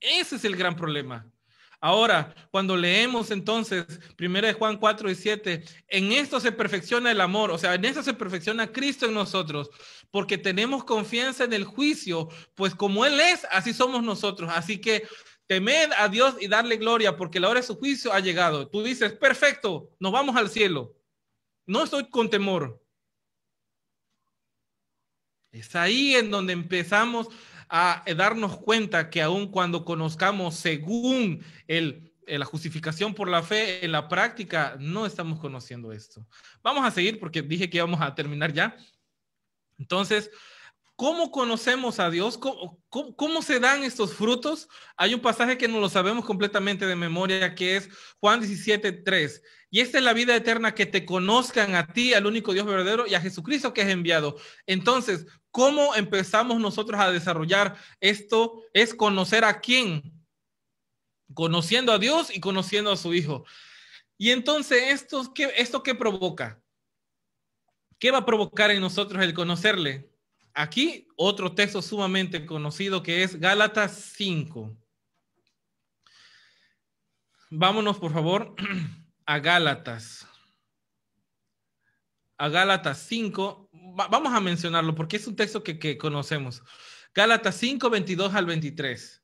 Ese 0.01 0.37
es 0.37 0.45
el 0.47 0.57
gran 0.57 0.75
problema. 0.75 1.32
Ahora, 1.85 2.33
cuando 2.53 2.77
leemos 2.77 3.33
entonces, 3.33 3.85
primero 4.15 4.47
de 4.47 4.53
Juan 4.53 4.77
4 4.77 5.11
y 5.11 5.17
7, 5.17 5.65
en 5.89 6.13
esto 6.13 6.39
se 6.39 6.53
perfecciona 6.53 7.11
el 7.11 7.21
amor, 7.21 7.51
o 7.51 7.59
sea, 7.59 7.75
en 7.75 7.85
esto 7.85 8.05
se 8.05 8.15
perfecciona 8.15 8.71
Cristo 8.71 9.07
en 9.07 9.15
nosotros, 9.15 9.69
porque 10.13 10.39
tenemos 10.39 10.85
confianza 10.85 11.43
en 11.43 11.53
el 11.53 11.65
juicio, 11.65 12.29
pues 12.55 12.73
como 12.77 13.05
Él 13.05 13.19
es, 13.19 13.45
así 13.51 13.75
somos 13.75 14.05
nosotros. 14.05 14.49
Así 14.55 14.81
que 14.81 15.09
temed 15.49 15.91
a 15.99 16.09
Dios 16.09 16.37
y 16.41 16.47
darle 16.47 16.77
gloria, 16.77 17.17
porque 17.17 17.41
la 17.41 17.49
hora 17.49 17.59
de 17.59 17.67
su 17.67 17.75
juicio 17.75 18.13
ha 18.13 18.21
llegado. 18.21 18.69
Tú 18.69 18.85
dices, 18.85 19.15
perfecto, 19.15 19.91
nos 19.99 20.13
vamos 20.13 20.37
al 20.37 20.51
cielo. 20.51 20.95
No 21.67 21.83
estoy 21.83 22.09
con 22.09 22.31
temor. 22.31 22.81
Es 25.51 25.75
ahí 25.75 26.15
en 26.15 26.31
donde 26.31 26.53
empezamos 26.53 27.27
a 27.75 28.05
darnos 28.15 28.59
cuenta 28.59 29.09
que 29.09 29.23
aun 29.23 29.51
cuando 29.51 29.87
conozcamos 29.87 30.57
según 30.57 31.43
el, 31.67 32.13
eh, 32.27 32.39
la 32.39 32.45
justificación 32.45 33.15
por 33.15 33.29
la 33.29 33.43
fe, 33.43 33.83
en 33.83 33.93
la 33.93 34.09
práctica 34.09 34.77
no 34.79 35.07
estamos 35.07 35.41
conociendo 35.41 35.91
esto. 35.91 36.27
Vamos 36.63 36.85
a 36.85 36.91
seguir 36.91 37.19
porque 37.19 37.41
dije 37.41 37.71
que 37.71 37.79
íbamos 37.79 38.01
a 38.03 38.15
terminar 38.15 38.53
ya. 38.53 38.77
Entonces, 39.79 40.31
¿cómo 40.97 41.31
conocemos 41.31 41.99
a 41.99 42.11
Dios? 42.11 42.37
¿Cómo, 42.37 42.79
cómo, 43.17 43.41
se 43.41 43.59
dan 43.59 43.85
estos 43.85 44.13
frutos? 44.13 44.69
Hay 44.97 45.15
un 45.15 45.21
pasaje 45.21 45.57
que 45.57 45.67
no 45.67 45.81
lo 45.81 45.89
sabemos 45.89 46.27
completamente 46.27 46.87
de 46.87 46.95
memoria, 46.95 47.55
que 47.55 47.77
es 47.77 47.89
Juan 48.21 48.41
17, 48.41 48.93
3. 48.93 49.43
Y 49.73 49.81
esta 49.81 49.99
es 49.99 50.05
la 50.05 50.13
vida 50.13 50.37
eterna, 50.37 50.77
que 50.77 50.87
te 50.87 51.05
conozcan 51.05 51.75
a 51.75 51.89
ti, 51.89 52.15
al 52.15 52.27
único 52.27 52.53
Dios 52.53 52.67
verdadero, 52.67 53.09
y 53.09 53.15
a 53.15 53.21
Jesucristo 53.21 53.75
que 53.75 53.81
es 53.81 53.89
enviado. 53.89 54.37
Entonces, 54.67 55.27
¿Cómo 55.53 55.95
empezamos 55.95 56.59
nosotros 56.59 56.99
a 56.99 57.13
desarrollar 57.13 57.77
esto? 58.01 58.65
Es 58.73 58.95
conocer 58.95 59.45
a 59.45 59.61
quién. 59.61 60.03
Conociendo 61.35 61.93
a 61.93 61.99
Dios 61.99 62.35
y 62.35 62.41
conociendo 62.41 62.91
a 62.91 62.97
su 62.97 63.13
Hijo. 63.13 63.45
Y 64.17 64.31
entonces, 64.31 64.83
¿esto 64.89 65.33
qué, 65.35 65.53
esto 65.57 65.83
qué 65.83 65.95
provoca? 65.95 66.59
¿Qué 67.99 68.11
va 68.11 68.19
a 68.19 68.27
provocar 68.27 68.71
en 68.71 68.81
nosotros 68.81 69.23
el 69.23 69.35
conocerle? 69.35 70.11
Aquí 70.55 71.07
otro 71.17 71.55
texto 71.55 71.83
sumamente 71.83 72.47
conocido 72.47 73.03
que 73.03 73.23
es 73.23 73.39
Gálatas 73.39 74.13
5. 74.17 74.75
Vámonos, 77.51 77.99
por 77.99 78.13
favor, 78.15 78.55
a 79.27 79.39
Gálatas. 79.39 80.27
A 82.39 82.49
Gálatas 82.49 82.99
5 83.09 83.71
vamos 83.73 84.33
a 84.33 84.41
mencionarlo 84.41 84.95
porque 84.95 85.17
es 85.17 85.27
un 85.27 85.37
texto 85.37 85.63
que, 85.63 85.99
conocemos. 85.99 86.63
Gálatas 87.15 87.57
5, 87.57 87.91
22 87.91 88.35
al 88.35 88.47
23. 88.47 89.23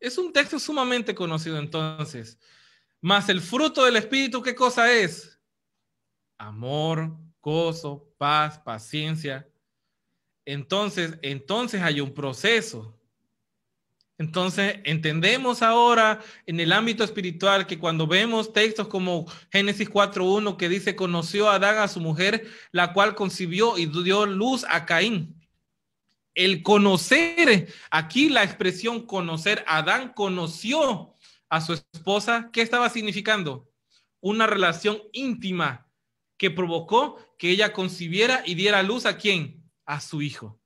Es 0.00 0.18
un 0.18 0.32
texto 0.32 0.58
sumamente 0.58 1.14
conocido 1.14 1.58
entonces. 1.58 2.38
Más 3.00 3.28
el 3.28 3.40
fruto 3.40 3.84
del 3.84 3.96
Espíritu, 3.96 4.42
¿qué 4.42 4.54
cosa 4.54 4.92
es? 4.92 5.40
Amor, 6.38 7.16
gozo, 7.40 8.12
paz, 8.18 8.58
paciencia. 8.58 9.48
Entonces, 10.44 11.18
entonces 11.22 11.82
hay 11.82 12.00
un 12.00 12.14
proceso. 12.14 12.98
Entonces, 14.22 14.76
entendemos 14.84 15.62
ahora 15.62 16.20
en 16.46 16.60
el 16.60 16.72
ámbito 16.72 17.02
espiritual 17.02 17.66
que 17.66 17.80
cuando 17.80 18.06
vemos 18.06 18.52
textos 18.52 18.86
como 18.86 19.26
Génesis 19.50 19.90
4.1 19.90 20.56
que 20.56 20.68
dice, 20.68 20.94
conoció 20.94 21.50
a 21.50 21.56
Adán 21.56 21.78
a 21.78 21.88
su 21.88 21.98
mujer, 21.98 22.46
la 22.70 22.92
cual 22.92 23.16
concibió 23.16 23.76
y 23.78 23.86
dio 23.86 24.24
luz 24.26 24.64
a 24.68 24.86
Caín. 24.86 25.44
El 26.36 26.62
conocer, 26.62 27.66
aquí 27.90 28.28
la 28.28 28.44
expresión 28.44 29.06
conocer, 29.06 29.64
Adán 29.66 30.12
conoció 30.14 31.16
a 31.48 31.60
su 31.60 31.72
esposa, 31.72 32.48
¿qué 32.52 32.62
estaba 32.62 32.90
significando? 32.90 33.68
Una 34.20 34.46
relación 34.46 35.02
íntima 35.12 35.90
que 36.38 36.52
provocó 36.52 37.18
que 37.38 37.50
ella 37.50 37.72
concibiera 37.72 38.44
y 38.46 38.54
diera 38.54 38.84
luz 38.84 39.04
a 39.04 39.16
quién? 39.16 39.68
A 39.84 40.00
su 40.00 40.22
hijo 40.22 40.61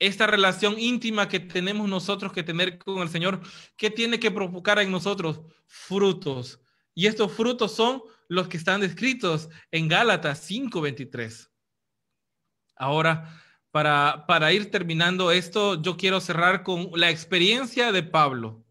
esta 0.00 0.26
relación 0.26 0.78
íntima 0.78 1.28
que 1.28 1.38
tenemos 1.38 1.88
nosotros 1.88 2.32
que 2.32 2.42
tener 2.42 2.78
con 2.78 3.02
el 3.02 3.10
Señor, 3.10 3.40
¿qué 3.76 3.90
tiene 3.90 4.18
que 4.18 4.30
provocar 4.30 4.78
en 4.80 4.90
nosotros? 4.90 5.42
Frutos. 5.66 6.58
Y 6.94 7.06
estos 7.06 7.30
frutos 7.32 7.72
son 7.72 8.02
los 8.26 8.48
que 8.48 8.56
están 8.56 8.80
descritos 8.80 9.50
en 9.70 9.88
Gálatas 9.88 10.40
5:23. 10.50 11.50
Ahora, 12.76 13.40
para, 13.70 14.24
para 14.26 14.52
ir 14.52 14.70
terminando 14.70 15.30
esto, 15.30 15.80
yo 15.80 15.96
quiero 15.96 16.20
cerrar 16.20 16.62
con 16.62 16.90
la 16.94 17.10
experiencia 17.10 17.92
de 17.92 18.02
Pablo. 18.02 18.64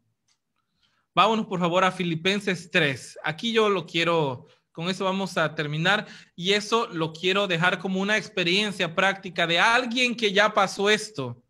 Vámonos 1.14 1.46
por 1.46 1.60
favor 1.60 1.84
a 1.84 1.92
Filipenses 1.92 2.72
3. 2.72 3.20
Aquí 3.24 3.54
yo 3.54 3.70
lo 3.70 3.86
quiero 3.86 4.48
con 4.80 4.90
eso 4.90 5.04
vamos 5.04 5.38
a 5.38 5.54
terminar 5.56 6.08
y 6.38 6.54
eso 6.54 6.88
lo 6.88 7.12
quiero 7.12 7.48
dejar 7.48 7.80
como 7.80 8.00
una 8.00 8.16
experiencia 8.16 8.96
práctica 8.96 9.46
de 9.46 9.60
alguien 9.60 10.16
que 10.16 10.32
ya 10.32 10.54
pasó 10.54 10.90
esto. 10.90 11.44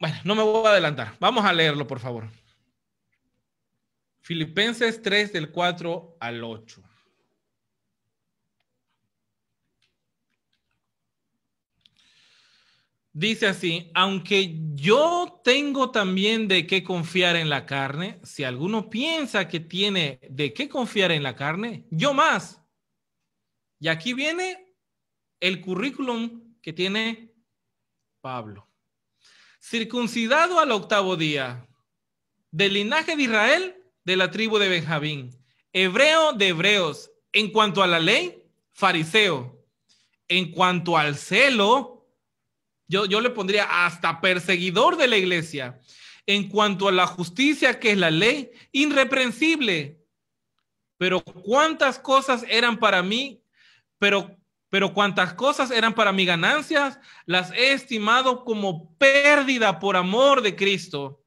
Bueno, 0.00 0.16
no 0.24 0.34
me 0.34 0.42
voy 0.42 0.66
a 0.66 0.70
adelantar. 0.70 1.14
Vamos 1.20 1.44
a 1.44 1.52
leerlo, 1.52 1.86
por 1.86 2.00
favor. 2.00 2.30
Filipenses 4.22 5.02
3 5.02 5.34
del 5.34 5.50
4 5.50 6.16
al 6.18 6.42
8. 6.42 6.82
Dice 13.12 13.48
así, 13.48 13.90
aunque 13.92 14.50
yo 14.82 15.40
tengo 15.44 15.92
también 15.92 16.48
de 16.48 16.66
qué 16.66 16.82
confiar 16.82 17.36
en 17.36 17.48
la 17.48 17.66
carne, 17.66 18.18
si 18.24 18.42
alguno 18.42 18.90
piensa 18.90 19.46
que 19.46 19.60
tiene 19.60 20.18
de 20.28 20.52
qué 20.52 20.68
confiar 20.68 21.12
en 21.12 21.22
la 21.22 21.36
carne, 21.36 21.86
yo 21.92 22.12
más. 22.12 22.60
Y 23.78 23.86
aquí 23.86 24.12
viene 24.12 24.74
el 25.38 25.60
currículum 25.60 26.56
que 26.60 26.72
tiene 26.72 27.32
Pablo. 28.20 28.68
Circuncidado 29.60 30.58
al 30.58 30.72
octavo 30.72 31.16
día, 31.16 31.68
del 32.50 32.72
linaje 32.72 33.14
de 33.14 33.22
Israel, 33.22 33.76
de 34.02 34.16
la 34.16 34.32
tribu 34.32 34.58
de 34.58 34.68
Benjamín, 34.68 35.30
hebreo 35.72 36.32
de 36.32 36.48
hebreos, 36.48 37.12
en 37.30 37.52
cuanto 37.52 37.84
a 37.84 37.86
la 37.86 38.00
ley, 38.00 38.50
fariseo, 38.72 39.64
en 40.26 40.50
cuanto 40.50 40.98
al 40.98 41.14
celo, 41.14 41.91
yo, 42.92 43.20
le 43.20 43.30
pondría 43.30 43.86
hasta 43.86 44.20
perseguidor 44.20 44.96
de 44.96 45.08
la 45.08 45.16
iglesia. 45.16 45.80
En 46.26 46.48
cuanto 46.48 46.88
a 46.88 46.92
la 46.92 47.06
justicia, 47.06 47.80
que 47.80 47.92
es 47.92 47.98
la 47.98 48.10
ley, 48.10 48.50
irreprensible. 48.70 49.98
Pero 50.98 51.20
cuántas 51.22 51.98
cosas 51.98 52.44
eran 52.48 52.78
para 52.78 53.02
mí, 53.02 53.42
pero, 53.98 54.36
pero 54.68 54.92
cuántas 54.92 55.32
cosas 55.34 55.70
eran 55.70 55.94
para 55.94 56.12
mi 56.12 56.26
ganancias, 56.26 57.00
las 57.26 57.50
he 57.52 57.72
estimado 57.72 58.44
como 58.44 58.94
pérdida 58.98 59.80
por 59.80 59.96
amor 59.96 60.42
de 60.42 60.54
Cristo. 60.54 61.24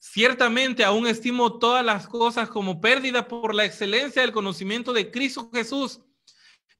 Ciertamente 0.00 0.84
aún 0.84 1.06
estimo 1.06 1.58
todas 1.58 1.84
las 1.84 2.06
cosas 2.06 2.48
como 2.48 2.80
pérdida 2.80 3.28
por 3.28 3.54
la 3.54 3.64
excelencia 3.64 4.22
del 4.22 4.32
conocimiento 4.32 4.92
de 4.92 5.10
Cristo 5.10 5.50
Jesús, 5.52 6.00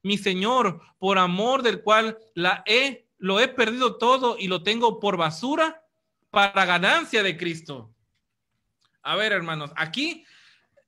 mi 0.01 0.17
Señor, 0.17 0.81
por 0.97 1.17
amor 1.17 1.61
del 1.61 1.81
cual 1.81 2.17
la 2.35 2.63
he 2.65 3.02
lo 3.23 3.39
he 3.39 3.47
perdido 3.47 3.95
todo 3.95 4.35
y 4.37 4.49
lo 4.49 4.63
tengo 4.63 4.99
por 4.99 5.15
basura 5.15 5.81
para 6.29 6.65
ganancia 6.65 7.23
de 7.23 7.37
Cristo. 7.37 7.95
A 9.01 9.15
ver, 9.15 9.31
hermanos, 9.31 9.71
aquí 9.77 10.25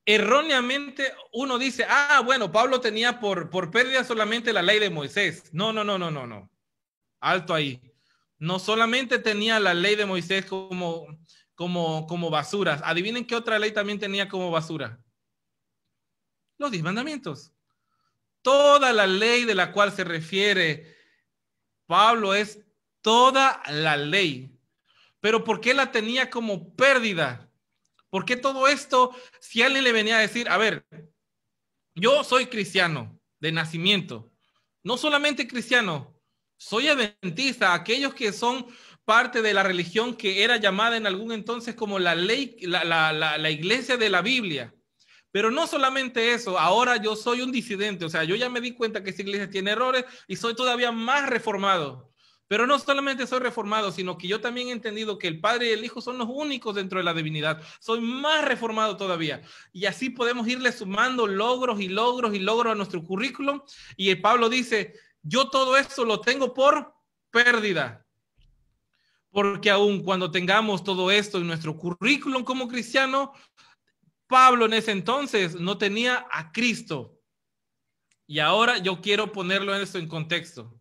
erróneamente 0.04 1.14
uno 1.32 1.58
dice, 1.58 1.86
ah, 1.88 2.20
bueno, 2.22 2.52
Pablo 2.52 2.78
tenía 2.82 3.20
por, 3.20 3.48
por 3.48 3.70
pérdida 3.70 4.04
solamente 4.04 4.52
la 4.52 4.60
ley 4.60 4.78
de 4.78 4.90
Moisés. 4.90 5.48
No, 5.54 5.72
no, 5.72 5.82
no, 5.82 5.96
no, 5.96 6.10
no, 6.10 6.26
no. 6.26 6.50
Alto 7.20 7.54
ahí. 7.54 7.80
No 8.38 8.58
solamente 8.58 9.18
tenía 9.18 9.58
la 9.58 9.72
ley 9.72 9.96
de 9.96 10.04
Moisés 10.04 10.44
como, 10.44 11.06
como, 11.54 12.06
como 12.06 12.28
basuras. 12.28 12.82
Adivinen 12.84 13.24
qué 13.24 13.34
otra 13.34 13.58
ley 13.58 13.72
también 13.72 13.98
tenía 13.98 14.28
como 14.28 14.50
basura. 14.50 15.00
Los 16.58 16.70
diez 16.70 16.82
mandamientos. 16.82 17.54
Toda 18.42 18.92
la 18.92 19.06
ley 19.06 19.46
de 19.46 19.54
la 19.54 19.72
cual 19.72 19.90
se 19.90 20.04
refiere 20.04 20.95
Pablo 21.86 22.34
es 22.34 22.60
toda 23.00 23.62
la 23.68 23.96
ley. 23.96 24.52
Pero 25.20 25.44
¿por 25.44 25.60
qué 25.60 25.74
la 25.74 25.90
tenía 25.90 26.30
como 26.30 26.74
pérdida? 26.74 27.50
¿Por 28.10 28.24
qué 28.24 28.36
todo 28.36 28.68
esto, 28.68 29.14
si 29.40 29.62
alguien 29.62 29.84
le 29.84 29.92
venía 29.92 30.18
a 30.18 30.20
decir, 30.20 30.48
a 30.48 30.56
ver, 30.56 30.86
yo 31.94 32.24
soy 32.24 32.46
cristiano 32.46 33.18
de 33.40 33.52
nacimiento, 33.52 34.30
no 34.82 34.96
solamente 34.96 35.48
cristiano, 35.48 36.14
soy 36.56 36.88
adventista, 36.88 37.74
aquellos 37.74 38.14
que 38.14 38.32
son 38.32 38.66
parte 39.04 39.42
de 39.42 39.54
la 39.54 39.62
religión 39.62 40.14
que 40.14 40.44
era 40.44 40.56
llamada 40.56 40.96
en 40.96 41.06
algún 41.06 41.32
entonces 41.32 41.74
como 41.74 41.98
la 41.98 42.14
ley, 42.14 42.56
la, 42.60 42.84
la 43.12 43.50
iglesia 43.50 43.96
de 43.96 44.10
la 44.10 44.22
Biblia. 44.22 44.75
Pero 45.36 45.50
no 45.50 45.66
solamente 45.66 46.32
eso, 46.32 46.58
ahora 46.58 46.96
yo 46.96 47.14
soy 47.14 47.42
un 47.42 47.52
disidente, 47.52 48.06
o 48.06 48.08
sea, 48.08 48.24
yo 48.24 48.36
ya 48.36 48.48
me 48.48 48.58
di 48.58 48.72
cuenta 48.72 49.04
que 49.04 49.10
esa 49.10 49.20
iglesia 49.20 49.50
tiene 49.50 49.72
errores 49.72 50.06
y 50.26 50.36
soy 50.36 50.56
todavía 50.56 50.92
más 50.92 51.28
reformado. 51.28 52.10
Pero 52.48 52.66
no 52.66 52.78
solamente 52.78 53.26
soy 53.26 53.40
reformado, 53.40 53.92
sino 53.92 54.16
que 54.16 54.28
yo 54.28 54.40
también 54.40 54.68
he 54.68 54.72
entendido 54.72 55.18
que 55.18 55.28
el 55.28 55.38
Padre 55.38 55.66
y 55.66 55.72
el 55.72 55.84
Hijo 55.84 56.00
son 56.00 56.16
los 56.16 56.26
únicos 56.30 56.74
dentro 56.74 57.00
de 57.00 57.04
la 57.04 57.12
divinidad. 57.12 57.60
Soy 57.80 58.00
más 58.00 58.46
reformado 58.46 58.96
todavía. 58.96 59.42
Y 59.74 59.84
así 59.84 60.08
podemos 60.08 60.48
irle 60.48 60.72
sumando 60.72 61.26
logros 61.26 61.82
y 61.82 61.88
logros 61.88 62.34
y 62.34 62.38
logros 62.38 62.72
a 62.72 62.74
nuestro 62.74 63.04
currículum. 63.04 63.60
Y 63.94 64.08
el 64.08 64.22
Pablo 64.22 64.48
dice, 64.48 64.94
yo 65.20 65.50
todo 65.50 65.76
eso 65.76 66.06
lo 66.06 66.22
tengo 66.22 66.54
por 66.54 66.94
pérdida. 67.30 68.06
Porque 69.30 69.68
aún 69.68 70.02
cuando 70.02 70.30
tengamos 70.30 70.82
todo 70.82 71.10
esto 71.10 71.36
en 71.36 71.46
nuestro 71.46 71.76
currículum 71.76 72.42
como 72.42 72.68
cristiano, 72.68 73.34
Pablo 74.26 74.66
en 74.66 74.74
ese 74.74 74.92
entonces 74.92 75.54
no 75.54 75.78
tenía 75.78 76.26
a 76.30 76.52
Cristo. 76.52 77.20
Y 78.26 78.40
ahora 78.40 78.78
yo 78.78 79.00
quiero 79.00 79.32
ponerlo 79.32 79.74
en 79.74 79.82
esto 79.82 79.98
en 79.98 80.08
contexto. 80.08 80.80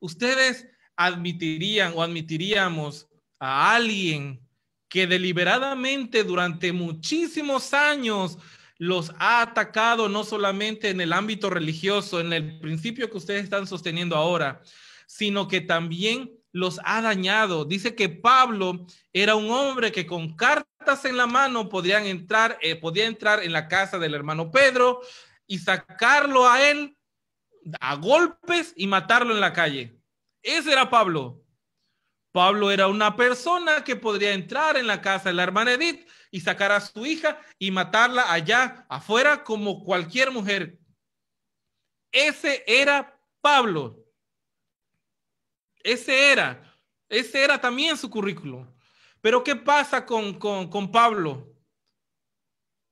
Ustedes 0.00 0.66
admitirían 0.96 1.92
o 1.94 2.02
admitiríamos 2.02 3.08
a 3.38 3.74
alguien 3.74 4.40
que 4.88 5.06
deliberadamente 5.06 6.24
durante 6.24 6.72
muchísimos 6.72 7.74
años 7.74 8.38
los 8.78 9.12
ha 9.18 9.42
atacado 9.42 10.08
no 10.08 10.24
solamente 10.24 10.90
en 10.90 11.00
el 11.00 11.12
ámbito 11.12 11.50
religioso, 11.50 12.20
en 12.20 12.32
el 12.32 12.60
principio 12.60 13.10
que 13.10 13.16
ustedes 13.16 13.44
están 13.44 13.66
sosteniendo 13.66 14.16
ahora, 14.16 14.62
sino 15.06 15.48
que 15.48 15.60
también 15.60 16.32
los 16.54 16.80
ha 16.84 17.02
dañado. 17.02 17.64
Dice 17.64 17.96
que 17.96 18.08
Pablo 18.08 18.86
era 19.12 19.34
un 19.34 19.50
hombre 19.50 19.90
que 19.90 20.06
con 20.06 20.36
cartas 20.36 21.04
en 21.04 21.16
la 21.16 21.26
mano 21.26 21.68
podían 21.68 22.06
entrar, 22.06 22.56
eh, 22.62 22.76
podía 22.76 23.06
entrar 23.06 23.42
en 23.42 23.52
la 23.52 23.66
casa 23.66 23.98
del 23.98 24.14
hermano 24.14 24.52
Pedro 24.52 25.00
y 25.48 25.58
sacarlo 25.58 26.48
a 26.48 26.62
él 26.70 26.96
a 27.80 27.96
golpes 27.96 28.72
y 28.76 28.86
matarlo 28.86 29.34
en 29.34 29.40
la 29.40 29.52
calle. 29.52 29.98
Ese 30.42 30.72
era 30.72 30.88
Pablo. 30.88 31.42
Pablo 32.30 32.70
era 32.70 32.86
una 32.86 33.16
persona 33.16 33.82
que 33.82 33.96
podría 33.96 34.32
entrar 34.32 34.76
en 34.76 34.86
la 34.86 35.00
casa 35.00 35.30
de 35.30 35.34
la 35.34 35.42
hermana 35.42 35.72
Edith 35.72 36.08
y 36.30 36.40
sacar 36.40 36.70
a 36.70 36.80
su 36.80 37.04
hija 37.04 37.40
y 37.58 37.72
matarla 37.72 38.32
allá 38.32 38.86
afuera 38.88 39.42
como 39.42 39.82
cualquier 39.82 40.30
mujer. 40.30 40.78
Ese 42.12 42.62
era 42.68 43.18
Pablo. 43.40 44.03
Ese 45.84 46.32
era, 46.32 46.74
ese 47.08 47.44
era 47.44 47.60
también 47.60 47.96
su 47.96 48.08
currículo. 48.08 48.74
Pero 49.20 49.44
¿qué 49.44 49.54
pasa 49.54 50.04
con, 50.04 50.34
con, 50.34 50.90
Pablo? 50.90 51.54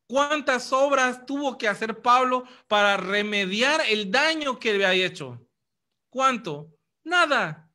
¿Cuántas 0.06 0.72
obras 0.72 1.26
tuvo 1.26 1.56
que 1.56 1.68
hacer 1.68 2.00
Pablo 2.00 2.44
para 2.68 2.96
remediar 2.98 3.80
el 3.88 4.10
daño 4.10 4.58
que 4.58 4.74
le 4.74 4.86
había 4.86 5.06
hecho? 5.06 5.46
¿Cuánto? 6.10 6.70
Nada. 7.02 7.70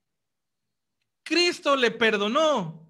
Cristo 1.23 1.75
le 1.75 1.91
perdonó. 1.91 2.87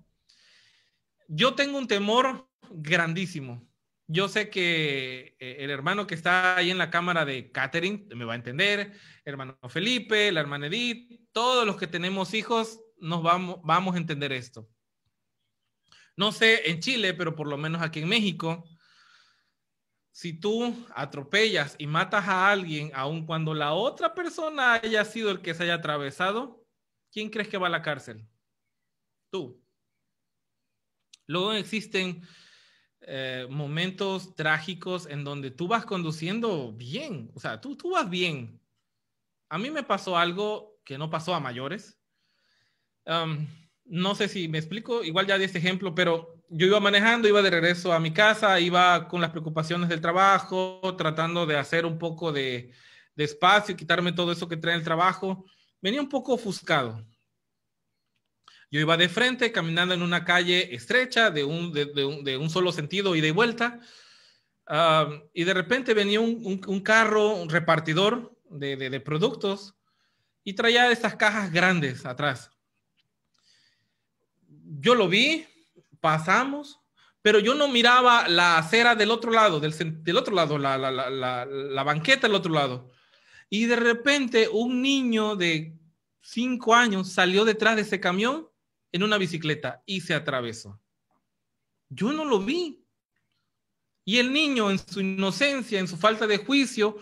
Yo 1.27 1.55
tengo 1.55 1.77
un 1.77 1.87
temor 1.87 2.49
grandísimo. 2.69 3.66
Yo 4.09 4.29
sé 4.29 4.49
que 4.49 5.35
eh, 5.39 5.57
el 5.59 5.69
hermano 5.69 6.07
que 6.07 6.15
está 6.15 6.55
ahí 6.55 6.71
en 6.71 6.77
la 6.77 6.89
cámara 6.89 7.25
de 7.25 7.51
Catherine 7.51 8.07
me 8.15 8.23
va 8.23 8.33
a 8.33 8.37
entender, 8.37 8.93
hermano 9.25 9.57
Felipe, 9.67 10.31
la 10.31 10.39
hermana 10.39 10.67
Edith, 10.67 11.27
todos 11.33 11.65
los 11.65 11.75
que 11.75 11.87
tenemos 11.87 12.33
hijos 12.33 12.79
nos 12.99 13.21
vamos, 13.21 13.59
vamos 13.63 13.95
a 13.95 13.97
entender 13.97 14.31
esto. 14.31 14.69
No 16.15 16.31
sé 16.31 16.69
en 16.71 16.79
Chile, 16.79 17.13
pero 17.13 17.35
por 17.35 17.47
lo 17.47 17.57
menos 17.57 17.81
aquí 17.81 17.99
en 17.99 18.07
México, 18.07 18.63
si 20.11 20.39
tú 20.39 20.73
atropellas 20.95 21.75
y 21.77 21.85
matas 21.85 22.27
a 22.27 22.49
alguien, 22.49 22.91
aun 22.95 23.25
cuando 23.25 23.53
la 23.53 23.73
otra 23.73 24.15
persona 24.15 24.75
haya 24.75 25.03
sido 25.05 25.29
el 25.29 25.41
que 25.41 25.53
se 25.53 25.63
haya 25.63 25.75
atravesado, 25.75 26.65
¿quién 27.11 27.29
crees 27.29 27.49
que 27.49 27.57
va 27.57 27.67
a 27.67 27.69
la 27.69 27.83
cárcel? 27.83 28.25
Tú. 29.29 29.61
Luego 31.27 31.53
existen 31.53 32.25
eh, 33.09 33.47
momentos 33.49 34.35
trágicos 34.35 35.07
en 35.07 35.23
donde 35.23 35.49
tú 35.49 35.69
vas 35.69 35.85
conduciendo 35.85 36.73
bien, 36.73 37.31
o 37.35 37.39
sea, 37.39 37.61
tú, 37.61 37.77
tú 37.77 37.91
vas 37.91 38.09
bien. 38.09 38.59
A 39.47 39.57
mí 39.57 39.71
me 39.71 39.83
pasó 39.83 40.17
algo 40.17 40.77
que 40.83 40.97
no 40.97 41.09
pasó 41.09 41.33
a 41.33 41.39
mayores. 41.39 41.97
no 43.85 44.15
sé 44.15 44.27
si 44.27 44.49
me 44.49 44.57
explico, 44.57 45.03
igual 45.05 45.25
ya 45.25 45.37
di 45.37 45.45
este 45.45 45.59
ejemplo, 45.59 45.95
pero 45.95 46.43
yo 46.49 46.67
iba 46.67 46.81
manejando, 46.81 47.29
iba 47.29 47.41
de 47.41 47.49
regreso 47.49 47.93
a 47.93 47.99
mi 48.01 48.11
casa, 48.11 48.59
iba 48.59 49.07
con 49.07 49.21
las 49.21 49.31
preocupaciones 49.31 49.87
del 49.87 50.01
trabajo, 50.01 50.81
tratando 50.97 51.45
de 51.45 51.57
hacer 51.57 51.85
un 51.85 51.97
poco 51.97 52.33
de, 52.33 52.73
de 53.15 53.23
espacio, 53.23 53.77
quitarme 53.77 54.11
todo 54.11 54.33
eso 54.33 54.49
que 54.49 54.57
trae 54.57 54.75
el 54.75 54.83
trabajo. 54.83 55.45
Venía 55.81 56.01
un 56.01 56.09
poco 56.09 56.33
ofuscado. 56.33 57.05
Yo 58.69 58.81
iba 58.81 58.97
de 58.97 59.07
frente, 59.07 59.51
caminando 59.51 59.93
en 59.93 60.01
una 60.01 60.25
calle 60.25 60.75
estrecha, 60.75 61.31
de 61.31 61.43
un, 61.43 61.71
de, 61.71 62.37
un, 62.37 62.49
solo 62.49 62.71
sentido 62.71 63.15
y 63.15 63.21
de 63.21 63.31
vuelta. 63.31 63.79
y 65.33 65.43
de 65.43 65.53
repente 65.53 65.93
venía 65.93 66.19
un, 66.19 66.61
un 66.65 66.79
carro, 66.81 67.35
un 67.35 67.49
repartidor 67.49 68.37
de, 68.49 68.99
productos 68.99 69.75
y 70.43 70.53
traía 70.53 70.91
estas 70.91 71.15
cajas 71.15 71.51
grandes 71.51 72.05
atrás. 72.05 72.51
yo 74.79 74.95
lo 74.95 75.07
vi, 75.07 75.45
pasamos, 75.99 76.79
pero 77.21 77.39
yo 77.39 77.55
no 77.55 77.67
miraba 77.67 78.27
la 78.27 78.57
acera 78.57 78.95
del 78.95 79.11
otro 79.11 79.31
lado, 79.31 79.59
del, 79.59 79.73
del 80.03 80.17
otro 80.17 80.35
lado, 80.35 80.57
la, 80.57 80.77
la, 80.77 80.91
la, 80.91 81.45
la, 81.45 81.83
banqueta 81.83 82.27
del 82.27 82.35
otro 82.35 82.53
lado. 82.53 82.91
Y 83.49 83.65
de 83.65 83.75
repente 83.75 84.47
un 84.49 84.81
niño 84.81 85.35
de 85.35 85.77
cinco 86.21 86.75
años 86.75 87.11
salió 87.11 87.43
detrás 87.45 87.75
de 87.75 87.81
ese 87.81 87.99
camión 87.99 88.47
en 88.91 89.03
una 89.03 89.17
bicicleta 89.17 89.83
y 89.85 90.01
se 90.01 90.13
atravesó. 90.13 90.79
Yo 91.89 92.11
no 92.11 92.25
lo 92.25 92.39
vi. 92.39 92.83
Y 94.05 94.19
el 94.19 94.31
niño 94.31 94.71
en 94.71 94.79
su 94.79 95.01
inocencia, 95.01 95.79
en 95.79 95.87
su 95.87 95.97
falta 95.97 96.27
de 96.27 96.37
juicio, 96.37 96.97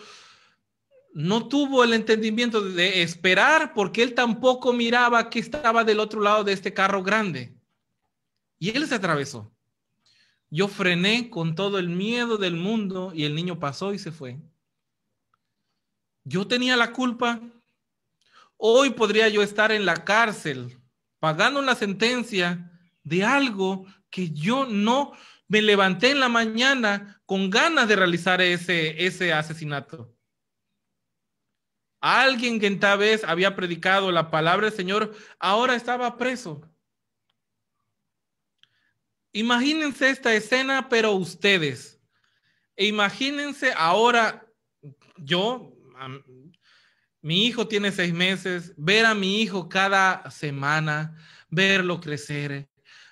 no 1.13 1.47
tuvo 1.47 1.83
el 1.83 1.93
entendimiento 1.93 2.61
de 2.61 3.01
esperar 3.03 3.73
porque 3.73 4.03
él 4.03 4.13
tampoco 4.13 4.73
miraba 4.73 5.29
que 5.29 5.39
estaba 5.39 5.83
del 5.83 5.99
otro 5.99 6.19
lado 6.19 6.43
de 6.43 6.53
este 6.53 6.73
carro 6.73 7.03
grande. 7.03 7.55
Y 8.57 8.75
él 8.75 8.88
se 8.88 8.95
atravesó. 8.95 9.51
Yo 10.49 10.67
frené 10.67 11.29
con 11.29 11.55
todo 11.55 11.79
el 11.79 11.89
miedo 11.89 12.38
del 12.38 12.55
mundo 12.55 13.11
y 13.13 13.25
el 13.25 13.36
niño 13.36 13.59
pasó 13.59 13.93
y 13.93 13.99
se 13.99 14.11
fue. 14.11 14.39
Yo 16.23 16.47
tenía 16.47 16.75
la 16.75 16.91
culpa. 16.91 17.39
Hoy 18.57 18.91
podría 18.91 19.29
yo 19.29 19.43
estar 19.43 19.71
en 19.71 19.86
la 19.86 20.03
cárcel 20.03 20.79
pagando 21.26 21.59
una 21.59 21.73
sentencia 21.73 22.71
de 23.03 23.23
algo 23.23 23.88
que 24.11 24.30
yo 24.30 24.67
no 24.67 25.13
me 25.47 25.63
levanté 25.63 26.11
en 26.11 26.19
la 26.19 26.30
mañana 26.30 27.19
con 27.26 27.49
ganas 27.49 27.88
de 27.88 27.95
realizar 27.95 28.41
ese, 28.41 29.03
ese 29.07 29.34
asesinato. 29.34 30.15
Alguien 31.99 32.59
que 32.59 32.67
en 32.67 32.80
tal 32.80 32.99
vez 32.99 33.23
había 33.23 33.55
predicado 33.55 34.11
la 34.11 34.30
palabra 34.30 34.67
del 34.67 34.76
Señor, 34.76 35.15
ahora 35.39 35.76
estaba 35.76 36.15
preso. 36.15 36.61
Imagínense 39.32 40.11
esta 40.11 40.32
escena, 40.36 40.89
pero 40.89 41.13
ustedes. 41.13 41.99
E 42.76 42.86
imagínense 42.86 43.73
ahora, 43.76 44.45
yo, 45.17 45.76
mi 47.26 47.47
hijo 47.47 47.67
tiene 47.67 47.91
seis 47.91 48.13
meses, 48.13 48.71
ver 48.78 49.03
a 49.03 49.15
mi 49.15 49.41
hijo 49.41 49.67
cada 49.67 50.30
semana, 50.30 51.17
verlo 51.49 51.99
crecer, 51.99 52.69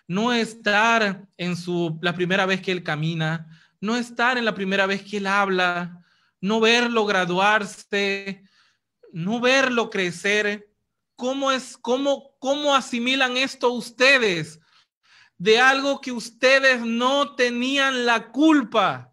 no 0.07 0.31
estar 0.31 1.27
en 1.35 1.57
su, 1.57 1.97
la 1.99 2.13
primera 2.13 2.45
vez 2.45 2.61
que 2.61 2.71
él 2.71 2.83
camina, 2.83 3.47
no 3.81 3.95
estar 3.95 4.37
en 4.37 4.45
la 4.45 4.53
primera 4.53 4.85
vez 4.85 5.01
que 5.01 5.17
él 5.17 5.25
habla, 5.25 6.05
no 6.39 6.59
verlo 6.59 7.07
graduarse, 7.07 8.43
no 9.11 9.39
verlo 9.39 9.89
crecer. 9.89 10.69
¿Cómo 11.15 11.51
es, 11.51 11.75
cómo, 11.75 12.35
cómo 12.37 12.75
asimilan 12.75 13.35
esto 13.35 13.71
ustedes? 13.71 14.59
de 15.39 15.59
algo 15.59 15.99
que 15.99 16.11
ustedes 16.11 16.81
no 16.81 17.33
tenían 17.35 18.05
la 18.05 18.31
culpa, 18.31 19.12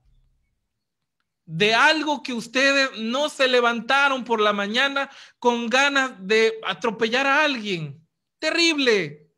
de 1.52 1.74
algo 1.74 2.22
que 2.22 2.32
ustedes 2.32 2.96
no 2.98 3.28
se 3.28 3.48
levantaron 3.48 4.22
por 4.22 4.40
la 4.40 4.52
mañana 4.52 5.10
con 5.40 5.68
ganas 5.68 6.12
de 6.24 6.60
atropellar 6.64 7.26
a 7.26 7.42
alguien. 7.42 8.06
Terrible. 8.38 9.28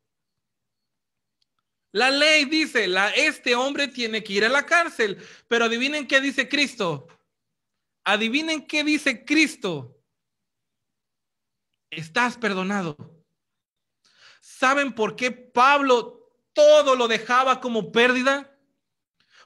La 1.91 2.11
ley 2.11 2.45
dice, 2.45 2.87
este 3.15 3.55
hombre 3.55 3.87
tiene 3.87 4.23
que 4.23 4.33
ir 4.33 4.45
a 4.45 4.49
la 4.49 4.63
cárcel, 4.63 5.17
pero 5.47 5.65
adivinen 5.65 6.07
qué 6.07 6.21
dice 6.21 6.47
Cristo. 6.47 7.07
Adivinen 8.03 8.67
qué 8.67 8.83
dice 8.83 9.25
Cristo. 9.25 9.99
Estás 11.89 12.37
perdonado. 12.37 12.95
¿Saben 14.39 14.93
por 14.93 15.15
qué 15.15 15.31
Pablo 15.31 16.31
todo 16.53 16.95
lo 16.95 17.07
dejaba 17.07 17.59
como 17.59 17.91
pérdida? 17.91 18.52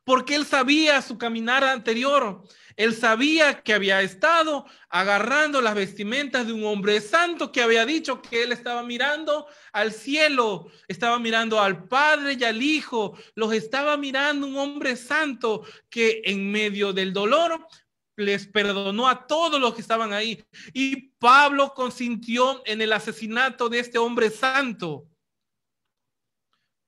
Porque 0.07 0.35
él 0.35 0.45
sabía 0.45 1.01
su 1.01 1.17
caminar 1.17 1.65
anterior. 1.65 2.41
Él 2.77 2.95
sabía 2.95 3.61
que 3.61 3.73
había 3.73 4.01
estado 4.01 4.65
agarrando 4.87 5.59
las 5.59 5.75
vestimentas 5.75 6.47
de 6.47 6.53
un 6.53 6.63
hombre 6.63 7.01
santo 7.01 7.51
que 7.51 7.61
había 7.61 7.85
dicho 7.85 8.21
que 8.21 8.43
él 8.43 8.53
estaba 8.53 8.83
mirando 8.83 9.47
al 9.73 9.91
cielo, 9.91 10.67
estaba 10.87 11.19
mirando 11.19 11.59
al 11.59 11.89
Padre 11.89 12.37
y 12.39 12.43
al 12.45 12.61
Hijo, 12.61 13.17
los 13.35 13.51
estaba 13.51 13.97
mirando 13.97 14.47
un 14.47 14.57
hombre 14.57 14.95
santo 14.95 15.65
que 15.89 16.21
en 16.23 16.53
medio 16.53 16.93
del 16.93 17.11
dolor 17.11 17.67
les 18.15 18.47
perdonó 18.47 19.09
a 19.09 19.27
todos 19.27 19.59
los 19.59 19.75
que 19.75 19.81
estaban 19.81 20.13
ahí. 20.13 20.41
Y 20.71 21.09
Pablo 21.19 21.73
consintió 21.73 22.63
en 22.65 22.79
el 22.79 22.93
asesinato 22.93 23.67
de 23.67 23.79
este 23.79 23.97
hombre 23.97 24.29
santo. 24.29 25.05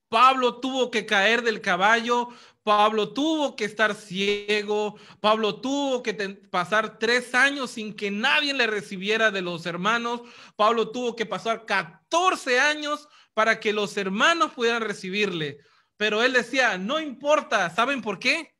Pablo 0.09 0.59
tuvo 0.59 0.89
que 0.89 1.05
caer 1.05 1.43
del 1.43 1.61
caballo, 1.61 2.29
Pablo 2.63 3.13
tuvo 3.13 3.55
que 3.55 3.65
estar 3.65 3.95
ciego, 3.95 4.97
Pablo 5.19 5.59
tuvo 5.61 6.03
que 6.03 6.13
pasar 6.51 6.99
tres 6.99 7.33
años 7.33 7.71
sin 7.71 7.95
que 7.95 8.11
nadie 8.11 8.53
le 8.53 8.67
recibiera 8.67 9.31
de 9.31 9.41
los 9.41 9.65
hermanos, 9.65 10.21
Pablo 10.55 10.91
tuvo 10.91 11.15
que 11.15 11.25
pasar 11.25 11.65
14 11.65 12.59
años 12.59 13.07
para 13.33 13.59
que 13.59 13.73
los 13.73 13.95
hermanos 13.97 14.51
pudieran 14.53 14.81
recibirle. 14.81 15.59
Pero 15.97 16.21
él 16.23 16.33
decía, 16.33 16.77
no 16.77 16.99
importa, 16.99 17.69
¿saben 17.69 18.01
por 18.01 18.19
qué? 18.19 18.55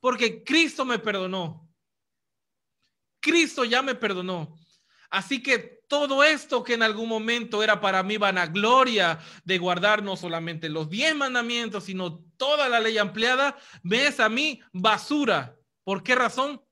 Porque 0.00 0.42
Cristo 0.44 0.84
me 0.84 0.98
perdonó. 0.98 1.68
Cristo 3.20 3.64
ya 3.64 3.82
me 3.82 3.94
perdonó. 3.94 4.56
Así 5.10 5.42
que 5.42 5.77
todo 5.88 6.22
esto 6.22 6.62
que 6.62 6.74
en 6.74 6.82
algún 6.82 7.08
momento 7.08 7.62
era 7.62 7.80
para 7.80 8.02
mí 8.02 8.18
vanagloria 8.18 9.18
de 9.44 9.58
guardar 9.58 10.02
no 10.02 10.16
solamente 10.16 10.68
los 10.68 10.88
diez 10.88 11.16
mandamientos, 11.16 11.84
sino 11.84 12.22
toda 12.36 12.68
la 12.68 12.78
ley 12.78 12.98
ampliada, 12.98 13.56
me 13.82 14.06
es 14.06 14.20
a 14.20 14.28
mí 14.28 14.60
basura. 14.72 15.56
¿Por 15.82 16.02
qué 16.02 16.14
razón? 16.14 16.62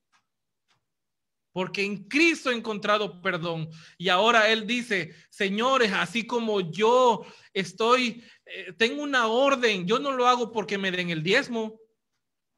Porque 1.50 1.82
en 1.82 2.06
Cristo 2.06 2.50
he 2.50 2.54
encontrado 2.54 3.22
perdón. 3.22 3.70
Y 3.96 4.10
ahora 4.10 4.50
Él 4.50 4.66
dice, 4.66 5.14
señores, 5.30 5.90
así 5.92 6.26
como 6.26 6.60
yo 6.70 7.24
estoy, 7.54 8.22
eh, 8.44 8.74
tengo 8.76 9.02
una 9.02 9.26
orden, 9.26 9.86
yo 9.86 9.98
no 9.98 10.12
lo 10.12 10.28
hago 10.28 10.52
porque 10.52 10.76
me 10.76 10.90
den 10.90 11.08
el 11.08 11.22
diezmo. 11.22 11.80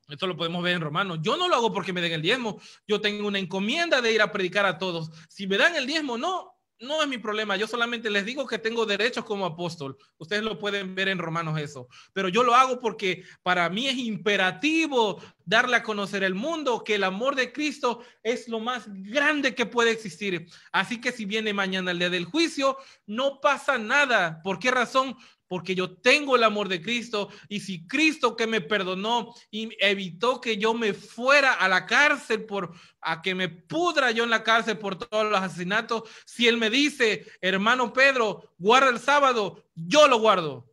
Esto 0.08 0.26
lo 0.26 0.36
podemos 0.36 0.62
ver 0.62 0.76
en 0.76 0.80
Romanos. 0.80 1.18
Yo 1.20 1.36
no 1.36 1.48
lo 1.48 1.54
hago 1.54 1.72
porque 1.72 1.92
me 1.92 2.00
den 2.00 2.12
el 2.12 2.22
diezmo. 2.22 2.60
Yo 2.86 3.00
tengo 3.00 3.28
una 3.28 3.38
encomienda 3.38 4.00
de 4.00 4.12
ir 4.12 4.22
a 4.22 4.32
predicar 4.32 4.64
a 4.64 4.78
todos. 4.78 5.10
Si 5.28 5.46
me 5.46 5.58
dan 5.58 5.76
el 5.76 5.86
diezmo, 5.86 6.16
no, 6.16 6.58
no 6.80 7.02
es 7.02 7.08
mi 7.08 7.18
problema. 7.18 7.56
Yo 7.56 7.66
solamente 7.66 8.08
les 8.08 8.24
digo 8.24 8.46
que 8.46 8.58
tengo 8.58 8.86
derechos 8.86 9.24
como 9.24 9.44
apóstol. 9.44 9.98
Ustedes 10.16 10.42
lo 10.42 10.58
pueden 10.58 10.94
ver 10.94 11.08
en 11.08 11.18
Romanos 11.18 11.60
eso. 11.60 11.88
Pero 12.14 12.28
yo 12.28 12.42
lo 12.42 12.54
hago 12.54 12.80
porque 12.80 13.24
para 13.42 13.68
mí 13.68 13.86
es 13.86 13.98
imperativo 13.98 15.20
darle 15.44 15.76
a 15.76 15.82
conocer 15.82 16.22
el 16.22 16.34
mundo 16.34 16.82
que 16.84 16.94
el 16.94 17.04
amor 17.04 17.34
de 17.34 17.52
Cristo 17.52 18.02
es 18.22 18.48
lo 18.48 18.60
más 18.60 18.84
grande 18.88 19.54
que 19.54 19.66
puede 19.66 19.90
existir. 19.90 20.46
Así 20.72 21.00
que 21.00 21.12
si 21.12 21.26
viene 21.26 21.52
mañana 21.52 21.90
el 21.90 21.98
día 21.98 22.10
del 22.10 22.24
juicio, 22.24 22.78
no 23.06 23.40
pasa 23.40 23.76
nada. 23.76 24.40
¿Por 24.42 24.58
qué 24.58 24.70
razón? 24.70 25.16
Porque 25.48 25.74
yo 25.74 25.96
tengo 25.96 26.36
el 26.36 26.44
amor 26.44 26.68
de 26.68 26.80
Cristo 26.80 27.30
y 27.48 27.60
si 27.60 27.86
Cristo 27.86 28.36
que 28.36 28.46
me 28.46 28.60
perdonó 28.60 29.34
y 29.50 29.70
evitó 29.80 30.40
que 30.40 30.58
yo 30.58 30.74
me 30.74 30.92
fuera 30.92 31.54
a 31.54 31.68
la 31.68 31.86
cárcel 31.86 32.44
por 32.44 32.74
a 33.00 33.22
que 33.22 33.34
me 33.34 33.48
pudra 33.48 34.10
yo 34.10 34.24
en 34.24 34.30
la 34.30 34.44
cárcel 34.44 34.78
por 34.78 34.96
todos 34.96 35.30
los 35.30 35.40
asesinatos, 35.40 36.02
si 36.26 36.46
él 36.46 36.58
me 36.58 36.68
dice, 36.68 37.26
hermano 37.40 37.92
Pedro, 37.92 38.54
guarda 38.58 38.90
el 38.90 39.00
sábado, 39.00 39.64
yo 39.74 40.06
lo 40.06 40.20
guardo. 40.20 40.70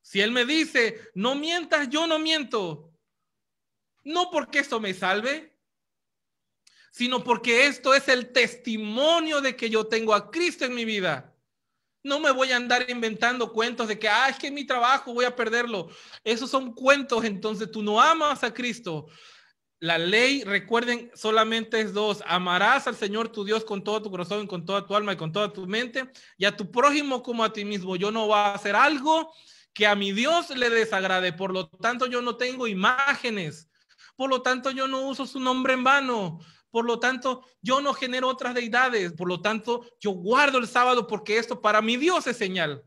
Si 0.00 0.20
él 0.20 0.30
me 0.30 0.44
dice, 0.44 1.00
no 1.14 1.34
mientas, 1.34 1.88
yo 1.88 2.06
no 2.06 2.18
miento. 2.18 2.92
No 4.04 4.30
porque 4.30 4.58
esto 4.58 4.78
me 4.78 4.92
salve, 4.92 5.56
sino 6.92 7.24
porque 7.24 7.66
esto 7.66 7.94
es 7.94 8.06
el 8.08 8.30
testimonio 8.30 9.40
de 9.40 9.56
que 9.56 9.70
yo 9.70 9.86
tengo 9.86 10.14
a 10.14 10.30
Cristo 10.30 10.64
en 10.64 10.74
mi 10.74 10.84
vida. 10.84 11.33
No 12.04 12.20
me 12.20 12.30
voy 12.30 12.52
a 12.52 12.56
andar 12.56 12.88
inventando 12.90 13.50
cuentos 13.50 13.88
de 13.88 13.98
que, 13.98 14.08
ah, 14.08 14.28
es 14.28 14.38
que 14.38 14.50
mi 14.50 14.66
trabajo 14.66 15.14
voy 15.14 15.24
a 15.24 15.34
perderlo. 15.34 15.88
Esos 16.22 16.50
son 16.50 16.74
cuentos, 16.74 17.24
entonces 17.24 17.70
tú 17.70 17.82
no 17.82 17.98
amas 17.98 18.44
a 18.44 18.52
Cristo. 18.52 19.06
La 19.80 19.96
ley, 19.96 20.44
recuerden, 20.44 21.10
solamente 21.14 21.80
es 21.80 21.94
dos. 21.94 22.22
Amarás 22.26 22.86
al 22.86 22.94
Señor 22.94 23.30
tu 23.30 23.42
Dios 23.42 23.64
con 23.64 23.82
todo 23.82 24.02
tu 24.02 24.10
corazón, 24.10 24.46
con 24.46 24.66
toda 24.66 24.86
tu 24.86 24.94
alma 24.94 25.14
y 25.14 25.16
con 25.16 25.32
toda 25.32 25.50
tu 25.50 25.66
mente, 25.66 26.10
y 26.36 26.44
a 26.44 26.54
tu 26.54 26.70
prójimo 26.70 27.22
como 27.22 27.42
a 27.42 27.54
ti 27.54 27.64
mismo. 27.64 27.96
Yo 27.96 28.10
no 28.10 28.26
voy 28.26 28.36
a 28.36 28.52
hacer 28.52 28.76
algo 28.76 29.32
que 29.72 29.86
a 29.86 29.94
mi 29.94 30.12
Dios 30.12 30.50
le 30.50 30.68
desagrade. 30.68 31.32
Por 31.32 31.54
lo 31.54 31.68
tanto, 31.68 32.04
yo 32.04 32.20
no 32.20 32.36
tengo 32.36 32.66
imágenes. 32.66 33.70
Por 34.14 34.28
lo 34.28 34.42
tanto, 34.42 34.70
yo 34.70 34.86
no 34.88 35.02
uso 35.08 35.26
su 35.26 35.40
nombre 35.40 35.72
en 35.72 35.84
vano. 35.84 36.38
Por 36.74 36.86
lo 36.86 36.98
tanto, 36.98 37.46
yo 37.62 37.80
no 37.80 37.94
genero 37.94 38.26
otras 38.26 38.52
deidades. 38.52 39.12
Por 39.12 39.28
lo 39.28 39.40
tanto, 39.40 39.86
yo 40.00 40.10
guardo 40.10 40.58
el 40.58 40.66
sábado 40.66 41.06
porque 41.06 41.38
esto 41.38 41.60
para 41.60 41.80
mi 41.80 41.96
Dios 41.96 42.26
es 42.26 42.36
señal. 42.36 42.82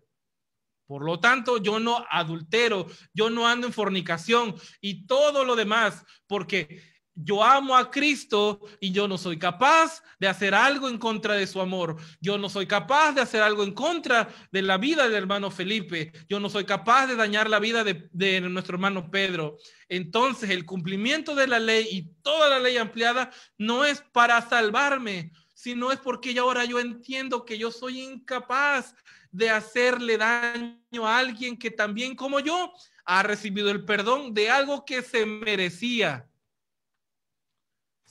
Por 0.88 1.06
lo 1.06 1.22
tanto, 1.22 1.56
yo 1.56 1.80
no 1.80 2.06
adultero, 2.10 2.88
yo 3.14 3.30
no 3.30 3.48
ando 3.48 3.66
en 3.66 3.72
fornicación 3.72 4.56
y 4.82 5.08
todo 5.08 5.46
lo 5.46 5.56
demás, 5.56 6.04
porque 6.28 6.82
yo 7.18 7.44
amo 7.44 7.76
a 7.76 7.90
Cristo 7.90 8.62
y 8.80 8.92
yo 8.92 9.08
no 9.08 9.18
soy 9.18 9.40
capaz 9.40 10.04
de 10.20 10.28
hacer 10.28 10.54
algo 10.54 10.88
en 10.88 11.00
contra 11.00 11.34
de 11.34 11.48
su 11.48 11.60
amor. 11.60 11.98
Yo 12.22 12.38
no 12.38 12.48
soy 12.48 12.68
capaz 12.68 13.14
de 13.14 13.22
hacer 13.22 13.42
algo 13.42 13.64
en 13.64 13.74
contra 13.74 14.30
de 14.52 14.62
la 14.62 14.78
vida 14.78 15.04
del 15.04 15.16
hermano 15.16 15.50
Felipe. 15.50 16.12
Yo 16.30 16.40
no 16.40 16.50
soy 16.50 16.66
capaz 16.66 17.08
de 17.08 17.16
dañar 17.16 17.50
la 17.50 17.60
vida 17.60 17.84
de, 17.84 18.42
nuestro 18.42 18.76
hermano 18.76 19.10
Pedro. 19.10 19.58
Entonces 19.90 20.52
el 20.52 20.66
cumplimiento 20.66 21.34
de 21.34 21.48
la 21.48 21.60
ley 21.60 21.88
y 21.90 22.04
toda 22.22 22.50
la 22.50 22.60
ley 22.60 22.78
ampliada 22.78 23.32
no 23.58 23.84
es 23.84 24.02
para 24.12 24.48
salvarme, 24.48 25.32
sino 25.56 25.92
es 25.92 26.00
porque 26.00 26.38
ahora 26.38 26.66
yo 26.66 26.80
entiendo 26.80 27.46
que 27.46 27.58
yo 27.58 27.72
soy 27.72 28.02
incapaz 28.02 28.94
de 29.32 29.50
hacerle 29.50 30.18
daño 30.18 31.08
a 31.08 31.18
alguien 31.18 31.58
que 31.58 31.72
también 31.72 32.16
como 32.16 32.40
yo 32.40 32.72
ha 33.06 33.24
recibido 33.24 33.72
el 33.72 33.86
perdón 33.86 34.36
de 34.36 34.52
algo 34.52 34.86
que 34.86 35.02
se 35.02 35.26
merecía. 35.26 36.28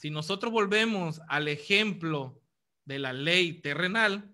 Si 0.07 0.11
nosotros 0.13 0.53
volvemos 0.53 1.21
al 1.27 1.49
ejemplo 1.49 2.41
de 2.85 3.01
la 3.01 3.13
ley 3.13 3.61
terrenal, 3.61 4.33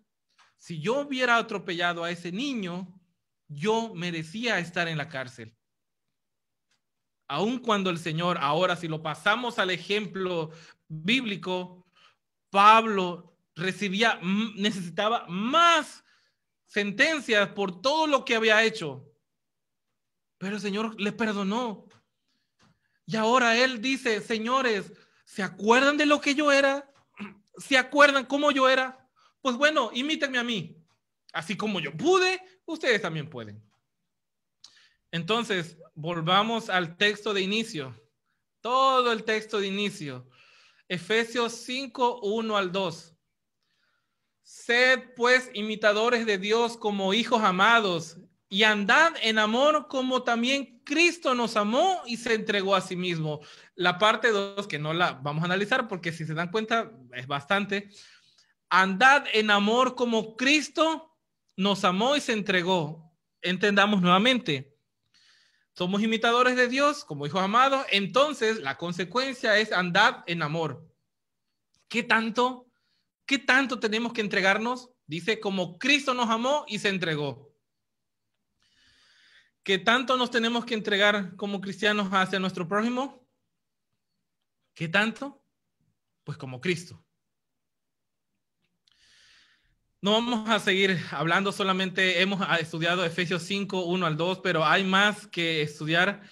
si 0.59 0.83
yo 0.83 1.01
hubiera 1.01 1.39
atropellado 1.39 2.05
a 2.05 2.11
ese 2.11 2.31
niño, 2.31 3.01
yo 3.49 3.95
merecía 3.95 4.59
estar 4.59 4.87
en 4.87 4.99
la 4.99 5.09
cárcel. 5.09 5.57
Aun 7.27 7.59
cuando 7.59 7.89
el 7.89 7.97
Señor, 7.97 8.37
ahora 8.39 8.77
si 8.77 8.87
lo 8.87 9.03
pasamos 9.03 9.59
al 9.59 9.71
ejemplo 9.71 10.51
bíblico, 10.89 11.87
Pablo 12.51 13.35
recibía, 13.55 14.21
necesitaba 14.55 15.27
más 15.27 16.05
sentencias 16.67 17.49
por 17.49 17.81
todo 17.81 18.07
lo 18.07 18.27
que 18.27 18.35
había 18.35 18.63
hecho. 18.63 19.11
Pero 20.37 20.57
el 20.57 20.61
Señor 20.61 21.01
le 21.01 21.13
perdonó. 21.13 21.89
Y 23.07 23.17
ahora 23.17 23.57
Él 23.57 23.81
dice, 23.81 24.21
señores, 24.21 24.93
¿Se 25.33 25.43
acuerdan 25.43 25.97
de 25.97 26.05
lo 26.05 26.21
que 26.21 26.35
yo 26.35 26.53
era? 26.53 26.93
¿Se 27.57 27.79
acuerdan 27.79 28.27
cómo 28.27 28.51
yo 28.51 28.69
era? 28.69 29.09
Pues 29.41 29.57
bueno, 29.57 29.91
imítenme 29.95 30.39
a 30.39 30.45
mí. 30.45 30.77
Así 31.33 31.57
como 31.57 31.81
yo 31.81 31.97
pude, 31.97 32.39
ustedes 32.67 33.01
también 33.01 33.31
pueden. 33.31 33.65
Entonces, 35.11 35.79
volvamos 35.95 36.69
al 36.69 36.99
texto 36.99 37.33
de 37.33 37.41
inicio. 37.41 37.99
Todo 38.61 39.11
el 39.11 39.25
texto 39.25 39.59
de 39.59 39.69
inicio. 39.69 40.29
Efesios 40.87 41.55
5, 41.55 42.21
1 42.21 42.57
al 42.59 42.71
2. 42.71 43.17
Sed 44.43 45.15
pues 45.17 45.51
imitadores 45.55 46.27
de 46.27 46.37
Dios 46.37 46.77
como 46.77 47.15
hijos 47.15 47.43
amados 47.43 48.19
y 48.53 48.65
andad 48.65 49.15
en 49.23 49.39
amor 49.39 49.89
como 49.89 50.25
también 50.25 50.83
Cristo 50.85 51.35
nos 51.35 51.57
amó 51.57 52.03
y 52.05 52.19
se 52.19 52.35
entregó 52.35 52.75
a 52.75 52.83
sí 52.83 52.97
mismo. 52.97 53.41
La 53.77 53.97
parte 53.97 54.29
2, 54.29 54.67
que 54.67 54.79
no 54.79 54.93
la 54.93 55.13
vamos 55.13 55.41
a 55.41 55.47
analizar 55.47 55.89
porque 55.89 56.13
si 56.13 56.27
se 56.27 56.35
dan 56.35 56.51
cuenta 56.51 56.93
es 57.15 57.27
bastante. 57.27 57.89
Andad 58.69 59.25
en 59.33 59.51
amor 59.51 59.95
como 59.95 60.37
Cristo 60.37 61.17
nos 61.57 61.83
amó 61.83 62.15
y 62.15 62.21
se 62.21 62.35
entregó. 62.35 63.17
Entendamos 63.41 64.03
nuevamente. 64.03 64.77
Somos 65.73 66.03
imitadores 66.03 66.55
de 66.55 66.69
Dios 66.69 67.07
como 67.07 67.27
hijos 67.27 67.41
amados, 67.41 67.87
entonces 67.91 68.61
la 68.61 68.77
consecuencia 68.77 69.57
es 69.57 69.73
andad 69.73 70.25
en 70.27 70.43
amor. 70.43 70.87
¿Qué 71.89 72.03
tanto? 72.03 72.67
¿Qué 73.25 73.39
tanto 73.39 73.81
tenemos 73.81 74.13
que 74.13 74.21
entregarnos? 74.21 74.91
Dice 75.07 75.41
como 75.41 75.79
Cristo 75.79 76.13
nos 76.13 76.29
amó 76.29 76.67
y 76.69 76.81
se 76.81 76.91
entregó. 76.91 77.52
¿Qué 79.63 79.79
tanto 79.79 80.17
nos 80.17 80.31
tenemos 80.31 80.65
que 80.65 80.75
entregar 80.75 81.37
como 81.37 81.61
cristianos 81.61 82.09
hacia 82.11 82.41
nuestro 82.41 82.67
prójimo? 82.67 83.25
¿Qué 84.75 84.89
tanto? 84.89 85.41
Pues 86.25 86.37
como 86.37 86.61
Cristo. 86.61 87.05
No 90.01 90.13
vamos 90.13 90.51
a 90.51 90.59
seguir 90.59 90.99
hablando, 91.13 91.53
solamente 91.53 92.21
hemos 92.21 92.41
estudiado 92.59 93.05
Efesios 93.05 93.45
5, 93.45 93.85
1 93.85 94.05
al 94.07 94.17
2, 94.17 94.41
pero 94.41 94.65
hay 94.65 94.83
más 94.83 95.29
que 95.29 95.63
estudiar. 95.63 96.23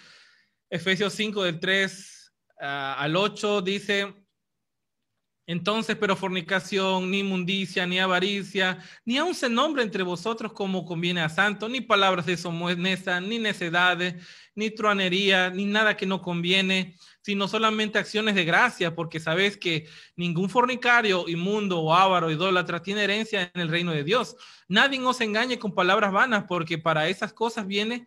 Efesios 0.69 1.13
5 1.13 1.45
del 1.45 1.61
3 1.61 2.33
ah, 2.61 2.97
al 2.99 3.15
8 3.15 3.63
dice, 3.63 4.20
entonces, 5.51 5.97
pero 5.99 6.15
fornicación, 6.15 7.11
ni 7.11 7.19
inmundicia, 7.19 7.85
ni 7.85 7.99
avaricia, 7.99 8.79
ni 9.05 9.19
aun 9.19 9.35
se 9.35 9.49
nombre 9.49 9.83
entre 9.83 10.05
vosotros 10.05 10.53
como 10.53 10.85
conviene 10.85 11.23
a 11.23 11.29
santo, 11.29 11.69
ni 11.69 11.81
palabras 11.81 12.25
de 12.27 12.37
somesa, 12.37 13.21
ni 13.21 13.41
necedades, 13.41 14.15
ni 14.55 14.71
truanería, 14.71 15.51
ni 15.51 15.65
nada 15.65 15.97
que 15.97 16.07
no 16.07 16.23
conviene, 16.23 16.95
sino 17.23 17.49
solamente 17.49 17.99
acciones 17.99 18.37
de 18.37 18.45
gracia, 18.45 18.95
porque 18.95 19.19
sabéis 19.19 19.57
que 19.57 19.89
ningún 20.15 20.49
fornicario, 20.49 21.29
inmundo 21.29 21.81
o 21.81 21.93
avaro, 21.93 22.31
idólatra 22.31 22.81
tiene 22.81 23.03
herencia 23.03 23.51
en 23.53 23.61
el 23.61 23.71
reino 23.71 23.91
de 23.91 24.05
Dios. 24.05 24.37
Nadie 24.69 25.05
os 25.05 25.21
engañe 25.21 25.59
con 25.59 25.75
palabras 25.75 26.13
vanas, 26.13 26.45
porque 26.47 26.79
para 26.79 27.09
esas 27.09 27.33
cosas 27.33 27.67
viene 27.67 28.07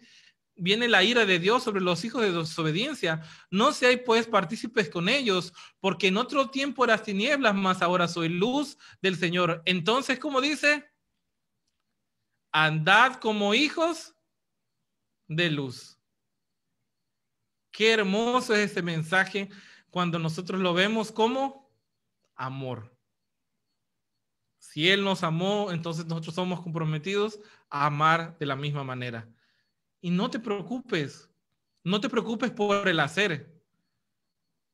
viene 0.55 0.87
la 0.87 1.03
ira 1.03 1.25
de 1.25 1.39
Dios 1.39 1.63
sobre 1.63 1.81
los 1.81 2.03
hijos 2.05 2.21
de 2.21 2.31
desobediencia. 2.31 3.21
No 3.49 3.73
seáis 3.73 3.99
pues 4.05 4.27
partícipes 4.27 4.89
con 4.89 5.09
ellos, 5.09 5.53
porque 5.79 6.07
en 6.07 6.17
otro 6.17 6.49
tiempo 6.49 6.83
eras 6.83 7.03
tinieblas, 7.03 7.55
mas 7.55 7.81
ahora 7.81 8.07
soy 8.07 8.29
luz 8.29 8.77
del 9.01 9.17
Señor. 9.17 9.61
Entonces, 9.65 10.19
como 10.19 10.41
dice, 10.41 10.89
andad 12.51 13.15
como 13.15 13.53
hijos 13.53 14.15
de 15.27 15.49
luz. 15.49 15.99
Qué 17.71 17.91
hermoso 17.91 18.53
es 18.53 18.71
ese 18.71 18.83
mensaje 18.83 19.49
cuando 19.89 20.19
nosotros 20.19 20.61
lo 20.61 20.73
vemos 20.73 21.11
como 21.11 21.71
amor. 22.35 22.95
Si 24.59 24.89
Él 24.89 25.03
nos 25.03 25.23
amó, 25.23 25.71
entonces 25.71 26.05
nosotros 26.05 26.35
somos 26.35 26.61
comprometidos 26.61 27.39
a 27.69 27.87
amar 27.87 28.37
de 28.37 28.45
la 28.45 28.55
misma 28.55 28.83
manera. 28.83 29.27
Y 30.03 30.09
no 30.09 30.29
te 30.29 30.37
preocupes, 30.37 31.29
no 31.81 32.01
te 32.01 32.09
preocupes 32.09 32.51
por 32.51 32.89
el 32.89 32.99
hacer. 32.99 33.57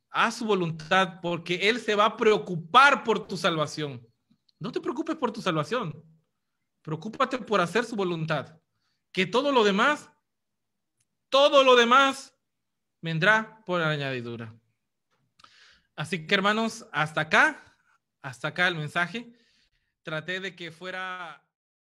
Haz 0.10 0.38
su 0.38 0.46
voluntad 0.46 1.20
porque 1.22 1.70
Él 1.70 1.80
se 1.80 1.94
va 1.94 2.06
a 2.06 2.18
preocupar 2.18 3.04
por 3.04 3.28
tu 3.28 3.38
salvación. 3.38 4.04
No 4.58 4.72
te 4.72 4.82
preocupes 4.82 5.16
por 5.18 5.32
tu 5.32 5.40
salvación. 5.40 6.04
Preocúpate 6.82 7.38
por 7.38 7.62
hacer 7.62 7.86
su 7.86 7.96
voluntad. 7.96 8.60
Que 9.12 9.28
todo 9.28 9.52
lo 9.52 9.64
demás, 9.64 10.10
todo 11.30 11.64
lo 11.64 11.76
demás 11.76 12.36
vendrá 13.00 13.62
por 13.68 13.84
añadidura. 13.84 14.60
Así 15.96 16.26
que 16.26 16.34
hermanos, 16.34 16.88
hasta 16.92 17.22
acá, 17.22 17.78
hasta 18.24 18.48
acá 18.48 18.68
el 18.68 18.78
mensaje. 18.78 19.32
Traté 20.02 20.40
de 20.40 20.56
que 20.56 20.72
fuera 20.72 21.48